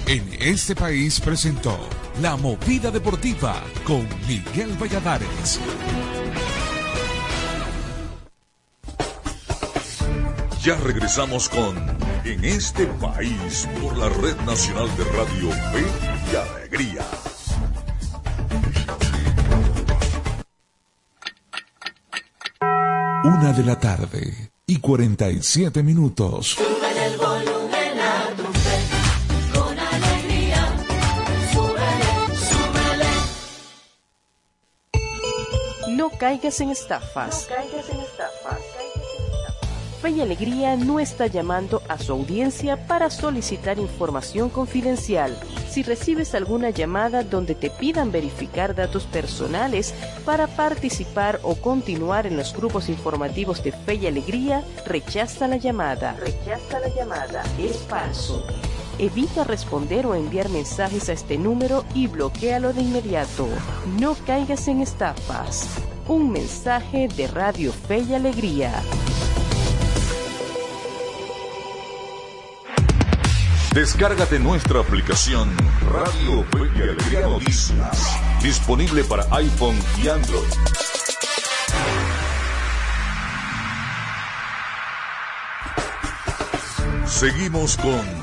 En 0.05 0.27
este 0.41 0.75
país 0.75 1.19
presentó 1.21 1.77
La 2.21 2.35
Movida 2.35 2.91
Deportiva 2.91 3.63
con 3.85 4.05
Miguel 4.27 4.75
Valladares. 4.77 5.61
Ya 10.61 10.75
regresamos 10.75 11.47
con 11.47 11.77
En 12.25 12.43
este 12.43 12.85
país 12.85 13.67
por 13.81 13.97
la 13.97 14.09
Red 14.09 14.35
Nacional 14.45 14.89
de 14.97 15.03
Radio 15.05 15.51
Fe 15.71 15.85
y 16.31 16.35
Alegría. 16.35 17.05
Una 23.23 23.53
de 23.53 23.63
la 23.63 23.79
tarde 23.79 24.51
y 24.67 24.79
47 24.79 25.81
minutos. 25.81 26.57
Súbele. 36.69 37.47
No 37.49 37.55
caigas 37.55 37.89
en 37.89 37.99
estafas. 37.99 38.67
Fe 40.01 40.09
y 40.09 40.19
Alegría 40.19 40.75
no 40.75 40.99
está 40.99 41.27
llamando 41.27 41.81
a 41.87 41.97
su 41.97 42.11
audiencia 42.11 42.87
para 42.87 43.09
solicitar 43.09 43.79
información 43.79 44.49
confidencial. 44.49 45.33
Si 45.69 45.81
recibes 45.81 46.35
alguna 46.35 46.71
llamada 46.71 47.23
donde 47.23 47.55
te 47.55 47.69
pidan 47.69 48.11
verificar 48.11 48.75
datos 48.75 49.05
personales 49.05 49.93
para 50.25 50.47
participar 50.47 51.39
o 51.41 51.55
continuar 51.55 52.27
en 52.27 52.35
los 52.35 52.53
grupos 52.53 52.89
informativos 52.89 53.63
de 53.63 53.71
Fe 53.71 53.95
y 53.95 54.07
Alegría, 54.07 54.61
rechaza 54.85 55.47
la 55.47 55.55
llamada. 55.55 56.17
Rechaza 56.19 56.79
la 56.81 56.89
llamada. 56.89 57.43
Es 57.57 57.77
falso. 57.83 58.45
Evita 58.99 59.43
responder 59.43 60.05
o 60.05 60.15
enviar 60.15 60.49
mensajes 60.49 61.09
a 61.09 61.13
este 61.13 61.37
número 61.37 61.83
y 61.93 62.07
bloquealo 62.07 62.73
de 62.73 62.81
inmediato. 62.81 63.47
No 63.99 64.15
caigas 64.25 64.67
en 64.67 64.81
estafas. 64.81 65.67
Un 66.07 66.31
mensaje 66.31 67.07
de 67.07 67.27
Radio 67.27 67.71
Fe 67.71 67.99
y 67.99 68.13
Alegría. 68.13 68.71
Descárgate 73.73 74.37
nuestra 74.37 74.81
aplicación 74.81 75.49
Radio 75.91 76.43
Fe 76.51 76.69
y 76.77 76.81
Alegría 76.83 77.21
Noticias, 77.21 78.19
disponible 78.43 79.03
para 79.03 79.25
iPhone 79.31 79.79
y 80.03 80.09
Android. 80.09 80.43
Seguimos 87.07 87.77
con 87.77 88.22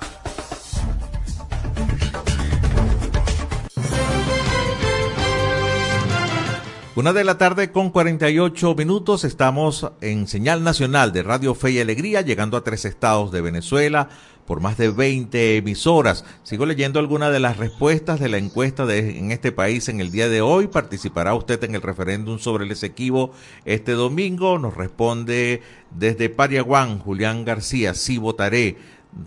Una 6.93 7.13
de 7.13 7.23
la 7.23 7.37
tarde 7.37 7.71
con 7.71 7.89
48 7.89 8.75
minutos 8.75 9.23
estamos 9.23 9.89
en 10.01 10.27
señal 10.27 10.61
nacional 10.61 11.13
de 11.13 11.23
Radio 11.23 11.55
Fe 11.55 11.71
y 11.71 11.79
Alegría, 11.79 12.19
llegando 12.19 12.57
a 12.57 12.65
tres 12.65 12.83
estados 12.83 13.31
de 13.31 13.39
Venezuela 13.39 14.09
por 14.45 14.59
más 14.59 14.77
de 14.77 14.89
20 14.89 15.55
emisoras. 15.55 16.25
Sigo 16.43 16.65
leyendo 16.65 16.99
algunas 16.99 17.31
de 17.31 17.39
las 17.39 17.55
respuestas 17.55 18.19
de 18.19 18.27
la 18.27 18.39
encuesta 18.39 18.85
de, 18.85 19.17
en 19.17 19.31
este 19.31 19.53
país 19.53 19.87
en 19.87 20.01
el 20.01 20.11
día 20.11 20.27
de 20.27 20.41
hoy. 20.41 20.67
Participará 20.67 21.33
usted 21.33 21.63
en 21.63 21.75
el 21.75 21.81
referéndum 21.81 22.39
sobre 22.39 22.65
el 22.65 22.71
Esequibo 22.71 23.31
este 23.63 23.93
domingo. 23.93 24.59
Nos 24.59 24.75
responde 24.75 25.61
desde 25.91 26.27
Pariaguán 26.29 26.99
Julián 26.99 27.45
García, 27.45 27.93
sí 27.93 28.17
votaré. 28.17 28.75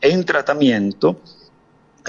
en 0.00 0.24
tratamiento 0.24 1.20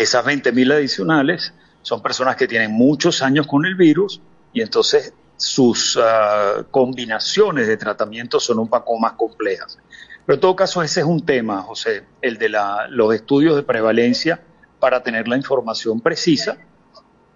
esas 0.01 0.25
20.000 0.25 0.73
adicionales 0.73 1.53
son 1.81 2.01
personas 2.01 2.35
que 2.35 2.47
tienen 2.47 2.71
muchos 2.71 3.21
años 3.21 3.47
con 3.47 3.65
el 3.65 3.75
virus 3.75 4.21
y 4.53 4.61
entonces 4.61 5.13
sus 5.37 5.95
uh, 5.95 6.63
combinaciones 6.71 7.67
de 7.67 7.77
tratamiento 7.77 8.39
son 8.39 8.59
un 8.59 8.69
poco 8.69 8.97
más 8.97 9.13
complejas. 9.13 9.77
Pero 10.25 10.35
en 10.35 10.39
todo 10.39 10.55
caso 10.55 10.81
ese 10.83 11.01
es 11.01 11.05
un 11.05 11.25
tema, 11.25 11.61
José, 11.61 12.03
el 12.21 12.37
de 12.37 12.49
la, 12.49 12.87
los 12.89 13.13
estudios 13.13 13.55
de 13.55 13.63
prevalencia 13.63 14.41
para 14.79 15.03
tener 15.03 15.27
la 15.27 15.37
información 15.37 16.01
precisa. 16.01 16.57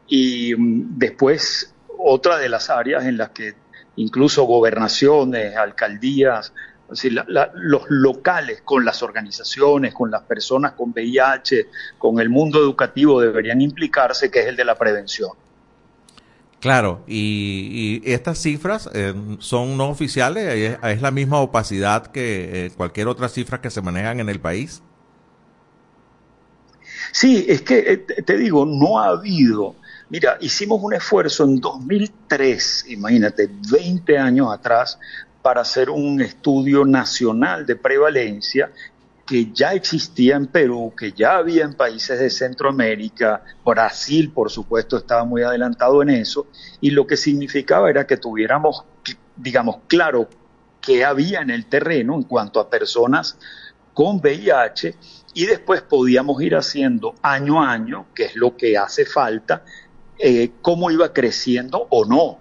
Y 0.08 0.54
um, 0.54 0.98
después 0.98 1.74
otra 1.98 2.38
de 2.38 2.50
las 2.50 2.70
áreas 2.70 3.06
en 3.06 3.18
las 3.18 3.30
que 3.30 3.54
incluso 3.96 4.44
gobernaciones, 4.44 5.56
alcaldías, 5.56 6.54
los 6.90 7.84
locales 7.90 8.62
con 8.64 8.86
las 8.86 9.02
organizaciones, 9.02 9.94
con 9.94 10.12
las 10.12 10.24
personas 10.24 10.74
con 10.74 10.92
VIH, 10.92 11.68
con 11.98 12.20
el 12.20 12.30
mundo 12.30 12.60
educativo 12.60 13.22
deberían 13.22 13.62
implicarse, 13.62 14.30
que 14.30 14.42
es 14.42 14.48
el 14.48 14.56
de 14.56 14.66
la 14.66 14.76
prevención. 14.76 15.32
Claro, 16.60 17.04
y, 17.08 18.02
estas 18.06 18.38
cifras 18.38 18.90
eh, 18.94 19.14
son 19.40 19.76
no 19.76 19.90
oficiales, 19.90 20.48
es, 20.48 20.78
es, 20.82 21.02
la 21.02 21.12
misma 21.12 21.40
opacidad 21.40 22.08
que 22.08 22.68
eh, 22.68 22.72
cualquier 22.72 23.10
otra 23.10 23.28
cifra 23.28 23.60
que 23.60 23.70
se 23.70 23.82
manejan 23.82 24.22
en 24.22 24.30
el 24.30 24.40
país. 24.40 24.82
Sí, 27.14 27.46
es 27.48 27.62
que 27.62 27.78
eh, 27.78 27.98
te 28.24 28.38
digo, 28.38 28.66
no 28.66 29.00
ha 29.00 29.10
habido. 29.10 29.76
Mira, 30.10 30.36
hicimos 30.42 30.82
un 30.82 30.96
esfuerzo 30.96 31.44
en 31.44 31.62
2003, 31.62 32.86
imagínate, 32.90 33.48
20 33.72 34.18
años 34.18 34.52
atrás, 34.52 34.98
para 35.44 35.62
hacer 35.62 35.92
un 35.92 36.22
estudio 36.22 36.86
nacional 36.86 37.68
de 37.68 37.76
prevalencia 37.76 38.72
que 39.28 39.52
ya 39.54 39.74
existía 39.74 40.38
en 40.38 40.48
Perú, 40.48 40.92
que 40.98 41.12
ya 41.12 41.36
había 41.36 41.66
en 41.66 41.76
países 41.76 42.20
de 42.20 42.32
Centroamérica, 42.32 43.44
Brasil, 43.64 44.32
por 44.32 44.50
supuesto, 44.50 44.98
estaba 44.98 45.24
muy 45.24 45.44
adelantado 45.44 46.02
en 46.02 46.10
eso, 46.10 46.48
y 46.82 46.90
lo 46.90 47.06
que 47.06 47.16
significaba 47.16 47.92
era 47.92 48.08
que 48.08 48.18
tuviéramos, 48.18 48.86
digamos, 49.36 49.78
claro 49.88 50.28
qué 50.82 51.06
había 51.06 51.42
en 51.42 51.52
el 51.52 51.68
terreno 51.68 52.16
en 52.16 52.24
cuanto 52.24 52.60
a 52.60 52.72
personas 52.72 53.38
con 53.94 54.18
VIH, 54.18 54.96
y 55.34 55.46
después 55.46 55.82
podíamos 55.82 56.42
ir 56.42 56.56
haciendo 56.56 57.16
año 57.22 57.64
a 57.64 57.72
año, 57.72 58.08
que 58.14 58.26
es 58.26 58.36
lo 58.36 58.56
que 58.56 58.78
hace 58.78 59.06
falta, 59.06 59.64
eh, 60.20 60.52
cómo 60.62 60.92
iba 60.92 61.12
creciendo 61.12 61.88
o 61.90 62.06
no 62.06 62.40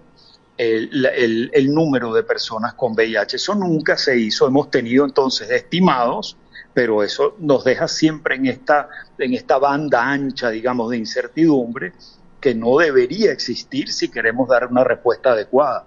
el, 0.57 1.05
el, 1.05 1.49
el, 1.53 1.73
número 1.73 2.13
de 2.13 2.23
personas 2.23 2.75
con 2.75 2.93
VIH. 2.93 3.37
Eso 3.37 3.55
nunca 3.55 3.97
se 3.97 4.17
hizo. 4.17 4.47
Hemos 4.47 4.69
tenido 4.69 5.05
entonces 5.05 5.49
estimados, 5.49 6.37
pero 6.73 7.03
eso 7.03 7.35
nos 7.39 7.63
deja 7.63 7.87
siempre 7.87 8.35
en 8.35 8.45
esta, 8.45 8.89
en 9.17 9.33
esta 9.33 9.57
banda 9.57 10.03
ancha, 10.03 10.49
digamos, 10.49 10.91
de 10.91 10.97
incertidumbre 10.97 11.93
que 12.39 12.53
no 12.53 12.77
debería 12.77 13.31
existir 13.31 13.91
si 13.91 14.09
queremos 14.09 14.49
dar 14.49 14.67
una 14.67 14.83
respuesta 14.83 15.31
adecuada. 15.31 15.85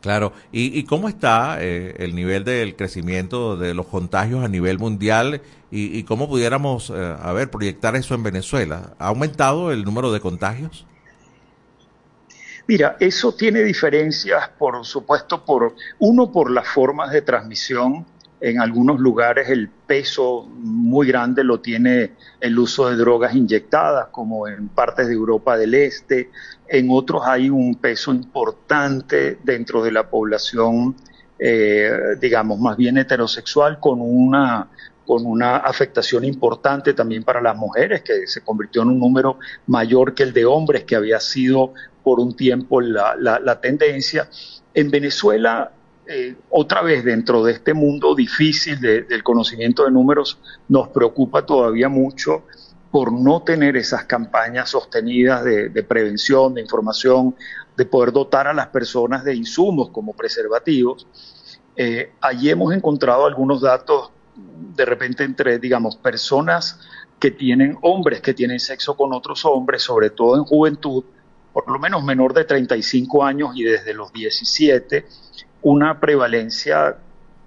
Claro, 0.00 0.32
¿y, 0.52 0.78
y 0.78 0.84
cómo 0.84 1.08
está 1.08 1.56
eh, 1.60 1.96
el 1.98 2.14
nivel 2.14 2.44
del 2.44 2.76
crecimiento 2.76 3.56
de 3.56 3.74
los 3.74 3.86
contagios 3.86 4.44
a 4.44 4.48
nivel 4.48 4.78
mundial 4.78 5.42
y, 5.72 5.98
y 5.98 6.04
cómo 6.04 6.28
pudiéramos, 6.28 6.90
eh, 6.90 7.16
a 7.20 7.32
ver, 7.32 7.50
proyectar 7.50 7.96
eso 7.96 8.14
en 8.14 8.22
Venezuela? 8.22 8.94
¿Ha 8.98 9.08
aumentado 9.08 9.72
el 9.72 9.84
número 9.84 10.12
de 10.12 10.20
contagios? 10.20 10.86
Mira, 12.68 12.96
eso 13.00 13.34
tiene 13.34 13.62
diferencias, 13.62 14.50
por 14.58 14.84
supuesto, 14.84 15.42
por 15.44 15.74
uno 15.98 16.30
por 16.30 16.50
las 16.50 16.68
formas 16.68 17.10
de 17.10 17.22
transmisión. 17.22 18.06
En 18.40 18.60
algunos 18.60 19.00
lugares 19.00 19.48
el 19.48 19.68
peso 19.68 20.46
muy 20.48 21.08
grande 21.08 21.42
lo 21.42 21.60
tiene 21.60 22.12
el 22.40 22.58
uso 22.58 22.88
de 22.88 22.96
drogas 22.96 23.34
inyectadas, 23.34 24.08
como 24.12 24.46
en 24.46 24.68
partes 24.68 25.08
de 25.08 25.14
Europa 25.14 25.56
del 25.56 25.74
Este. 25.74 26.30
En 26.68 26.88
otros 26.90 27.22
hay 27.24 27.50
un 27.50 27.74
peso 27.76 28.12
importante 28.12 29.38
dentro 29.42 29.82
de 29.82 29.90
la 29.90 30.08
población, 30.08 30.94
eh, 31.38 31.90
digamos, 32.20 32.60
más 32.60 32.76
bien 32.76 32.98
heterosexual, 32.98 33.80
con 33.80 34.00
una 34.00 34.68
con 35.04 35.24
una 35.24 35.56
afectación 35.56 36.22
importante 36.26 36.92
también 36.92 37.24
para 37.24 37.40
las 37.40 37.56
mujeres, 37.56 38.02
que 38.02 38.26
se 38.26 38.42
convirtió 38.42 38.82
en 38.82 38.88
un 38.88 39.00
número 39.00 39.38
mayor 39.66 40.14
que 40.14 40.22
el 40.22 40.34
de 40.34 40.44
hombres, 40.44 40.84
que 40.84 40.96
había 40.96 41.18
sido 41.18 41.72
por 42.04 42.20
un 42.20 42.36
tiempo 42.36 42.82
la, 42.82 43.16
la, 43.18 43.40
la 43.40 43.58
tendencia. 43.58 44.28
En 44.74 44.90
Venezuela, 44.90 45.72
eh, 46.08 46.36
otra 46.48 46.80
vez 46.80 47.04
dentro 47.04 47.44
de 47.44 47.52
este 47.52 47.74
mundo 47.74 48.14
difícil 48.14 48.80
de, 48.80 49.02
del 49.02 49.22
conocimiento 49.22 49.84
de 49.84 49.90
números, 49.90 50.38
nos 50.68 50.88
preocupa 50.88 51.44
todavía 51.44 51.90
mucho 51.90 52.44
por 52.90 53.12
no 53.12 53.42
tener 53.42 53.76
esas 53.76 54.04
campañas 54.04 54.70
sostenidas 54.70 55.44
de, 55.44 55.68
de, 55.68 55.82
prevención, 55.82 56.54
de 56.54 56.62
información, 56.62 57.36
de 57.76 57.84
poder 57.84 58.12
dotar 58.12 58.46
a 58.46 58.54
las 58.54 58.68
personas 58.68 59.22
de 59.22 59.34
insumos 59.34 59.90
como 59.90 60.14
preservativos. 60.14 61.06
Eh, 61.76 62.12
allí 62.22 62.48
hemos 62.48 62.72
encontrado 62.72 63.26
algunos 63.26 63.60
datos 63.60 64.10
de 64.34 64.84
repente 64.86 65.24
entre, 65.24 65.58
digamos, 65.58 65.96
personas 65.96 66.80
que 67.18 67.30
tienen 67.30 67.76
hombres 67.82 68.20
que 68.20 68.32
tienen 68.32 68.60
sexo 68.60 68.96
con 68.96 69.12
otros 69.12 69.44
hombres, 69.44 69.82
sobre 69.82 70.08
todo 70.08 70.36
en 70.36 70.44
juventud, 70.44 71.04
por 71.52 71.70
lo 71.70 71.78
menos 71.78 72.02
menor 72.04 72.32
de 72.32 72.44
35 72.44 73.24
años 73.24 73.50
y 73.54 73.64
desde 73.64 73.92
los 73.92 74.12
17, 74.12 75.04
una 75.62 76.00
prevalencia 76.00 76.96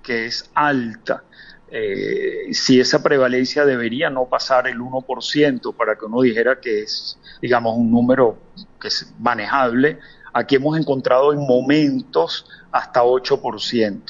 que 0.04 0.26
es 0.26 0.50
alta. 0.54 1.24
Eh, 1.70 2.50
si 2.52 2.80
esa 2.80 3.02
prevalencia 3.02 3.66
debería 3.66 4.10
no 4.10 4.26
pasar 4.26 4.68
el 4.68 4.80
1% 4.80 5.74
para 5.76 5.96
que 5.96 6.06
uno 6.06 6.22
dijera 6.22 6.60
que 6.60 6.82
es, 6.82 7.18
digamos, 7.42 7.78
un 7.78 7.92
número 7.92 8.38
que 8.80 8.90
es 8.90 9.14
manejable, 9.20 10.00
aquí 10.34 10.56
hemos 10.56 10.78
encontrado 10.78 11.32
en 11.32 11.40
momentos 11.40 12.46
hasta 12.72 13.04
8%. 13.04 14.02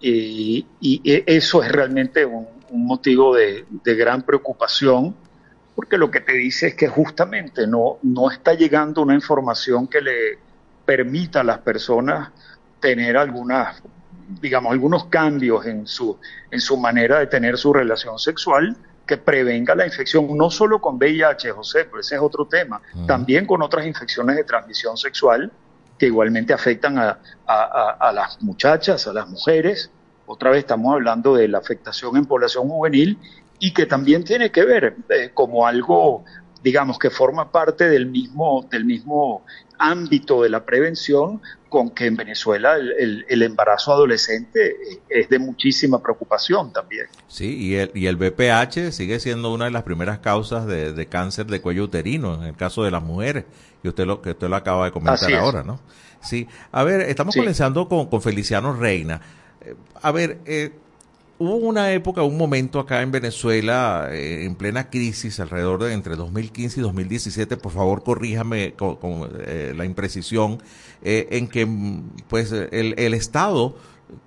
Y, 0.00 0.66
y 0.80 1.00
eso 1.26 1.62
es 1.62 1.70
realmente 1.70 2.24
un, 2.24 2.48
un 2.70 2.86
motivo 2.86 3.36
de, 3.36 3.64
de 3.70 3.94
gran 3.94 4.22
preocupación 4.22 5.14
porque 5.74 5.96
lo 5.96 6.10
que 6.10 6.20
te 6.20 6.32
dice 6.32 6.68
es 6.68 6.74
que 6.74 6.88
justamente 6.88 7.66
no, 7.66 7.98
no 8.02 8.30
está 8.30 8.54
llegando 8.54 9.02
una 9.02 9.14
información 9.14 9.86
que 9.86 10.00
le 10.00 10.38
permita 10.84 11.40
a 11.40 11.44
las 11.44 11.58
personas 11.58 12.30
tener 12.82 13.16
algunas, 13.16 13.82
digamos, 14.42 14.72
algunos 14.72 15.06
cambios 15.06 15.64
en 15.64 15.86
su, 15.86 16.18
en 16.50 16.60
su 16.60 16.76
manera 16.76 17.20
de 17.20 17.28
tener 17.28 17.56
su 17.56 17.72
relación 17.72 18.18
sexual 18.18 18.76
que 19.06 19.16
prevenga 19.16 19.74
la 19.74 19.86
infección, 19.86 20.28
no 20.36 20.50
solo 20.50 20.80
con 20.80 20.96
VIH, 20.96 21.52
José, 21.52 21.84
pero 21.86 22.00
ese 22.00 22.16
es 22.16 22.20
otro 22.20 22.46
tema, 22.46 22.82
uh 22.94 22.98
-huh. 22.98 23.06
también 23.06 23.46
con 23.46 23.62
otras 23.62 23.86
infecciones 23.86 24.36
de 24.36 24.44
transmisión 24.44 24.96
sexual 24.96 25.50
que 25.98 26.06
igualmente 26.06 26.52
afectan 26.52 26.98
a, 26.98 27.18
a, 27.46 27.96
a, 28.00 28.12
las 28.12 28.42
muchachas, 28.42 29.06
a 29.06 29.12
las 29.12 29.28
mujeres. 29.28 29.90
Otra 30.26 30.50
vez 30.50 30.60
estamos 30.60 30.92
hablando 30.92 31.34
de 31.34 31.46
la 31.48 31.58
afectación 31.58 32.16
en 32.16 32.26
población 32.26 32.68
juvenil 32.68 33.18
y 33.60 33.72
que 33.72 33.86
también 33.86 34.24
tiene 34.24 34.50
que 34.50 34.64
ver 34.64 34.96
eh, 35.08 35.30
como 35.32 35.66
algo 35.66 36.24
digamos 36.62 36.98
que 36.98 37.10
forma 37.10 37.50
parte 37.50 37.88
del 37.88 38.06
mismo, 38.06 38.66
del 38.70 38.84
mismo 38.84 39.44
ámbito 39.78 40.42
de 40.42 40.48
la 40.50 40.64
prevención 40.64 41.40
con 41.68 41.90
que 41.90 42.06
en 42.06 42.16
Venezuela 42.16 42.76
el, 42.76 42.92
el- 42.92 43.26
el 43.28 43.42
embarazo 43.42 43.92
adolescente 43.92 44.76
es 45.08 45.28
de 45.28 45.38
muchísima 45.38 46.00
preocupación 46.02 46.72
también. 46.72 47.06
Sí, 47.26 47.56
y 47.56 47.74
el, 47.76 47.90
y 47.94 48.06
el 48.06 48.16
BPH 48.16 48.92
sigue 48.92 49.18
siendo 49.20 49.52
una 49.52 49.64
de 49.64 49.70
las 49.70 49.82
primeras 49.82 50.18
causas 50.20 50.66
de, 50.66 50.92
de 50.92 51.06
cáncer 51.06 51.46
de 51.46 51.60
cuello 51.60 51.84
uterino 51.84 52.34
en 52.34 52.42
el 52.44 52.56
caso 52.56 52.84
de 52.84 52.90
las 52.90 53.02
mujeres, 53.02 53.44
y 53.82 53.88
usted 53.88 54.04
lo 54.06 54.20
que 54.22 54.30
usted 54.30 54.48
lo 54.48 54.56
acaba 54.56 54.84
de 54.84 54.92
comentar 54.92 55.32
ahora, 55.34 55.62
¿no? 55.64 55.80
Sí, 56.20 56.46
a 56.70 56.84
ver, 56.84 57.00
estamos 57.00 57.32
Sí. 57.34 57.40
comenzando 57.40 57.88
con, 57.88 58.06
con 58.06 58.22
Feliciano 58.22 58.74
Reina. 58.74 59.20
Eh, 59.62 59.74
A 60.02 60.12
ver, 60.12 60.38
eh, 60.44 60.70
hubo 61.50 61.66
una 61.66 61.92
época, 61.92 62.22
un 62.22 62.36
momento 62.36 62.78
acá 62.78 63.02
en 63.02 63.10
Venezuela, 63.10 64.08
eh, 64.10 64.44
en 64.44 64.54
plena 64.54 64.90
crisis, 64.90 65.40
alrededor 65.40 65.82
de 65.82 65.92
entre 65.92 66.16
2015 66.16 66.80
y 66.80 66.82
2017, 66.82 67.56
por 67.56 67.72
favor 67.72 68.02
corríjame 68.02 68.74
con, 68.74 68.96
con, 68.96 69.30
eh, 69.46 69.74
la 69.76 69.84
imprecisión, 69.84 70.62
eh, 71.02 71.28
en 71.32 71.48
que 71.48 71.68
pues 72.28 72.52
el, 72.52 72.94
el 72.96 73.14
Estado 73.14 73.76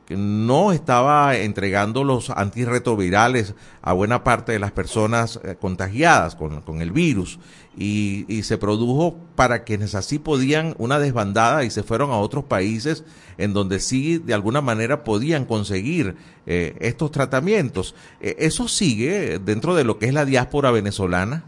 no 0.10 0.72
estaba 0.72 1.36
entregando 1.38 2.04
los 2.04 2.30
antirretrovirales 2.30 3.56
a 3.82 3.94
buena 3.94 4.24
parte 4.24 4.52
de 4.52 4.60
las 4.60 4.72
personas 4.72 5.40
eh, 5.44 5.56
contagiadas 5.60 6.36
con, 6.36 6.62
con 6.62 6.82
el 6.82 6.92
virus 6.92 7.40
y, 7.78 8.44
se 8.44 8.58
produjo 8.58 9.18
para 9.36 9.64
quienes 9.64 9.96
así 9.96 10.20
podían 10.20 10.76
una 10.78 11.00
desbandada 11.00 11.64
y 11.64 11.70
se 11.70 11.84
fueron 11.84 12.12
a 12.12 12.18
otros 12.18 12.46
países 12.46 13.04
en 13.38 13.54
donde 13.54 13.80
sí 13.80 14.18
de 14.18 14.34
alguna 14.34 14.62
manera 14.62 15.04
podían 15.04 15.46
conseguir 15.46 16.16
eh, 16.46 16.76
estos 16.80 17.12
tratamientos. 17.12 17.96
Eh, 18.22 18.36
¿Eso 18.40 18.68
sigue 18.68 19.40
dentro 19.40 19.76
de 19.76 19.84
lo 19.84 19.98
que 20.00 20.06
es 20.06 20.14
la 20.14 20.26
diáspora 20.26 20.72
venezolana? 20.72 21.44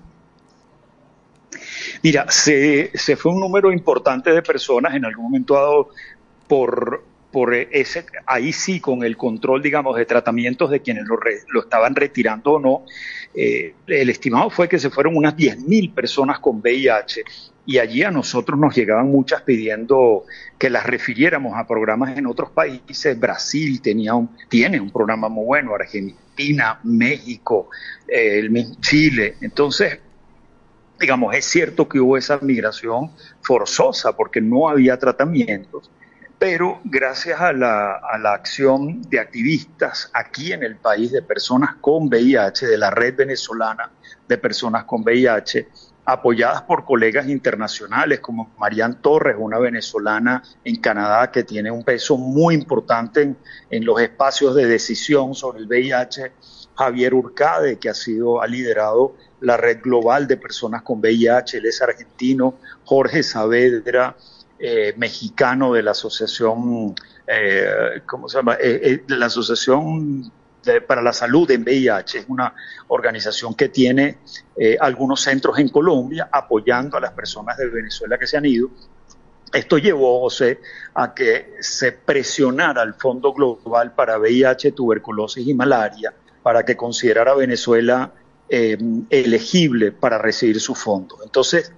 Mira, 2.03 2.29
se, 2.29 2.91
se 2.97 3.15
fue 3.15 3.31
un 3.31 3.39
número 3.39 3.71
importante 3.71 4.31
de 4.31 4.41
personas 4.41 4.95
en 4.95 5.05
algún 5.05 5.25
momento 5.25 5.53
dado 5.53 5.89
por, 6.47 7.03
por 7.32 7.53
ese, 7.53 8.05
ahí 8.25 8.53
sí, 8.53 8.80
con 8.80 9.03
el 9.03 9.17
control, 9.17 9.61
digamos, 9.61 9.95
de 9.97 10.05
tratamientos 10.05 10.69
de 10.71 10.82
quienes 10.82 11.05
lo, 11.05 11.17
re- 11.17 11.41
lo 11.49 11.61
estaban 11.61 11.95
retirando 11.95 12.53
o 12.53 12.59
no. 12.59 12.86
Eh, 13.34 13.73
el 13.88 14.09
estimado 14.09 14.49
fue 14.49 14.67
que 14.69 14.80
se 14.80 14.89
fueron 14.89 15.15
unas 15.17 15.36
10.000 15.36 15.93
personas 15.93 16.39
con 16.39 16.57
VIH 16.61 17.23
y 17.65 17.80
allí 17.80 18.01
a 18.03 18.11
nosotros 18.11 18.57
nos 18.57 18.73
llegaban 18.75 19.07
muchas 19.07 19.41
pidiendo 19.41 20.23
que 20.57 20.69
las 20.69 20.86
refiriéramos 20.86 21.53
a 21.57 21.67
programas 21.67 22.17
en 22.17 22.25
otros 22.25 22.49
países. 22.51 23.19
Brasil 23.19 23.82
tenía 23.82 24.15
un, 24.15 24.30
tiene 24.47 24.80
un 24.80 24.89
programa 24.89 25.28
muy 25.28 25.45
bueno, 25.45 25.75
Argentina, 25.75 26.80
México, 26.84 27.69
eh, 28.07 28.39
el 28.39 28.80
Chile. 28.80 29.36
Entonces, 29.41 29.99
digamos, 30.99 31.36
es 31.36 31.45
cierto 31.45 31.88
que 31.88 31.99
hubo 31.99 32.17
esa 32.17 32.39
migración 32.41 33.11
forzosa 33.41 34.15
porque 34.15 34.41
no 34.41 34.69
había 34.69 34.97
tratamientos, 34.97 35.91
pero 36.39 36.79
gracias 36.83 37.41
a 37.41 37.51
la, 37.51 37.99
acción 38.33 39.01
de 39.03 39.19
activistas 39.19 40.09
aquí 40.13 40.51
en 40.51 40.63
el 40.63 40.75
país, 40.75 41.11
de 41.11 41.21
personas 41.21 41.75
con 41.81 42.07
VIH, 42.07 42.67
de 42.67 42.77
la 42.77 42.91
red 42.91 43.15
venezolana 43.15 43.91
de 44.27 44.38
personas 44.38 44.83
con 44.83 45.01
VIH, 45.01 45.67
apoyadas 46.05 46.61
por 46.61 46.85
colegas 46.85 47.27
internacionales 47.27 48.19
como 48.19 48.53
Marian 48.59 49.01
Torres, 49.01 49.35
una 49.38 49.57
venezolana 49.57 50.43
en 50.63 50.75
Canadá 50.77 51.31
que 51.31 51.43
tiene 51.43 51.71
un 51.71 51.83
peso 51.83 52.17
muy 52.17 52.53
importante 52.53 53.23
en, 53.23 53.38
en 53.69 53.85
los 53.85 53.99
espacios 53.99 54.55
de 54.55 54.67
decisión 54.67 55.33
sobre 55.33 55.59
el 55.59 55.67
VIH, 55.67 56.31
Javier 56.75 57.13
Urcade, 57.15 57.79
que 57.79 57.89
ha 57.89 57.93
sido, 57.93 58.41
ha 58.41 58.47
liderado 58.47 59.15
la 59.41 59.57
red 59.57 59.81
global 59.81 60.27
de 60.27 60.38
personas 60.38 60.83
con 60.83 60.99
VIH, 60.99 61.57
él 61.57 61.65
es 61.65 61.81
argentino, 61.81 62.59
Jorge 62.85 63.23
Saavedra, 63.23 64.15
eh, 64.60 64.93
mexicano 64.97 65.74
de 65.74 65.84
la 65.84 65.91
asociación, 65.91 66.95
eh, 67.28 68.01
¿cómo 68.05 68.28
se 68.28 68.38
llama? 68.38 68.55
Eh, 68.55 68.80
eh, 68.84 69.03
de 69.08 69.18
la 69.18 69.28
asociación 69.28 70.32
para 70.86 71.01
la 71.01 71.14
salud 71.14 71.49
en 71.51 71.64
VIH, 71.64 72.20
es 72.20 72.26
una 72.28 72.53
organización 72.89 73.53
que 73.53 73.70
tiene 73.70 74.18
eh, 74.58 74.78
algunos 74.80 75.22
centros 75.22 75.58
en 75.60 75.70
Colombia 75.70 76.30
apoyando 76.32 76.97
a 76.97 76.99
las 76.99 77.12
personas 77.12 77.58
de 77.58 77.70
Venezuela 77.70 78.18
que 78.18 78.28
se 78.28 78.38
han 78.38 78.45
ido. 78.45 78.70
Esto 79.53 79.78
llevó, 79.78 80.20
José, 80.20 80.60
a 80.93 81.14
que 81.14 81.55
se 81.62 81.93
presionara 81.93 82.82
al 82.82 82.95
Fondo 82.95 83.32
Global 83.34 83.93
para 83.93 84.18
VIH, 84.18 84.74
tuberculosis 84.74 85.47
y 85.47 85.53
malaria 85.53 86.14
para 86.43 86.64
que 86.64 86.76
considerara 86.76 87.32
a 87.32 87.36
Venezuela 87.36 88.12
eh, 88.49 88.78
elegible 89.10 89.91
para 89.91 90.18
recibir 90.18 90.60
su 90.60 90.76
fondo. 90.76 91.18
Entonces, 91.24 91.74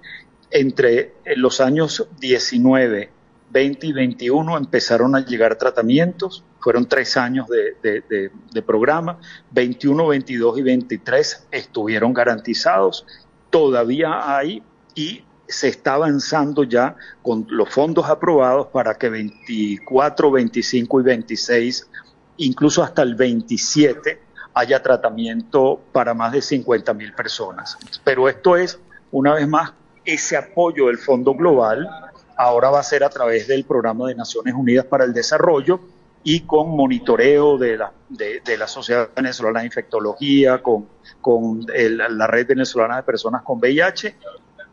entre 0.50 1.14
los 1.36 1.60
años 1.60 2.06
19, 2.20 3.10
20 3.52 3.86
y 3.86 3.92
21 3.92 4.56
empezaron 4.56 5.16
a 5.16 5.24
llegar 5.24 5.56
tratamientos, 5.56 6.44
fueron 6.60 6.86
tres 6.86 7.16
años 7.16 7.46
de, 7.48 7.76
de- 7.82 8.00
de- 8.08 8.30
de 8.52 8.62
programa, 8.62 9.18
21, 9.52 10.06
22 10.06 10.58
y 10.58 10.62
23 10.62 11.46
estuvieron 11.50 12.12
garantizados, 12.12 13.06
todavía 13.50 14.36
hay 14.36 14.62
y 14.94 15.24
se 15.48 15.66
está 15.68 15.94
avanzando 15.94 16.62
ya 16.62 16.94
con 17.22 17.44
los 17.48 17.68
fondos 17.70 18.08
aprobados 18.08 18.68
para 18.68 18.94
que 18.94 19.08
24, 19.08 20.30
25 20.30 21.00
y 21.00 21.02
26, 21.02 21.88
incluso 22.36 22.84
hasta 22.84 23.02
el 23.02 23.16
27, 23.16 24.20
haya 24.54 24.82
tratamiento 24.82 25.80
para 25.92 26.14
más 26.14 26.32
de 26.32 26.42
50 26.42 26.94
mil 26.94 27.12
personas. 27.14 27.76
Pero 28.04 28.28
esto 28.28 28.56
es, 28.56 28.78
una 29.10 29.34
vez 29.34 29.48
más, 29.48 29.72
ese 30.04 30.36
apoyo 30.36 30.86
del 30.86 30.98
Fondo 30.98 31.34
Global 31.34 31.88
ahora 32.36 32.70
va 32.70 32.80
a 32.80 32.82
ser 32.82 33.04
a 33.04 33.10
través 33.10 33.46
del 33.48 33.64
Programa 33.64 34.08
de 34.08 34.14
Naciones 34.14 34.54
Unidas 34.54 34.86
para 34.86 35.04
el 35.04 35.12
Desarrollo 35.12 35.80
y 36.22 36.40
con 36.40 36.70
monitoreo 36.70 37.56
de 37.58 37.76
la, 37.78 37.92
de, 38.08 38.42
la 38.58 38.66
Sociedad 38.66 39.08
Venezolana 39.14 39.60
de 39.60 39.66
Infectología, 39.66 40.62
con, 40.62 40.86
con 41.20 41.64
el- 41.74 41.96
la 41.96 42.26
Red 42.26 42.48
Venezolana 42.48 42.96
de 42.96 43.02
Personas 43.02 43.42
con 43.42 43.58
VIH 43.58 44.16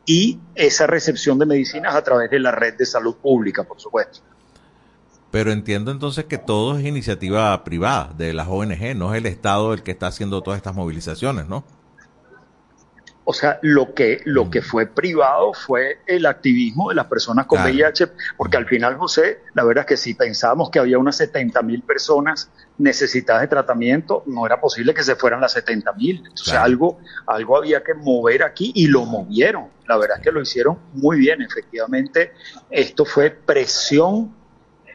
y 0.05 0.39
esa 0.55 0.87
recepción 0.87 1.37
de 1.39 1.45
medicinas 1.45 1.93
a 1.95 2.03
través 2.03 2.29
de 2.29 2.39
la 2.39 2.51
Red 2.51 2.75
de 2.75 2.85
Salud 2.85 3.15
Pública, 3.15 3.63
por 3.63 3.79
supuesto. 3.79 4.19
Pero 5.31 5.51
entiendo 5.51 5.91
entonces 5.91 6.25
que 6.25 6.37
todo 6.37 6.77
es 6.77 6.85
iniciativa 6.85 7.61
privada 7.65 8.13
de 8.17 8.33
las 8.33 8.47
ONG, 8.47 8.95
no 8.95 9.13
es 9.13 9.17
el 9.17 9.25
Estado 9.25 9.73
el 9.73 9.83
que 9.83 9.91
está 9.91 10.07
haciendo 10.07 10.41
todas 10.41 10.57
estas 10.57 10.73
movilizaciones, 10.73 11.47
¿no? 11.47 11.65
O 13.29 13.33
sea, 13.33 13.59
lo 13.61 13.93
que, 13.93 14.21
lo 14.23 14.49
que 14.49 14.61
fue 14.61 14.85
privado 14.87 15.51
fue 15.53 15.99
el 16.07 16.25
activismo 16.25 16.87
de 16.87 16.95
las 16.95 17.07
personas 17.07 17.45
con 17.45 17.57
Claro. 17.57 17.73
VIH, 17.73 18.07
porque 18.37 18.55
al 18.55 18.65
final, 18.65 18.95
José, 18.95 19.41
la 19.53 19.65
verdad 19.65 19.81
es 19.81 19.87
que 19.89 19.97
si 19.97 20.13
pensábamos 20.13 20.69
que 20.69 20.79
había 20.79 20.97
unas 20.97 21.17
70 21.17 21.61
mil 21.61 21.81
personas 21.83 22.49
necesitadas 22.77 23.41
de 23.41 23.49
tratamiento, 23.49 24.23
no 24.27 24.45
era 24.45 24.61
posible 24.61 24.93
que 24.93 25.03
se 25.03 25.17
fueran 25.17 25.41
las 25.41 25.51
70 25.51 25.91
mil. 25.91 26.19
Entonces, 26.19 26.45
Claro. 26.45 26.63
algo, 26.63 26.99
algo 27.25 27.57
había 27.57 27.83
que 27.83 27.95
mover 27.95 28.43
aquí 28.43 28.71
y 28.73 28.87
lo 28.87 29.03
movieron. 29.03 29.65
La 29.89 29.97
verdad 29.97 30.19
es 30.19 30.23
que 30.23 30.31
lo 30.31 30.39
hicieron 30.41 30.79
muy 30.93 31.17
bien, 31.19 31.41
efectivamente. 31.41 32.31
Esto 32.69 33.03
fue 33.03 33.29
presión, 33.31 34.33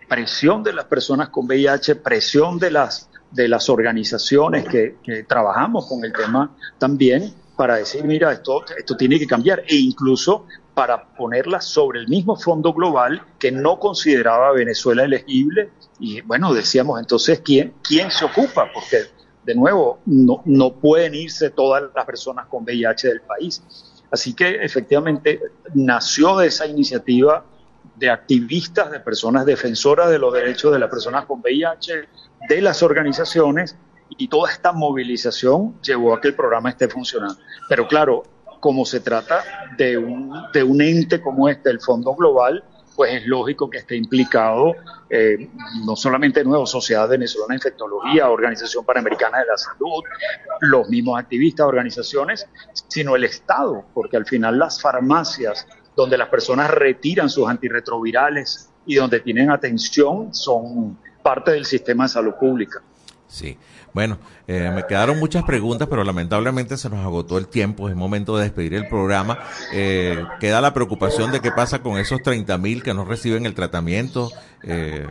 presión 0.08 0.62
de 0.62 0.72
las 0.72 0.86
personas 0.86 1.28
con 1.28 1.44
VIH, 1.44 1.96
presión 1.96 2.58
de 2.58 2.70
las, 2.70 3.10
de 3.30 3.46
las 3.48 3.68
organizaciones 3.68 4.66
que, 4.66 4.96
que 5.02 5.24
trabajamos 5.24 5.86
con 5.86 6.02
el 6.02 6.14
tema 6.14 6.56
también 6.78 7.34
para 7.56 7.76
decir, 7.76 8.04
mira, 8.04 8.32
esto, 8.32 8.64
esto 8.76 8.96
tiene 8.96 9.18
que 9.18 9.26
cambiar 9.26 9.60
e 9.68 9.76
incluso 9.76 10.46
para 10.74 11.04
ponerla 11.14 11.60
sobre 11.60 12.00
el 12.00 12.08
mismo 12.08 12.36
fondo 12.36 12.72
global 12.72 13.22
que 13.38 13.52
no 13.52 13.78
consideraba 13.78 14.52
Venezuela 14.52 15.04
elegible 15.04 15.70
y 16.00 16.20
bueno, 16.22 16.52
decíamos 16.54 16.98
entonces, 16.98 17.40
¿quién, 17.44 17.74
quién 17.82 18.10
se 18.10 18.24
ocupa? 18.24 18.70
Porque 18.72 19.04
de 19.44 19.54
nuevo, 19.54 20.00
no, 20.06 20.42
no 20.44 20.72
pueden 20.74 21.14
irse 21.14 21.50
todas 21.50 21.82
las 21.94 22.04
personas 22.04 22.46
con 22.46 22.64
VIH 22.64 23.08
del 23.08 23.20
país. 23.22 23.62
Así 24.10 24.34
que 24.34 24.62
efectivamente 24.62 25.40
nació 25.74 26.36
de 26.36 26.48
esa 26.48 26.66
iniciativa 26.66 27.44
de 27.96 28.10
activistas, 28.10 28.90
de 28.90 29.00
personas 29.00 29.46
defensoras 29.46 30.10
de 30.10 30.18
los 30.18 30.32
derechos 30.32 30.72
de 30.72 30.78
las 30.78 30.90
personas 30.90 31.26
con 31.26 31.40
VIH, 31.40 32.08
de 32.48 32.60
las 32.60 32.82
organizaciones, 32.82 33.76
y 34.18 34.28
toda 34.28 34.50
esta 34.50 34.72
movilización 34.72 35.80
llevó 35.82 36.14
a 36.14 36.20
que 36.20 36.28
el 36.28 36.34
programa 36.34 36.70
esté 36.70 36.88
funcionando. 36.88 37.38
Pero 37.68 37.86
claro, 37.86 38.22
como 38.60 38.84
se 38.84 39.00
trata 39.00 39.42
de 39.76 39.98
un, 39.98 40.32
de 40.52 40.62
un 40.62 40.80
ente 40.80 41.20
como 41.20 41.48
este, 41.48 41.70
el 41.70 41.80
Fondo 41.80 42.14
Global, 42.14 42.64
pues 42.94 43.14
es 43.14 43.26
lógico 43.26 43.70
que 43.70 43.78
esté 43.78 43.96
implicado 43.96 44.74
eh, 45.08 45.50
no 45.84 45.96
solamente 45.96 46.40
de 46.40 46.44
nuevo 46.44 46.66
Sociedad 46.66 47.08
Venezolana 47.08 47.50
de 47.50 47.56
Infectología, 47.56 48.30
Organización 48.30 48.84
Panamericana 48.84 49.40
de 49.40 49.46
la 49.46 49.56
Salud, 49.56 50.04
los 50.60 50.88
mismos 50.88 51.18
activistas, 51.18 51.66
organizaciones, 51.66 52.46
sino 52.88 53.16
el 53.16 53.24
Estado, 53.24 53.84
porque 53.94 54.16
al 54.16 54.26
final 54.26 54.58
las 54.58 54.80
farmacias 54.80 55.66
donde 55.96 56.16
las 56.16 56.28
personas 56.28 56.70
retiran 56.70 57.28
sus 57.28 57.48
antirretrovirales 57.48 58.70
y 58.86 58.94
donde 58.94 59.20
tienen 59.20 59.50
atención 59.50 60.34
son 60.34 60.98
parte 61.22 61.52
del 61.52 61.64
sistema 61.64 62.04
de 62.04 62.08
salud 62.08 62.34
pública. 62.38 62.82
Sí. 63.26 63.56
Bueno, 63.92 64.18
eh, 64.48 64.70
me 64.74 64.86
quedaron 64.86 65.18
muchas 65.18 65.44
preguntas, 65.44 65.86
pero 65.88 66.02
lamentablemente 66.02 66.76
se 66.78 66.88
nos 66.88 67.00
agotó 67.04 67.36
el 67.36 67.46
tiempo. 67.46 67.88
Es 67.88 67.94
momento 67.94 68.36
de 68.36 68.44
despedir 68.44 68.74
el 68.74 68.88
programa. 68.88 69.38
Eh, 69.72 70.24
queda 70.40 70.60
la 70.60 70.72
preocupación 70.72 71.30
de 71.30 71.40
qué 71.40 71.50
pasa 71.50 71.80
con 71.82 71.98
esos 71.98 72.22
30 72.22 72.56
mil 72.58 72.82
que 72.82 72.94
no 72.94 73.04
reciben 73.04 73.44
el 73.44 73.54
tratamiento. 73.54 74.30
Eh, 74.64 75.06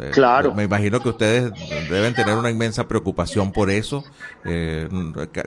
eh, 0.00 0.10
Claro. 0.12 0.52
Me 0.52 0.64
imagino 0.64 1.00
que 1.00 1.08
ustedes 1.08 1.52
deben 1.88 2.12
tener 2.14 2.36
una 2.36 2.50
inmensa 2.50 2.86
preocupación 2.86 3.52
por 3.52 3.70
eso. 3.70 4.04
Eh, 4.44 4.88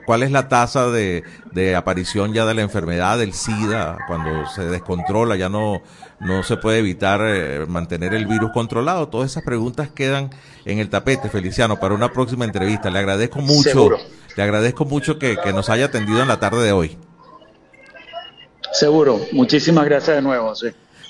¿Cuál 0.06 0.24
es 0.24 0.32
la 0.32 0.48
tasa 0.48 0.90
de, 0.90 1.24
de 1.52 1.76
aparición 1.76 2.34
ya 2.34 2.46
de 2.46 2.54
la 2.56 2.62
enfermedad 2.62 3.18
del 3.20 3.34
SIDA 3.34 3.98
cuando 4.08 4.48
se 4.48 4.66
descontrola? 4.66 5.36
Ya 5.36 5.50
no, 5.50 5.82
no 6.20 6.42
se 6.44 6.58
puede 6.58 6.80
evitar 6.80 7.22
eh, 7.24 7.66
mantener 7.68 8.14
el 8.14 8.26
virus 8.26 8.52
controlado. 8.54 9.08
Todas 9.10 9.30
esas 9.32 9.44
preguntas 9.44 9.90
quedan 9.90 10.30
en 10.66 10.80
el 10.80 10.90
tapete, 10.90 11.30
Feliciano, 11.30 11.80
para 11.80 11.94
una 11.94 12.12
próxima 12.12 12.46
entrevista. 12.46 12.90
Le 12.90 13.00
agradezco 13.00 13.40
mucho, 13.42 13.70
Seguro. 13.70 13.98
le 14.36 14.44
agradezco 14.44 14.86
mucho 14.86 15.20
que, 15.20 15.38
que 15.44 15.54
nos 15.54 15.70
haya 15.70 15.86
atendido 15.86 16.22
en 16.22 16.28
la 16.28 16.40
tarde 16.40 16.64
de 16.64 16.72
hoy. 16.72 16.98
Seguro. 18.72 19.20
Muchísimas 19.32 19.86
gracias 19.86 20.16
de 20.16 20.22
nuevo. 20.22 20.56
Sí. 20.56 20.68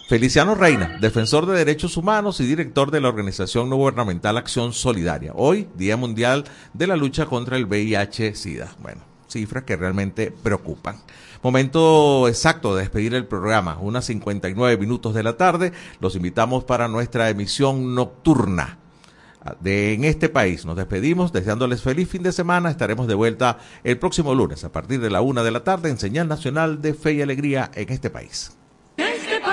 Feliciano 0.10 0.56
Reina, 0.56 0.98
defensor 1.00 1.46
de 1.46 1.56
derechos 1.56 1.96
humanos 1.96 2.40
y 2.40 2.48
director 2.48 2.90
de 2.90 3.00
la 3.00 3.10
organización 3.10 3.70
no 3.70 3.76
gubernamental 3.76 4.38
Acción 4.38 4.74
Solidaria. 4.74 5.34
Hoy, 5.36 5.68
Día 5.76 5.98
Mundial 5.98 6.46
de 6.74 6.88
la 6.88 6.96
Lucha 6.96 7.28
contra 7.28 7.58
el 7.58 7.68
VIH-Sida. 7.68 8.76
Bueno, 8.82 9.02
cifras 9.28 9.66
que 9.66 9.76
realmente 9.76 10.32
preocupan. 10.32 10.96
Momento 11.44 12.28
exacto 12.28 12.74
de 12.74 12.82
despedir 12.82 13.14
el 13.14 13.28
programa, 13.28 13.78
unas 13.80 14.06
59 14.06 14.78
minutos 14.78 15.14
de 15.14 15.22
la 15.22 15.38
tarde. 15.38 15.74
Los 16.00 16.16
invitamos 16.16 16.64
para 16.64 16.88
nuestra 16.88 17.30
emisión 17.30 17.94
nocturna 17.94 18.80
de 19.60 19.94
En 19.94 20.06
este 20.06 20.28
país. 20.28 20.66
Nos 20.66 20.76
despedimos 20.76 21.32
deseándoles 21.34 21.84
feliz 21.84 22.10
fin 22.10 22.24
de 22.24 22.32
semana. 22.32 22.72
Estaremos 22.72 23.08
de 23.08 23.14
vuelta 23.14 23.60
el 23.84 24.00
próximo 24.00 24.34
lunes 24.34 24.64
a 24.64 24.72
partir 24.72 25.02
de 25.02 25.12
la 25.12 25.22
una 25.22 25.44
de 25.44 25.52
la 25.52 25.64
tarde 25.64 25.92
en 25.92 26.00
Señal 26.00 26.28
Nacional 26.28 26.82
de 26.82 26.96
Fe 26.96 27.14
y 27.14 27.22
Alegría 27.22 27.70
en 27.76 27.90
este 27.90 28.10
país 28.10 28.59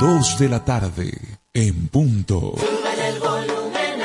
2 0.00 0.38
de 0.38 0.48
la 0.48 0.64
tarde, 0.64 1.10
en 1.52 1.88
punto. 1.88 2.54
Súbele 2.56 3.08
el 3.08 3.18
volumen 3.18 3.98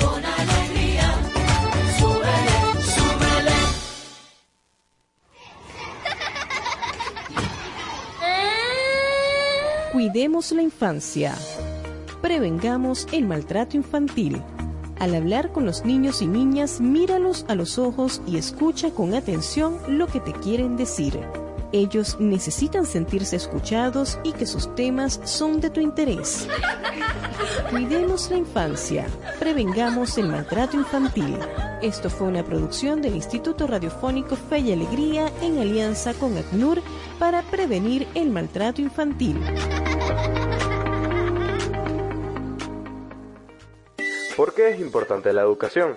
con 0.00 0.24
alegría. 0.24 1.14
Súbele, 1.96 2.82
súbele. 2.82 3.52
Cuidemos 9.92 10.50
la 10.50 10.62
infancia. 10.62 11.36
Prevengamos 12.20 13.06
el 13.12 13.28
maltrato 13.28 13.76
infantil. 13.76 14.42
Al 14.98 15.14
hablar 15.14 15.52
con 15.52 15.66
los 15.66 15.84
niños 15.84 16.20
y 16.20 16.26
niñas, 16.26 16.80
míralos 16.80 17.44
a 17.46 17.54
los 17.54 17.78
ojos 17.78 18.20
y 18.26 18.38
escucha 18.38 18.90
con 18.90 19.14
atención 19.14 19.78
lo 19.86 20.08
que 20.08 20.18
te 20.18 20.32
quieren 20.32 20.76
decir. 20.76 21.20
Ellos 21.72 22.16
necesitan 22.20 22.84
sentirse 22.84 23.36
escuchados 23.36 24.18
y 24.22 24.32
que 24.32 24.44
sus 24.44 24.74
temas 24.74 25.20
son 25.24 25.60
de 25.60 25.70
tu 25.70 25.80
interés. 25.80 26.46
Cuidemos 27.70 28.30
la 28.30 28.36
infancia. 28.36 29.06
Prevengamos 29.38 30.18
el 30.18 30.28
maltrato 30.28 30.76
infantil. 30.76 31.38
Esto 31.80 32.10
fue 32.10 32.28
una 32.28 32.44
producción 32.44 33.00
del 33.00 33.16
Instituto 33.16 33.66
Radiofónico 33.66 34.36
Fe 34.36 34.58
y 34.58 34.72
Alegría 34.72 35.32
en 35.40 35.58
alianza 35.58 36.12
con 36.14 36.36
ACNUR 36.36 36.82
para 37.18 37.42
prevenir 37.42 38.06
el 38.14 38.30
maltrato 38.30 38.82
infantil. 38.82 39.40
¿Por 44.36 44.54
qué 44.54 44.70
es 44.70 44.80
importante 44.80 45.32
la 45.32 45.42
educación? 45.42 45.96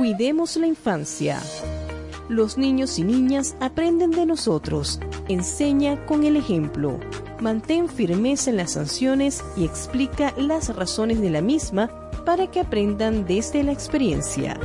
Cuidemos 0.00 0.56
la 0.56 0.66
infancia. 0.66 1.42
Los 2.30 2.56
niños 2.56 2.98
y 2.98 3.04
niñas 3.04 3.54
aprenden 3.60 4.12
de 4.12 4.24
nosotros. 4.24 4.98
Enseña 5.28 6.06
con 6.06 6.24
el 6.24 6.36
ejemplo. 6.36 6.98
Mantén 7.38 7.86
firmeza 7.86 8.48
en 8.48 8.56
las 8.56 8.70
sanciones 8.70 9.44
y 9.58 9.66
explica 9.66 10.32
las 10.38 10.74
razones 10.74 11.20
de 11.20 11.28
la 11.28 11.42
misma 11.42 11.90
para 12.24 12.50
que 12.50 12.60
aprendan 12.60 13.26
desde 13.26 13.62
la 13.62 13.72
experiencia. 13.72 14.58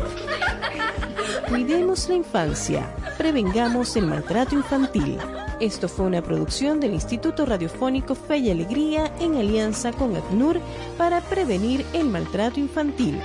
Cuidemos 1.49 2.07
la 2.07 2.15
infancia. 2.15 2.95
Prevengamos 3.17 3.97
el 3.97 4.07
maltrato 4.07 4.55
infantil. 4.55 5.17
Esto 5.59 5.89
fue 5.89 6.05
una 6.05 6.21
producción 6.21 6.79
del 6.79 6.93
Instituto 6.93 7.45
Radiofónico 7.45 8.15
Fe 8.15 8.38
y 8.38 8.51
Alegría 8.51 9.13
en 9.19 9.36
alianza 9.36 9.91
con 9.91 10.15
ACNUR 10.15 10.61
para 10.97 11.19
prevenir 11.19 11.86
el 11.91 12.07
maltrato 12.07 12.57
infantil. 12.57 13.19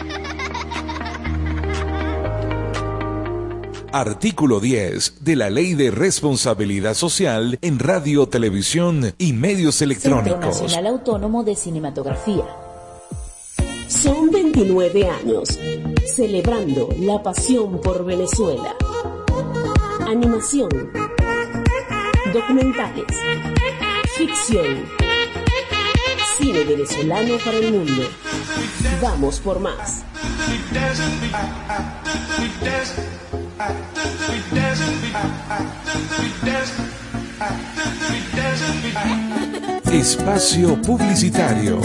Artículo 3.92 4.60
10 4.60 5.24
de 5.24 5.34
la 5.34 5.50
Ley 5.50 5.74
de 5.74 5.90
Responsabilidad 5.90 6.94
Social 6.94 7.58
en 7.60 7.80
Radio, 7.80 8.28
Televisión 8.28 9.14
y 9.18 9.32
Medios 9.32 9.74
Centro 9.74 10.20
Electrónicos. 10.20 10.62
Nacional 10.62 10.86
Autónomo 10.86 11.42
de 11.42 11.56
Cinematografía. 11.56 12.44
Son 13.88 14.30
29 14.30 15.08
años 15.08 15.58
celebrando 16.14 16.88
la 17.00 17.20
pasión 17.20 17.80
por 17.80 18.04
Venezuela. 18.04 18.76
Animación, 20.06 20.68
documentales, 22.32 23.06
ficción, 24.16 24.86
cine 26.38 26.62
venezolano 26.62 27.38
para 27.44 27.56
el 27.56 27.72
mundo. 27.72 28.04
Vamos 29.02 29.40
por 29.40 29.58
más. 29.58 30.04
Espacio 39.92 40.80
Publicitario. 40.80 41.80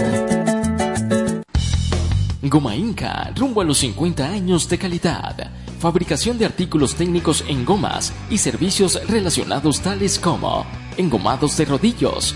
Goma 2.43 2.75
Inca, 2.75 3.31
rumbo 3.35 3.59
a 3.59 3.65
los 3.65 3.79
50 3.79 4.25
años 4.25 4.69
de 4.69 4.77
calidad. 4.77 5.51
Fabricación 5.79 6.37
de 6.37 6.45
artículos 6.45 6.95
técnicos 6.95 7.43
en 7.47 7.65
gomas 7.65 8.13
y 8.29 8.37
servicios 8.37 9.01
relacionados 9.09 9.81
tales 9.81 10.17
como 10.17 10.65
engomados 10.95 11.57
de 11.57 11.65
rodillos, 11.65 12.35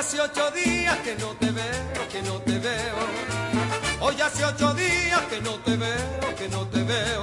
Hace 0.00 0.18
ocho 0.18 0.50
días 0.52 0.96
que 1.00 1.14
no 1.16 1.34
te 1.36 1.50
veo, 1.50 2.08
que 2.10 2.22
no 2.22 2.40
te 2.40 2.58
veo. 2.58 3.00
Hoy 4.00 4.18
hace 4.18 4.42
ocho 4.46 4.72
días 4.72 5.20
que 5.28 5.42
no 5.42 5.52
te 5.66 5.76
veo, 5.76 6.36
que 6.38 6.48
no 6.48 6.66
te 6.68 6.82
veo. 6.82 7.22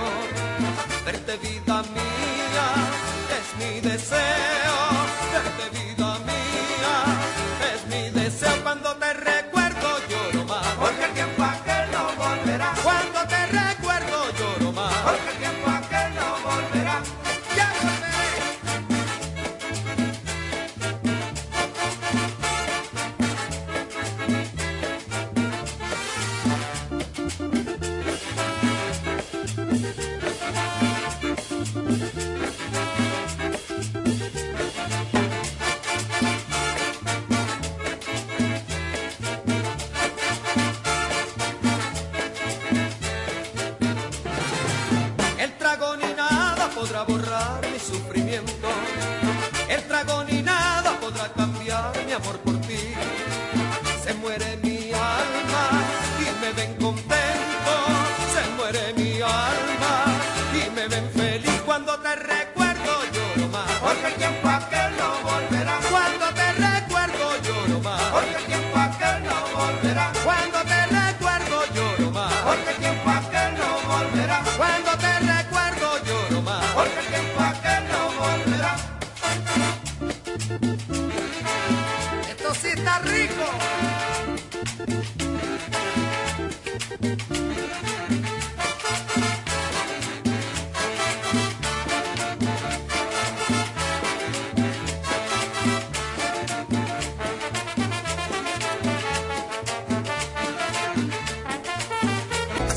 Verte 1.04 1.38
vida 1.38 1.82
mía 1.96 2.68
es 3.38 3.48
mi 3.60 3.80
deseo. 3.82 4.78
Verte 5.34 5.66
vida 5.72 5.87